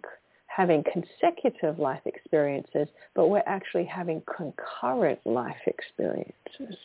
having 0.56 0.84
consecutive 0.92 1.80
life 1.80 2.02
experiences, 2.06 2.88
but 3.16 3.28
we're 3.28 3.44
actually 3.46 3.86
having 3.86 4.22
concurrent 4.36 5.20
life 5.26 5.56
experiences. 5.68 6.78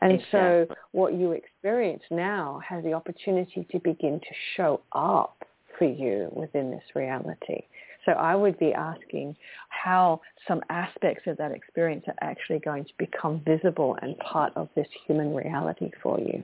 And 0.00 0.12
exactly. 0.12 0.30
so 0.32 0.66
what 0.92 1.14
you 1.14 1.32
experience 1.32 2.02
now 2.10 2.60
has 2.66 2.82
the 2.82 2.94
opportunity 2.94 3.66
to 3.70 3.78
begin 3.80 4.20
to 4.20 4.34
show 4.56 4.80
up 4.92 5.44
for 5.78 5.84
you 5.84 6.30
within 6.32 6.70
this 6.70 6.84
reality. 6.94 7.62
So 8.06 8.12
I 8.12 8.34
would 8.34 8.58
be 8.58 8.72
asking 8.72 9.36
how 9.68 10.20
some 10.46 10.62
aspects 10.70 11.24
of 11.26 11.36
that 11.38 11.52
experience 11.52 12.04
are 12.06 12.28
actually 12.28 12.60
going 12.60 12.84
to 12.84 12.92
become 12.98 13.42
visible 13.44 13.96
and 14.00 14.16
part 14.18 14.52
of 14.56 14.68
this 14.74 14.86
human 15.06 15.34
reality 15.34 15.90
for 16.02 16.18
you. 16.20 16.42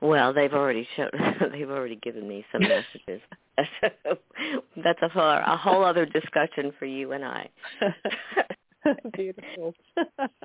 Well, 0.00 0.32
they've 0.32 0.52
already 0.52 0.86
shown. 0.96 1.10
they've 1.52 1.70
already 1.70 1.96
given 1.96 2.28
me 2.28 2.44
some 2.52 2.62
messages. 2.62 3.20
That's 4.76 5.02
a 5.02 5.08
whole, 5.08 5.22
a 5.22 5.56
whole 5.56 5.84
other 5.84 6.06
discussion 6.06 6.72
for 6.78 6.86
you 6.86 7.12
and 7.12 7.24
I. 7.24 7.48
Beautiful. 9.14 9.74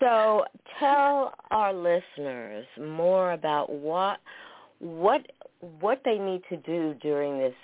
so, 0.00 0.44
tell 0.78 1.34
our 1.50 1.72
listeners 1.72 2.66
more 2.80 3.32
about 3.32 3.70
what 3.70 4.18
what 4.80 5.26
what 5.80 6.02
they 6.04 6.18
need 6.18 6.42
to 6.48 6.56
do 6.56 6.94
during 7.02 7.38
this 7.38 7.54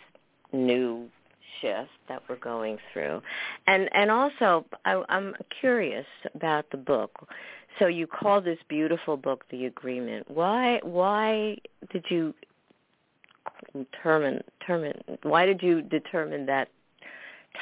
new 0.53 1.09
shift 1.61 1.91
that 2.09 2.23
we're 2.29 2.37
going 2.37 2.79
through, 2.93 3.23
and 3.67 3.89
and 3.95 4.11
also 4.11 4.67
I, 4.85 5.03
I'm 5.09 5.35
curious 5.61 6.07
about 6.35 6.71
the 6.71 6.77
book. 6.77 7.29
So 7.79 7.87
you 7.87 8.07
call 8.07 8.41
this 8.41 8.59
beautiful 8.69 9.17
book 9.17 9.45
the 9.51 9.67
agreement. 9.67 10.31
Why 10.31 10.81
why 10.83 11.59
did 11.91 12.05
you 12.09 12.35
determine 13.73 14.43
determine 14.61 15.01
why 15.23 15.47
did 15.47 15.63
you 15.63 15.83
determine 15.83 16.47
that 16.47 16.69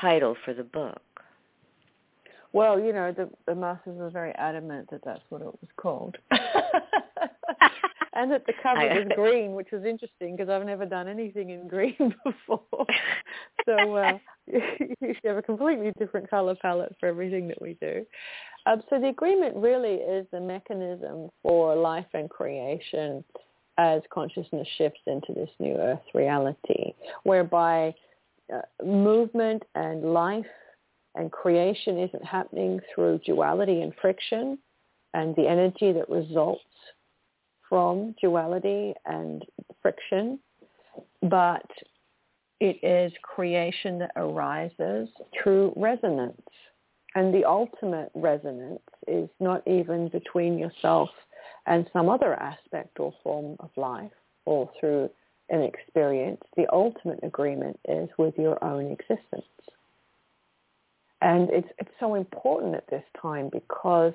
title 0.00 0.36
for 0.44 0.54
the 0.54 0.64
book? 0.64 1.02
Well, 2.52 2.78
you 2.78 2.92
know, 2.92 3.12
the, 3.12 3.30
the 3.46 3.54
masters 3.54 3.96
were 3.96 4.10
very 4.10 4.32
adamant 4.32 4.90
that 4.90 5.00
that's 5.04 5.22
what 5.30 5.40
it 5.40 5.46
was 5.46 5.70
called. 5.76 6.16
and 8.14 8.30
that 8.30 8.44
the 8.46 8.52
cover 8.62 8.86
was 8.86 9.08
green, 9.16 9.54
which 9.54 9.68
was 9.72 9.84
interesting 9.84 10.36
because 10.36 10.50
I've 10.50 10.66
never 10.66 10.84
done 10.84 11.08
anything 11.08 11.50
in 11.50 11.66
green 11.66 11.96
before. 12.24 12.86
so 13.64 13.96
uh, 13.96 14.18
you 14.46 15.14
have 15.24 15.38
a 15.38 15.42
completely 15.42 15.92
different 15.98 16.28
color 16.28 16.54
palette 16.60 16.94
for 17.00 17.08
everything 17.08 17.48
that 17.48 17.60
we 17.60 17.78
do. 17.80 18.04
Um, 18.66 18.82
so 18.90 19.00
the 19.00 19.08
agreement 19.08 19.56
really 19.56 19.94
is 19.94 20.26
the 20.30 20.40
mechanism 20.40 21.30
for 21.42 21.74
life 21.74 22.06
and 22.12 22.28
creation 22.28 23.24
as 23.78 24.02
consciousness 24.12 24.68
shifts 24.76 25.00
into 25.06 25.32
this 25.32 25.50
new 25.58 25.74
earth 25.74 26.00
reality, 26.14 26.92
whereby 27.24 27.94
uh, 28.52 28.60
movement 28.84 29.62
and 29.74 30.12
life 30.12 30.44
and 31.14 31.30
creation 31.30 31.98
isn't 31.98 32.24
happening 32.24 32.80
through 32.94 33.20
duality 33.24 33.82
and 33.82 33.92
friction 34.00 34.58
and 35.14 35.36
the 35.36 35.46
energy 35.48 35.92
that 35.92 36.08
results 36.08 36.62
from 37.68 38.14
duality 38.20 38.94
and 39.06 39.44
friction, 39.80 40.38
but 41.22 41.64
it 42.60 42.78
is 42.82 43.12
creation 43.22 43.98
that 43.98 44.12
arises 44.16 45.08
through 45.42 45.72
resonance. 45.76 46.40
And 47.14 47.34
the 47.34 47.44
ultimate 47.44 48.10
resonance 48.14 48.82
is 49.06 49.28
not 49.40 49.66
even 49.66 50.08
between 50.08 50.58
yourself 50.58 51.10
and 51.66 51.88
some 51.92 52.08
other 52.08 52.34
aspect 52.34 52.98
or 52.98 53.12
form 53.22 53.56
of 53.60 53.70
life 53.76 54.10
or 54.44 54.70
through 54.78 55.10
an 55.50 55.62
experience. 55.62 56.42
The 56.56 56.66
ultimate 56.72 57.20
agreement 57.22 57.78
is 57.88 58.08
with 58.18 58.36
your 58.36 58.62
own 58.64 58.90
existence. 58.90 59.46
And 61.20 61.50
it's, 61.50 61.68
it's 61.78 61.90
so 62.00 62.14
important 62.16 62.74
at 62.74 62.88
this 62.90 63.04
time 63.20 63.48
because 63.52 64.12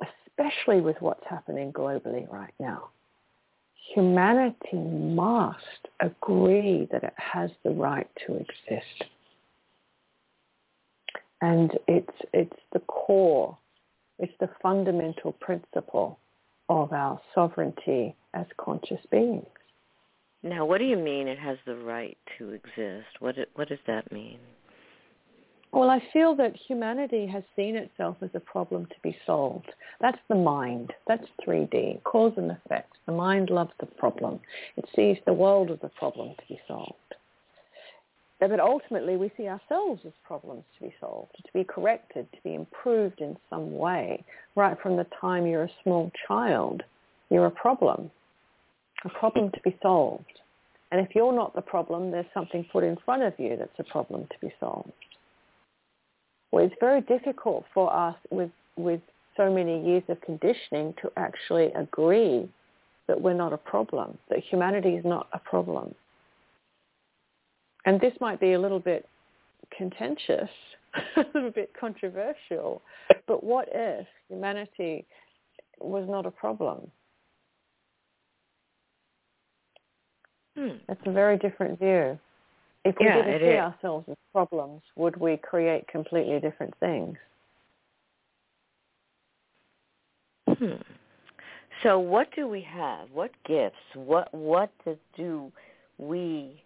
especially 0.00 0.80
with 0.80 0.96
what's 1.00 1.24
happening 1.28 1.72
globally 1.72 2.30
right 2.32 2.54
now. 2.58 2.88
Humanity 3.94 4.76
must 4.76 5.88
agree 6.00 6.88
that 6.90 7.04
it 7.04 7.14
has 7.16 7.50
the 7.64 7.70
right 7.70 8.08
to 8.26 8.36
exist. 8.36 9.10
And 11.42 11.72
it's, 11.88 12.16
it's 12.32 12.56
the 12.72 12.78
core, 12.80 13.58
it's 14.18 14.32
the 14.40 14.48
fundamental 14.62 15.32
principle 15.32 16.18
of 16.72 16.92
our 16.92 17.20
sovereignty 17.34 18.14
as 18.34 18.46
conscious 18.56 19.00
beings. 19.10 19.46
Now, 20.42 20.64
what 20.64 20.78
do 20.78 20.84
you 20.84 20.96
mean 20.96 21.28
it 21.28 21.38
has 21.38 21.58
the 21.66 21.76
right 21.76 22.18
to 22.38 22.50
exist? 22.50 23.20
What, 23.20 23.36
what 23.54 23.68
does 23.68 23.78
that 23.86 24.10
mean? 24.10 24.38
Well, 25.72 25.88
I 25.88 26.02
feel 26.12 26.34
that 26.36 26.54
humanity 26.68 27.26
has 27.26 27.44
seen 27.56 27.76
itself 27.76 28.16
as 28.20 28.30
a 28.34 28.40
problem 28.40 28.86
to 28.86 28.94
be 29.02 29.16
solved. 29.24 29.72
That's 30.00 30.18
the 30.28 30.34
mind. 30.34 30.92
That's 31.06 31.26
3D, 31.46 32.02
cause 32.02 32.34
and 32.36 32.50
effect. 32.50 32.92
The 33.06 33.12
mind 33.12 33.48
loves 33.48 33.72
the 33.80 33.86
problem. 33.86 34.40
It 34.76 34.84
sees 34.94 35.16
the 35.24 35.32
world 35.32 35.70
as 35.70 35.78
a 35.82 35.88
problem 35.88 36.34
to 36.38 36.46
be 36.48 36.60
solved. 36.68 37.14
But 38.48 38.60
ultimately, 38.60 39.16
we 39.16 39.30
see 39.36 39.46
ourselves 39.46 40.02
as 40.04 40.12
problems 40.26 40.64
to 40.78 40.86
be 40.86 40.94
solved, 41.00 41.36
to 41.36 41.52
be 41.54 41.64
corrected, 41.64 42.26
to 42.32 42.38
be 42.42 42.54
improved 42.54 43.20
in 43.20 43.36
some 43.48 43.76
way. 43.76 44.24
Right 44.56 44.76
from 44.82 44.96
the 44.96 45.06
time 45.20 45.46
you're 45.46 45.64
a 45.64 45.70
small 45.82 46.10
child, 46.26 46.82
you're 47.30 47.46
a 47.46 47.50
problem, 47.50 48.10
a 49.04 49.08
problem 49.08 49.50
to 49.52 49.60
be 49.62 49.76
solved. 49.80 50.24
And 50.90 51.00
if 51.00 51.14
you're 51.14 51.32
not 51.32 51.54
the 51.54 51.62
problem, 51.62 52.10
there's 52.10 52.26
something 52.34 52.66
put 52.70 52.84
in 52.84 52.96
front 53.04 53.22
of 53.22 53.32
you 53.38 53.56
that's 53.56 53.78
a 53.78 53.84
problem 53.84 54.26
to 54.30 54.46
be 54.46 54.52
solved 54.60 54.92
well, 56.52 56.64
it's 56.64 56.74
very 56.78 57.00
difficult 57.00 57.64
for 57.72 57.92
us 57.92 58.14
with, 58.30 58.50
with 58.76 59.00
so 59.36 59.52
many 59.52 59.84
years 59.84 60.02
of 60.08 60.20
conditioning 60.20 60.94
to 61.02 61.10
actually 61.16 61.72
agree 61.72 62.48
that 63.08 63.20
we're 63.20 63.32
not 63.34 63.52
a 63.52 63.58
problem, 63.58 64.18
that 64.28 64.38
humanity 64.38 64.90
is 64.90 65.04
not 65.04 65.26
a 65.32 65.38
problem. 65.38 65.94
And 67.84 68.00
this 68.00 68.12
might 68.20 68.40
be 68.40 68.52
a 68.52 68.60
little 68.60 68.78
bit 68.78 69.08
contentious, 69.76 70.48
a 71.16 71.24
little 71.34 71.50
bit 71.50 71.72
controversial, 71.78 72.82
but 73.26 73.42
what 73.42 73.68
if 73.72 74.06
humanity 74.28 75.06
was 75.80 76.06
not 76.08 76.26
a 76.26 76.30
problem? 76.30 76.90
Hmm. 80.56 80.76
It's 80.88 81.00
a 81.06 81.12
very 81.12 81.38
different 81.38 81.78
view. 81.78 82.18
If 82.84 82.96
we 82.98 83.06
yeah, 83.06 83.22
didn't 83.22 83.40
see 83.40 83.46
is. 83.46 83.58
ourselves 83.58 84.06
as 84.10 84.16
problems, 84.32 84.82
would 84.96 85.16
we 85.16 85.36
create 85.36 85.86
completely 85.88 86.40
different 86.40 86.74
things? 86.78 87.16
Hmm. 90.48 90.74
So 91.82 91.98
what 91.98 92.28
do 92.34 92.48
we 92.48 92.60
have? 92.60 93.08
What 93.12 93.30
gifts? 93.46 93.76
What 93.94 94.32
what 94.34 94.70
do 95.16 95.50
we 95.98 96.62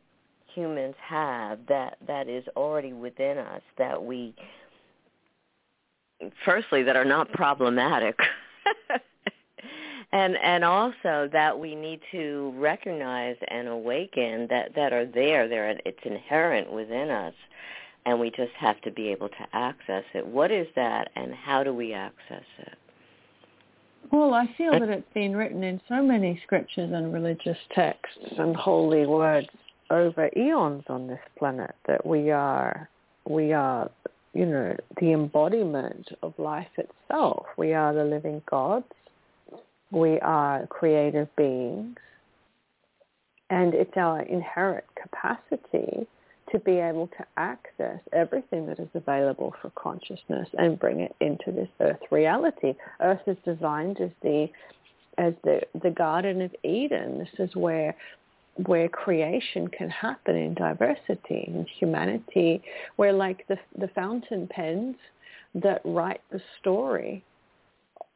humans 0.57 0.95
have 1.01 1.61
that 1.69 1.99
that 2.07 2.29
is 2.29 2.45
already 2.57 2.93
within 2.93 3.39
us 3.39 3.63
that 3.79 4.03
we 4.03 4.35
firstly 6.45 6.83
that 6.83 6.97
are 6.97 7.05
not 7.05 7.31
problematic 7.33 8.19
and 10.13 10.37
and 10.43 10.65
also 10.65 11.29
that 11.33 11.59
we 11.59 11.75
need 11.75 12.01
to 12.11 12.53
recognize 12.57 13.37
and 13.49 13.69
awaken 13.69 14.47
that 14.49 14.75
that 14.75 14.93
are 14.93 15.07
there 15.07 15.47
there 15.47 15.79
it's 15.85 16.01
inherent 16.05 16.73
within 16.73 17.11
us 17.11 17.35
and 18.07 18.21
we 18.21 18.31
just 18.31 18.53
have 18.57 18.81
to 18.83 18.91
be 18.91 19.09
able 19.09 19.29
to 19.29 19.47
access 19.53 20.05
it. 20.15 20.25
What 20.25 20.53
is 20.53 20.69
that, 20.77 21.11
and 21.17 21.35
how 21.35 21.65
do 21.65 21.75
we 21.75 21.93
access 21.93 22.45
it? 22.59 22.79
Well, 24.13 24.33
I 24.33 24.47
feel 24.57 24.71
that 24.79 24.89
it's 24.89 25.13
been 25.13 25.35
written 25.35 25.65
in 25.65 25.81
so 25.89 26.01
many 26.01 26.41
scriptures 26.45 26.91
and 26.95 27.13
religious 27.13 27.59
texts 27.75 28.35
and 28.39 28.55
holy 28.55 29.05
words 29.05 29.49
over 29.91 30.31
eons 30.37 30.85
on 30.89 31.07
this 31.07 31.21
planet 31.39 31.75
that 31.87 32.05
we 32.05 32.31
are 32.31 32.89
we 33.29 33.53
are 33.53 33.91
you 34.33 34.47
know 34.47 34.77
the 35.01 35.13
embodiment 35.13 36.09
of 36.23 36.35
life 36.39 36.69
itself. 36.77 37.47
We 37.57 37.73
are 37.73 37.95
the 37.95 38.05
living 38.05 38.43
gods. 38.51 38.87
We 39.91 40.19
are 40.21 40.67
creative 40.67 41.35
beings. 41.37 41.97
And 43.49 43.75
it's 43.75 43.97
our 43.97 44.23
inherent 44.23 44.85
capacity 45.01 46.07
to 46.51 46.59
be 46.61 46.73
able 46.73 47.09
to 47.09 47.27
access 47.37 48.01
everything 48.13 48.67
that 48.67 48.79
is 48.79 48.89
available 48.95 49.55
for 49.61 49.71
consciousness 49.71 50.49
and 50.59 50.79
bring 50.79 51.01
it 51.01 51.15
into 51.21 51.53
this 51.53 51.69
earth 51.81 52.01
reality. 52.11 52.75
Earth 53.01 53.21
is 53.27 53.37
designed 53.45 54.01
as 54.01 54.11
the 54.23 54.49
as 55.19 55.33
the 55.45 55.61
the 55.83 55.91
Garden 55.91 56.43
of 56.43 56.55
Eden. 56.63 57.19
This 57.19 57.49
is 57.49 57.57
where 57.57 57.95
where 58.65 58.89
creation 58.89 59.69
can 59.69 59.91
happen 59.91 60.35
in 60.37 60.55
diversity 60.55 61.45
and 61.47 61.67
humanity. 61.79 62.63
We're 62.97 63.13
like 63.13 63.47
the 63.49 63.59
the 63.79 63.89
fountain 63.89 64.49
pens 64.49 64.97
that 65.55 65.81
write 65.85 66.23
the 66.31 66.41
story 66.61 67.25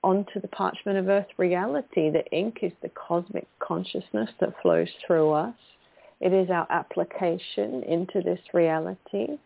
onto 0.03 0.41
the 0.41 0.49
parchment 0.49 0.99
of 0.99 1.09
earth 1.09 1.27
reality. 1.37 2.11
The 2.11 2.25
ink 2.33 2.59
is 2.63 2.73
the 2.83 2.89
cosmic 2.91 3.47
consciousness 3.59 4.31
that 4.41 4.55
flows 4.63 4.89
through 5.07 5.33
us. 5.33 5.55
It 6.21 6.33
is 6.33 6.51
our 6.51 6.67
application 6.71 7.83
into 7.85 8.23
this 8.23 8.41
reality 8.53 9.39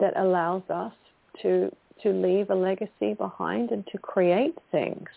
that 0.00 0.16
allows 0.16 0.62
us 0.70 0.92
to 1.42 1.70
to 2.02 2.10
leave 2.10 2.48
a 2.50 2.54
legacy 2.54 3.14
behind 3.14 3.70
and 3.70 3.84
to 3.88 3.98
create 3.98 4.56
things. 4.70 5.08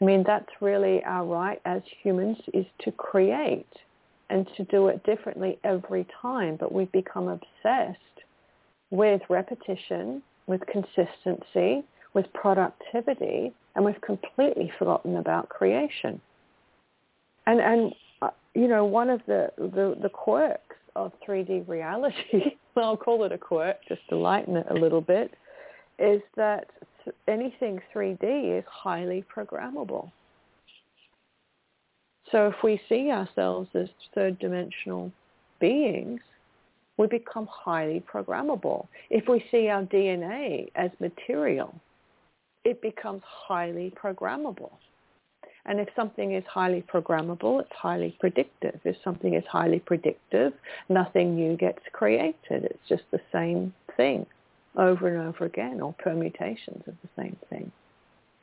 I 0.00 0.04
mean, 0.04 0.24
that's 0.26 0.48
really 0.60 1.02
our 1.04 1.24
right 1.24 1.60
as 1.64 1.82
humans 2.02 2.38
is 2.54 2.66
to 2.84 2.92
create 2.92 3.66
and 4.30 4.48
to 4.56 4.64
do 4.64 4.88
it 4.88 5.04
differently 5.04 5.58
every 5.64 6.06
time. 6.22 6.56
But 6.56 6.72
we've 6.72 6.90
become 6.92 7.28
obsessed 7.28 7.98
with 8.90 9.20
repetition, 9.28 10.22
with 10.46 10.62
consistency, 10.66 11.84
with 12.14 12.32
productivity, 12.32 13.52
and 13.74 13.84
we've 13.84 14.00
completely 14.00 14.72
forgotten 14.78 15.16
about 15.16 15.48
creation. 15.48 16.20
And 17.46 17.60
and 17.60 17.92
uh, 18.22 18.30
you 18.54 18.68
know, 18.68 18.84
one 18.84 19.10
of 19.10 19.20
the, 19.26 19.50
the, 19.56 19.96
the 20.00 20.08
quirks 20.08 20.76
of 20.96 21.12
3D 21.26 21.68
reality, 21.68 22.56
well, 22.74 22.86
I'll 22.86 22.96
call 22.96 23.24
it 23.24 23.32
a 23.32 23.38
quirk 23.38 23.76
just 23.88 24.02
to 24.08 24.16
lighten 24.16 24.56
it 24.56 24.66
a 24.70 24.74
little 24.74 25.00
bit, 25.00 25.32
is 25.98 26.20
that 26.36 26.68
anything 27.28 27.80
3D 27.94 28.58
is 28.58 28.64
highly 28.68 29.24
programmable. 29.34 30.10
So 32.30 32.46
if 32.46 32.62
we 32.62 32.80
see 32.88 33.10
ourselves 33.10 33.68
as 33.74 33.88
third 34.14 34.38
dimensional 34.38 35.12
beings, 35.60 36.20
we 36.96 37.06
become 37.06 37.48
highly 37.50 38.02
programmable. 38.12 38.86
If 39.08 39.28
we 39.28 39.44
see 39.50 39.68
our 39.68 39.82
DNA 39.82 40.70
as 40.74 40.90
material, 41.00 41.74
it 42.64 42.80
becomes 42.82 43.22
highly 43.24 43.92
programmable. 44.02 44.70
And 45.66 45.80
if 45.80 45.88
something 45.96 46.32
is 46.32 46.44
highly 46.46 46.82
programmable, 46.82 47.60
it's 47.60 47.72
highly 47.72 48.16
predictive. 48.20 48.80
If 48.84 48.96
something 49.02 49.34
is 49.34 49.44
highly 49.50 49.80
predictive, 49.80 50.52
nothing 50.88 51.34
new 51.34 51.56
gets 51.56 51.82
created. 51.92 52.64
It's 52.64 52.88
just 52.88 53.04
the 53.10 53.20
same 53.32 53.74
thing 53.96 54.26
over 54.76 55.08
and 55.08 55.28
over 55.28 55.44
again 55.44 55.80
or 55.80 55.94
permutations 55.98 56.82
of 56.86 56.94
the 57.02 57.08
same 57.16 57.36
thing. 57.48 57.70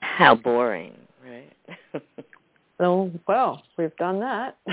How 0.01 0.36
boring, 0.36 0.93
right? 1.25 1.53
oh, 2.80 3.11
well, 3.28 3.63
we've 3.78 3.95
done 3.97 4.19
that. 4.19 4.57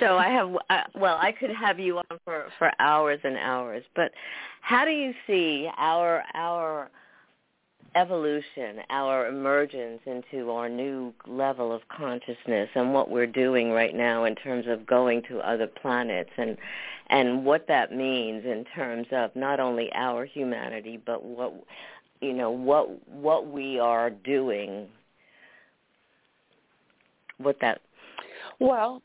so 0.00 0.16
I 0.16 0.28
have 0.28 0.54
uh, 0.68 0.82
well, 0.94 1.18
I 1.20 1.32
could 1.32 1.50
have 1.50 1.78
you 1.78 1.98
on 1.98 2.18
for 2.24 2.46
for 2.58 2.72
hours 2.78 3.20
and 3.24 3.36
hours, 3.36 3.84
but 3.94 4.12
how 4.60 4.84
do 4.84 4.90
you 4.90 5.12
see 5.26 5.68
our 5.76 6.24
our 6.34 6.90
evolution, 7.94 8.80
our 8.90 9.26
emergence 9.26 10.00
into 10.06 10.50
our 10.50 10.68
new 10.68 11.12
level 11.26 11.72
of 11.72 11.82
consciousness 11.88 12.68
and 12.74 12.94
what 12.94 13.10
we're 13.10 13.26
doing 13.26 13.70
right 13.70 13.94
now 13.94 14.24
in 14.24 14.34
terms 14.34 14.66
of 14.68 14.86
going 14.86 15.22
to 15.28 15.38
other 15.38 15.66
planets 15.66 16.30
and 16.36 16.56
and 17.08 17.44
what 17.44 17.66
that 17.66 17.92
means 17.92 18.44
in 18.44 18.64
terms 18.74 19.06
of 19.10 19.34
not 19.34 19.58
only 19.58 19.90
our 19.94 20.24
humanity 20.24 21.00
but 21.04 21.24
what 21.24 21.52
you 22.20 22.32
know 22.32 22.50
what 22.50 22.88
what 23.08 23.48
we 23.48 23.80
are 23.80 24.10
doing 24.10 24.86
what 27.38 27.56
that 27.60 27.80
well 28.60 29.02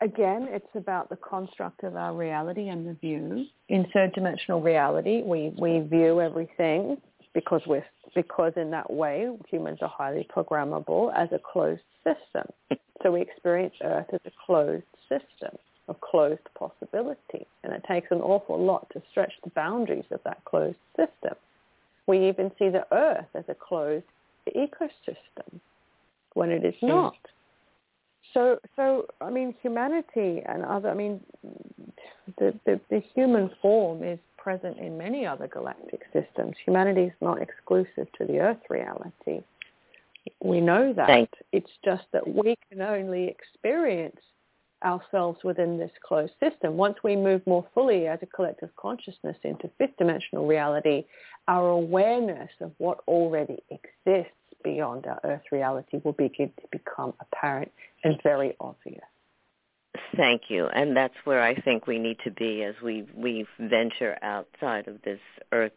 again, 0.00 0.46
it's 0.50 0.66
about 0.74 1.08
the 1.08 1.16
construct 1.16 1.82
of 1.82 1.96
our 1.96 2.14
reality 2.14 2.68
and 2.68 2.86
the 2.86 2.94
view. 2.94 3.46
In 3.68 3.86
third 3.92 4.12
dimensional 4.12 4.60
reality, 4.60 5.22
we, 5.24 5.54
we 5.58 5.80
view 5.80 6.20
everything 6.20 6.98
because 7.36 7.60
we're 7.66 7.84
because 8.14 8.54
in 8.56 8.70
that 8.70 8.90
way 8.90 9.28
humans 9.46 9.78
are 9.82 9.92
highly 9.94 10.26
programmable 10.34 11.12
as 11.14 11.28
a 11.32 11.38
closed 11.38 11.82
system. 12.02 12.46
So 13.02 13.12
we 13.12 13.20
experience 13.20 13.74
Earth 13.84 14.06
as 14.10 14.20
a 14.24 14.30
closed 14.46 14.86
system 15.02 15.54
of 15.86 16.00
closed 16.00 16.40
possibility, 16.58 17.46
and 17.62 17.74
it 17.74 17.84
takes 17.86 18.08
an 18.10 18.22
awful 18.22 18.58
lot 18.58 18.88
to 18.94 19.02
stretch 19.10 19.34
the 19.44 19.50
boundaries 19.50 20.06
of 20.10 20.20
that 20.24 20.42
closed 20.46 20.78
system. 20.96 21.36
We 22.06 22.26
even 22.26 22.50
see 22.58 22.70
the 22.70 22.86
Earth 22.90 23.26
as 23.34 23.44
a 23.48 23.54
closed 23.54 24.06
ecosystem 24.48 25.60
when 26.32 26.50
it 26.50 26.64
is 26.64 26.74
hmm. 26.80 26.88
not. 26.88 27.18
So, 28.32 28.58
so 28.76 29.06
I 29.20 29.30
mean, 29.30 29.54
humanity 29.60 30.42
and 30.46 30.64
other, 30.64 30.88
I 30.88 30.94
mean, 30.94 31.20
the, 32.38 32.58
the, 32.64 32.80
the 32.88 33.02
human 33.14 33.50
form 33.60 34.02
is 34.02 34.18
present 34.46 34.78
in 34.78 34.96
many 34.96 35.26
other 35.26 35.48
galactic 35.48 36.02
systems. 36.12 36.54
Humanity 36.64 37.00
is 37.00 37.12
not 37.20 37.42
exclusive 37.42 38.06
to 38.16 38.24
the 38.24 38.38
Earth 38.38 38.62
reality. 38.70 39.42
We 40.40 40.60
know 40.60 40.92
that. 40.92 41.08
It's 41.50 41.72
just 41.84 42.04
that 42.12 42.24
we 42.32 42.54
can 42.70 42.80
only 42.80 43.26
experience 43.26 44.20
ourselves 44.84 45.40
within 45.42 45.78
this 45.78 45.90
closed 46.06 46.34
system. 46.38 46.76
Once 46.76 46.94
we 47.02 47.16
move 47.16 47.44
more 47.44 47.66
fully 47.74 48.06
as 48.06 48.20
a 48.22 48.26
collective 48.26 48.70
consciousness 48.76 49.36
into 49.42 49.68
fifth 49.78 49.96
dimensional 49.98 50.46
reality, 50.46 51.04
our 51.48 51.70
awareness 51.70 52.50
of 52.60 52.70
what 52.78 53.00
already 53.08 53.58
exists 53.70 54.30
beyond 54.62 55.06
our 55.06 55.18
earth 55.24 55.42
reality 55.50 56.00
will 56.04 56.12
begin 56.12 56.52
to 56.60 56.68
become 56.70 57.14
apparent 57.20 57.72
and 58.04 58.16
very 58.22 58.54
obvious. 58.60 59.02
Thank 60.16 60.42
you. 60.48 60.66
And 60.66 60.96
that's 60.96 61.14
where 61.24 61.42
I 61.42 61.54
think 61.54 61.86
we 61.86 61.98
need 61.98 62.18
to 62.24 62.30
be 62.30 62.62
as 62.62 62.74
we 62.82 63.06
we 63.14 63.46
venture 63.58 64.16
outside 64.22 64.88
of 64.88 65.00
this 65.02 65.20
Earth 65.52 65.72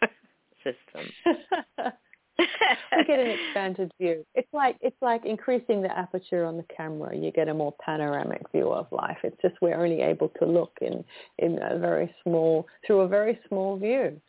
system. 0.64 1.10
we 2.38 3.04
get 3.06 3.18
an 3.18 3.26
expanded 3.28 3.90
view. 4.00 4.24
It's 4.34 4.52
like 4.52 4.76
it's 4.80 5.00
like 5.00 5.24
increasing 5.24 5.82
the 5.82 5.96
aperture 5.96 6.44
on 6.44 6.56
the 6.56 6.64
camera. 6.74 7.16
You 7.16 7.32
get 7.32 7.48
a 7.48 7.54
more 7.54 7.74
panoramic 7.84 8.42
view 8.52 8.70
of 8.70 8.86
life. 8.90 9.18
It's 9.22 9.40
just 9.42 9.54
we're 9.60 9.80
only 9.80 10.02
able 10.02 10.28
to 10.40 10.46
look 10.46 10.76
in 10.80 11.04
in 11.38 11.58
a 11.62 11.78
very 11.78 12.14
small 12.22 12.66
through 12.86 13.00
a 13.00 13.08
very 13.08 13.38
small 13.48 13.76
view 13.76 14.20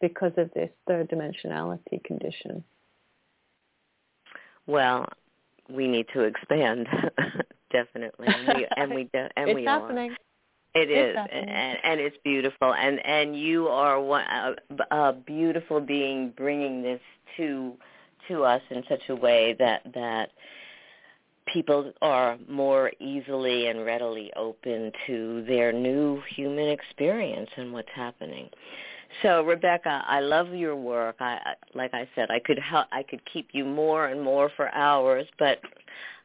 because 0.00 0.32
of 0.36 0.50
this 0.54 0.70
third 0.86 1.10
dimensionality 1.10 2.02
condition. 2.04 2.62
Well, 4.66 5.06
we 5.68 5.86
need 5.88 6.06
to 6.12 6.20
expand 6.20 6.88
definitely, 7.72 8.28
and 8.28 8.46
we 8.56 8.66
and 8.76 8.94
we 8.94 9.04
do, 9.12 9.26
and 9.36 9.48
it's 9.48 9.54
we 9.54 9.64
happening. 9.64 10.10
are. 10.10 10.16
It 10.74 10.90
is, 10.90 11.16
and, 11.16 11.78
and 11.84 12.00
it's 12.00 12.16
beautiful, 12.22 12.74
and 12.74 13.04
and 13.06 13.38
you 13.38 13.68
are 13.68 13.98
one, 14.00 14.24
a, 14.24 14.54
a 14.94 15.12
beautiful 15.14 15.80
being, 15.80 16.34
bringing 16.36 16.82
this 16.82 17.00
to 17.38 17.72
to 18.28 18.44
us 18.44 18.62
in 18.70 18.82
such 18.88 19.08
a 19.08 19.16
way 19.16 19.56
that 19.58 19.82
that 19.94 20.30
people 21.46 21.92
are 22.02 22.36
more 22.48 22.92
easily 23.00 23.68
and 23.68 23.86
readily 23.86 24.30
open 24.36 24.92
to 25.06 25.44
their 25.46 25.72
new 25.72 26.20
human 26.34 26.68
experience 26.68 27.48
and 27.56 27.72
what's 27.72 27.88
happening. 27.94 28.48
So 29.22 29.42
Rebecca, 29.42 30.04
I 30.06 30.20
love 30.20 30.52
your 30.52 30.76
work. 30.76 31.16
I 31.20 31.54
like 31.74 31.94
I 31.94 32.08
said, 32.14 32.30
I 32.30 32.40
could 32.40 32.58
help, 32.58 32.86
I 32.92 33.02
could 33.02 33.20
keep 33.32 33.48
you 33.52 33.64
more 33.64 34.06
and 34.08 34.20
more 34.20 34.50
for 34.56 34.68
hours, 34.74 35.26
but 35.38 35.60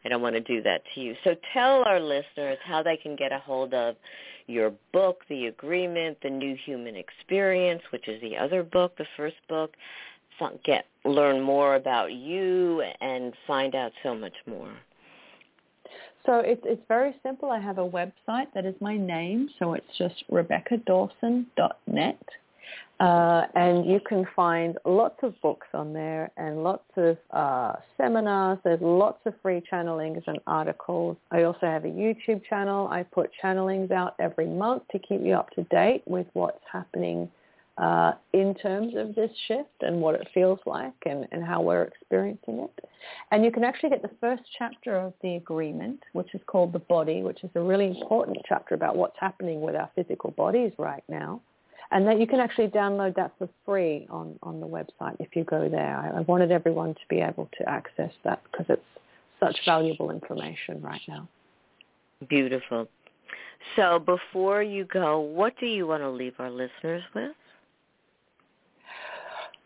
I 0.03 0.09
don't 0.09 0.21
want 0.21 0.35
to 0.35 0.41
do 0.41 0.61
that 0.63 0.81
to 0.93 1.01
you. 1.01 1.15
So 1.23 1.35
tell 1.53 1.83
our 1.83 1.99
listeners 1.99 2.57
how 2.63 2.81
they 2.83 2.97
can 2.97 3.15
get 3.15 3.31
a 3.31 3.39
hold 3.39 3.73
of 3.73 3.95
your 4.47 4.73
book, 4.91 5.21
The 5.29 5.45
Agreement, 5.47 6.17
The 6.21 6.29
New 6.29 6.55
Human 6.65 6.95
Experience, 6.95 7.81
which 7.91 8.07
is 8.07 8.21
the 8.21 8.37
other 8.37 8.63
book, 8.63 8.97
the 8.97 9.05
first 9.17 9.37
book. 9.47 9.75
Get 10.65 10.85
learn 11.05 11.39
more 11.39 11.75
about 11.75 12.13
you 12.13 12.81
and 12.99 13.31
find 13.45 13.75
out 13.75 13.91
so 14.01 14.15
much 14.15 14.33
more. 14.47 14.73
So 16.25 16.39
it's 16.39 16.63
it's 16.65 16.81
very 16.87 17.15
simple. 17.21 17.51
I 17.51 17.59
have 17.59 17.77
a 17.77 17.87
website 17.87 18.47
that 18.55 18.65
is 18.65 18.73
my 18.79 18.97
name, 18.97 19.49
so 19.59 19.73
it's 19.73 19.85
just 19.99 20.23
rebeccadawson.net. 20.31 22.23
Uh, 23.01 23.47
and 23.55 23.89
you 23.89 23.99
can 23.99 24.27
find 24.35 24.77
lots 24.85 25.17
of 25.23 25.33
books 25.41 25.65
on 25.73 25.91
there 25.91 26.29
and 26.37 26.63
lots 26.63 26.85
of 26.97 27.17
uh, 27.31 27.73
seminars. 27.97 28.59
There's 28.63 28.79
lots 28.79 29.19
of 29.25 29.33
free 29.41 29.63
channelings 29.71 30.21
and 30.27 30.37
articles. 30.45 31.17
I 31.31 31.41
also 31.43 31.65
have 31.65 31.83
a 31.83 31.87
YouTube 31.87 32.43
channel. 32.47 32.87
I 32.89 33.01
put 33.01 33.31
channelings 33.43 33.89
out 33.89 34.13
every 34.19 34.45
month 34.45 34.83
to 34.91 34.99
keep 34.99 35.21
you 35.23 35.33
up 35.33 35.49
to 35.51 35.63
date 35.63 36.03
with 36.05 36.27
what's 36.33 36.63
happening 36.71 37.27
uh, 37.79 38.11
in 38.33 38.53
terms 38.53 38.93
of 38.95 39.15
this 39.15 39.31
shift 39.47 39.81
and 39.81 39.99
what 39.99 40.13
it 40.13 40.27
feels 40.31 40.59
like 40.67 40.93
and, 41.07 41.27
and 41.31 41.43
how 41.43 41.59
we're 41.59 41.81
experiencing 41.81 42.59
it. 42.59 42.85
And 43.31 43.43
you 43.43 43.51
can 43.51 43.63
actually 43.63 43.89
get 43.89 44.03
the 44.03 44.11
first 44.19 44.43
chapter 44.59 44.95
of 44.95 45.13
the 45.23 45.37
agreement, 45.37 46.03
which 46.13 46.35
is 46.35 46.41
called 46.45 46.71
The 46.71 46.79
Body, 46.79 47.23
which 47.23 47.43
is 47.43 47.49
a 47.55 47.61
really 47.61 47.87
important 47.87 48.37
chapter 48.47 48.75
about 48.75 48.95
what's 48.95 49.17
happening 49.19 49.61
with 49.61 49.75
our 49.75 49.89
physical 49.95 50.29
bodies 50.29 50.71
right 50.77 51.03
now 51.09 51.41
and 51.91 52.07
that 52.07 52.19
you 52.19 52.27
can 52.27 52.39
actually 52.39 52.67
download 52.67 53.15
that 53.15 53.33
for 53.37 53.49
free 53.65 54.07
on, 54.09 54.39
on 54.43 54.59
the 54.59 54.67
website 54.67 55.17
if 55.19 55.35
you 55.35 55.43
go 55.43 55.67
there. 55.69 55.97
I, 55.97 56.19
I 56.19 56.21
wanted 56.21 56.51
everyone 56.51 56.93
to 56.93 57.01
be 57.09 57.19
able 57.19 57.49
to 57.57 57.69
access 57.69 58.11
that 58.23 58.41
because 58.51 58.65
it's 58.69 58.81
such 59.39 59.57
valuable 59.65 60.11
information 60.11 60.81
right 60.81 61.01
now. 61.07 61.27
Beautiful. 62.29 62.87
So 63.75 63.99
before 63.99 64.63
you 64.63 64.85
go, 64.85 65.19
what 65.19 65.53
do 65.59 65.65
you 65.65 65.87
want 65.87 66.01
to 66.01 66.09
leave 66.09 66.33
our 66.39 66.49
listeners 66.49 67.03
with? 67.13 67.31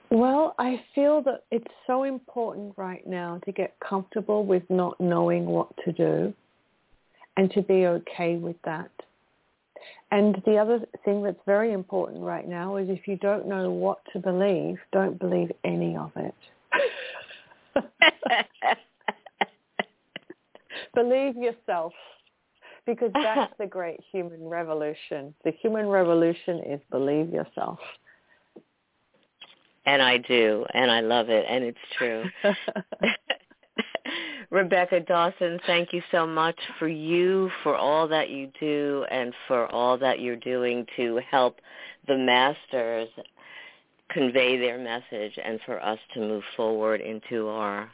Well, 0.09 0.55
I 0.59 0.81
feel 0.93 1.21
that 1.23 1.43
it's 1.51 1.65
so 1.87 2.03
important 2.03 2.73
right 2.77 3.05
now 3.05 3.39
to 3.45 3.51
get 3.51 3.75
comfortable 3.79 4.45
with 4.45 4.63
not 4.69 4.99
knowing 4.99 5.45
what 5.45 5.67
to 5.83 5.91
do 5.91 6.33
and 7.37 7.51
to 7.51 7.61
be 7.61 7.87
okay 7.87 8.37
with 8.37 8.55
that. 8.65 8.89
And 10.11 10.41
the 10.45 10.57
other 10.57 10.81
thing 11.03 11.23
that's 11.23 11.39
very 11.45 11.73
important 11.73 12.21
right 12.21 12.47
now 12.47 12.77
is 12.77 12.89
if 12.89 13.07
you 13.07 13.17
don't 13.17 13.47
know 13.47 13.71
what 13.71 13.99
to 14.13 14.19
believe, 14.19 14.77
don't 14.91 15.19
believe 15.19 15.51
any 15.63 15.95
of 15.97 16.11
it. 16.15 16.35
believe 20.93 21.35
yourself 21.35 21.93
because 22.85 23.11
that's 23.13 23.53
the 23.59 23.65
great 23.65 23.99
human 24.11 24.47
revolution. 24.47 25.33
The 25.43 25.51
human 25.61 25.87
revolution 25.87 26.59
is 26.65 26.79
believe 26.91 27.29
yourself. 27.31 27.79
And 29.87 30.01
I 30.01 30.17
do, 30.17 30.65
and 30.73 30.89
I 30.89 31.01
love 31.01 31.29
it, 31.29 31.45
and 31.47 31.63
it's 31.63 31.77
true. 31.95 32.23
Rebecca 34.49 34.99
Dawson, 34.99 35.59
thank 35.65 35.91
you 35.93 36.01
so 36.11 36.25
much 36.25 36.59
for 36.79 36.87
you, 36.87 37.49
for 37.63 37.75
all 37.75 38.07
that 38.07 38.29
you 38.29 38.51
do, 38.59 39.05
and 39.09 39.33
for 39.47 39.67
all 39.71 39.97
that 39.97 40.19
you're 40.19 40.35
doing 40.35 40.85
to 40.95 41.19
help 41.29 41.59
the 42.07 42.17
masters 42.17 43.09
convey 44.09 44.57
their 44.57 44.77
message 44.77 45.37
and 45.43 45.59
for 45.65 45.83
us 45.83 45.99
to 46.13 46.19
move 46.19 46.43
forward 46.55 47.01
into 47.01 47.47
our 47.47 47.89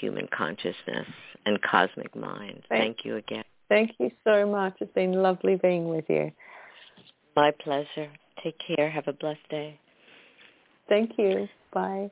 human 0.00 0.26
consciousness 0.36 1.06
and 1.44 1.60
cosmic 1.62 2.14
mind. 2.16 2.62
Thank, 2.68 2.96
thank 2.96 3.04
you 3.04 3.16
again. 3.16 3.44
Thank 3.68 3.92
you 3.98 4.10
so 4.24 4.46
much. 4.46 4.74
It's 4.80 4.92
been 4.94 5.12
lovely 5.12 5.56
being 5.56 5.88
with 5.88 6.04
you. 6.08 6.32
My 7.36 7.50
pleasure. 7.50 8.10
Take 8.42 8.56
care. 8.58 8.90
Have 8.90 9.08
a 9.08 9.12
blessed 9.12 9.48
day. 9.50 9.78
Thank 10.88 11.12
you. 11.18 11.48
Bye. 11.72 12.10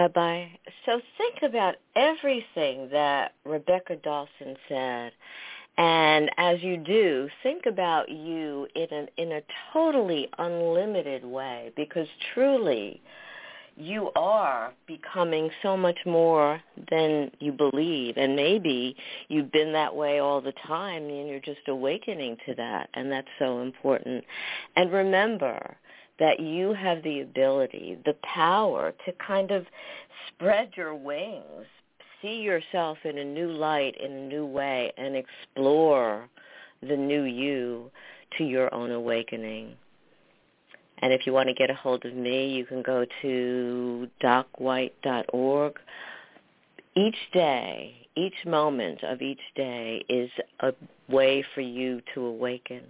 Bye-bye. 0.00 0.50
So 0.86 0.98
think 1.18 1.42
about 1.42 1.74
everything 1.94 2.88
that 2.90 3.34
Rebecca 3.44 3.96
Dawson 3.96 4.56
said. 4.66 5.12
And 5.76 6.30
as 6.38 6.62
you 6.62 6.78
do, 6.78 7.28
think 7.42 7.66
about 7.66 8.08
you 8.08 8.66
in 8.74 8.86
a, 8.90 9.22
in 9.22 9.32
a 9.32 9.42
totally 9.74 10.28
unlimited 10.38 11.22
way 11.22 11.72
because 11.76 12.06
truly 12.32 13.02
you 13.76 14.10
are 14.16 14.72
becoming 14.86 15.50
so 15.62 15.76
much 15.76 15.98
more 16.06 16.62
than 16.90 17.30
you 17.38 17.52
believe. 17.52 18.16
And 18.16 18.34
maybe 18.34 18.96
you've 19.28 19.52
been 19.52 19.74
that 19.74 19.94
way 19.94 20.18
all 20.18 20.40
the 20.40 20.54
time 20.66 21.04
and 21.04 21.28
you're 21.28 21.40
just 21.40 21.68
awakening 21.68 22.38
to 22.46 22.54
that. 22.54 22.88
And 22.94 23.12
that's 23.12 23.28
so 23.38 23.60
important. 23.60 24.24
And 24.76 24.90
remember, 24.90 25.76
that 26.20 26.38
you 26.38 26.74
have 26.74 27.02
the 27.02 27.22
ability, 27.22 27.98
the 28.04 28.14
power 28.22 28.92
to 29.04 29.12
kind 29.26 29.50
of 29.50 29.64
spread 30.28 30.70
your 30.76 30.94
wings, 30.94 31.66
see 32.22 32.36
yourself 32.40 32.98
in 33.04 33.18
a 33.18 33.24
new 33.24 33.50
light, 33.50 33.96
in 33.98 34.12
a 34.12 34.26
new 34.28 34.46
way, 34.46 34.92
and 34.96 35.16
explore 35.16 36.28
the 36.82 36.96
new 36.96 37.24
you 37.24 37.90
to 38.36 38.44
your 38.44 38.72
own 38.72 38.90
awakening. 38.90 39.72
And 40.98 41.12
if 41.12 41.26
you 41.26 41.32
want 41.32 41.48
to 41.48 41.54
get 41.54 41.70
a 41.70 41.74
hold 41.74 42.04
of 42.04 42.14
me, 42.14 42.52
you 42.52 42.66
can 42.66 42.82
go 42.82 43.06
to 43.22 44.08
docwhite.org. 44.22 45.78
Each 46.94 47.16
day, 47.32 47.94
each 48.16 48.34
moment 48.44 49.02
of 49.02 49.22
each 49.22 49.40
day 49.56 50.04
is 50.10 50.30
a 50.60 50.74
way 51.08 51.42
for 51.54 51.62
you 51.62 52.02
to 52.14 52.26
awaken. 52.26 52.82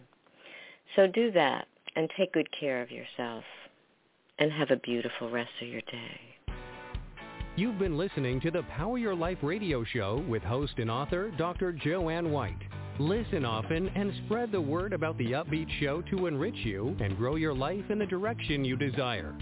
So 0.96 1.06
do 1.06 1.30
that 1.32 1.68
and 1.96 2.08
take 2.16 2.32
good 2.32 2.48
care 2.58 2.82
of 2.82 2.90
yourself. 2.90 3.44
And 4.38 4.50
have 4.50 4.70
a 4.70 4.76
beautiful 4.76 5.30
rest 5.30 5.50
of 5.60 5.68
your 5.68 5.82
day. 5.82 6.54
You've 7.56 7.78
been 7.78 7.98
listening 7.98 8.40
to 8.40 8.50
the 8.50 8.62
Power 8.62 8.96
Your 8.96 9.14
Life 9.14 9.36
radio 9.42 9.84
show 9.84 10.24
with 10.26 10.42
host 10.42 10.72
and 10.78 10.90
author 10.90 11.30
Dr. 11.36 11.72
Joanne 11.72 12.30
White. 12.30 12.56
Listen 12.98 13.44
often 13.44 13.88
and 13.88 14.12
spread 14.24 14.50
the 14.50 14.60
word 14.60 14.92
about 14.92 15.18
the 15.18 15.32
upbeat 15.32 15.68
show 15.80 16.00
to 16.02 16.26
enrich 16.26 16.56
you 16.64 16.96
and 17.00 17.18
grow 17.18 17.34
your 17.34 17.52
life 17.52 17.84
in 17.90 17.98
the 17.98 18.06
direction 18.06 18.64
you 18.64 18.76
desire. 18.76 19.34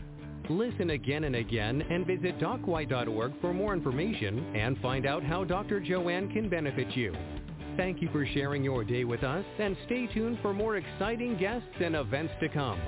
Listen 0.49 0.91
again 0.91 1.25
and 1.25 1.37
again 1.37 1.83
and 1.83 2.07
visit 2.07 2.39
docwhite.org 2.39 3.33
for 3.41 3.53
more 3.53 3.73
information 3.73 4.57
and 4.57 4.79
find 4.79 5.07
out 5.07 5.23
how 5.23 5.45
Dr. 5.45 5.79
Joanne 5.79 6.33
can 6.33 6.49
benefit 6.49 6.97
you. 6.97 7.15
Thank 7.79 8.03
you 8.03 8.09
for 8.11 8.27
sharing 8.35 8.65
your 8.65 8.83
day 8.83 9.05
with 9.05 9.23
us 9.23 9.45
and 9.61 9.77
stay 9.87 10.09
tuned 10.09 10.41
for 10.43 10.53
more 10.53 10.79
exciting 10.79 11.39
guests 11.39 11.69
and 11.81 11.95
events 11.95 12.33
to 12.41 12.49
come. 12.49 12.81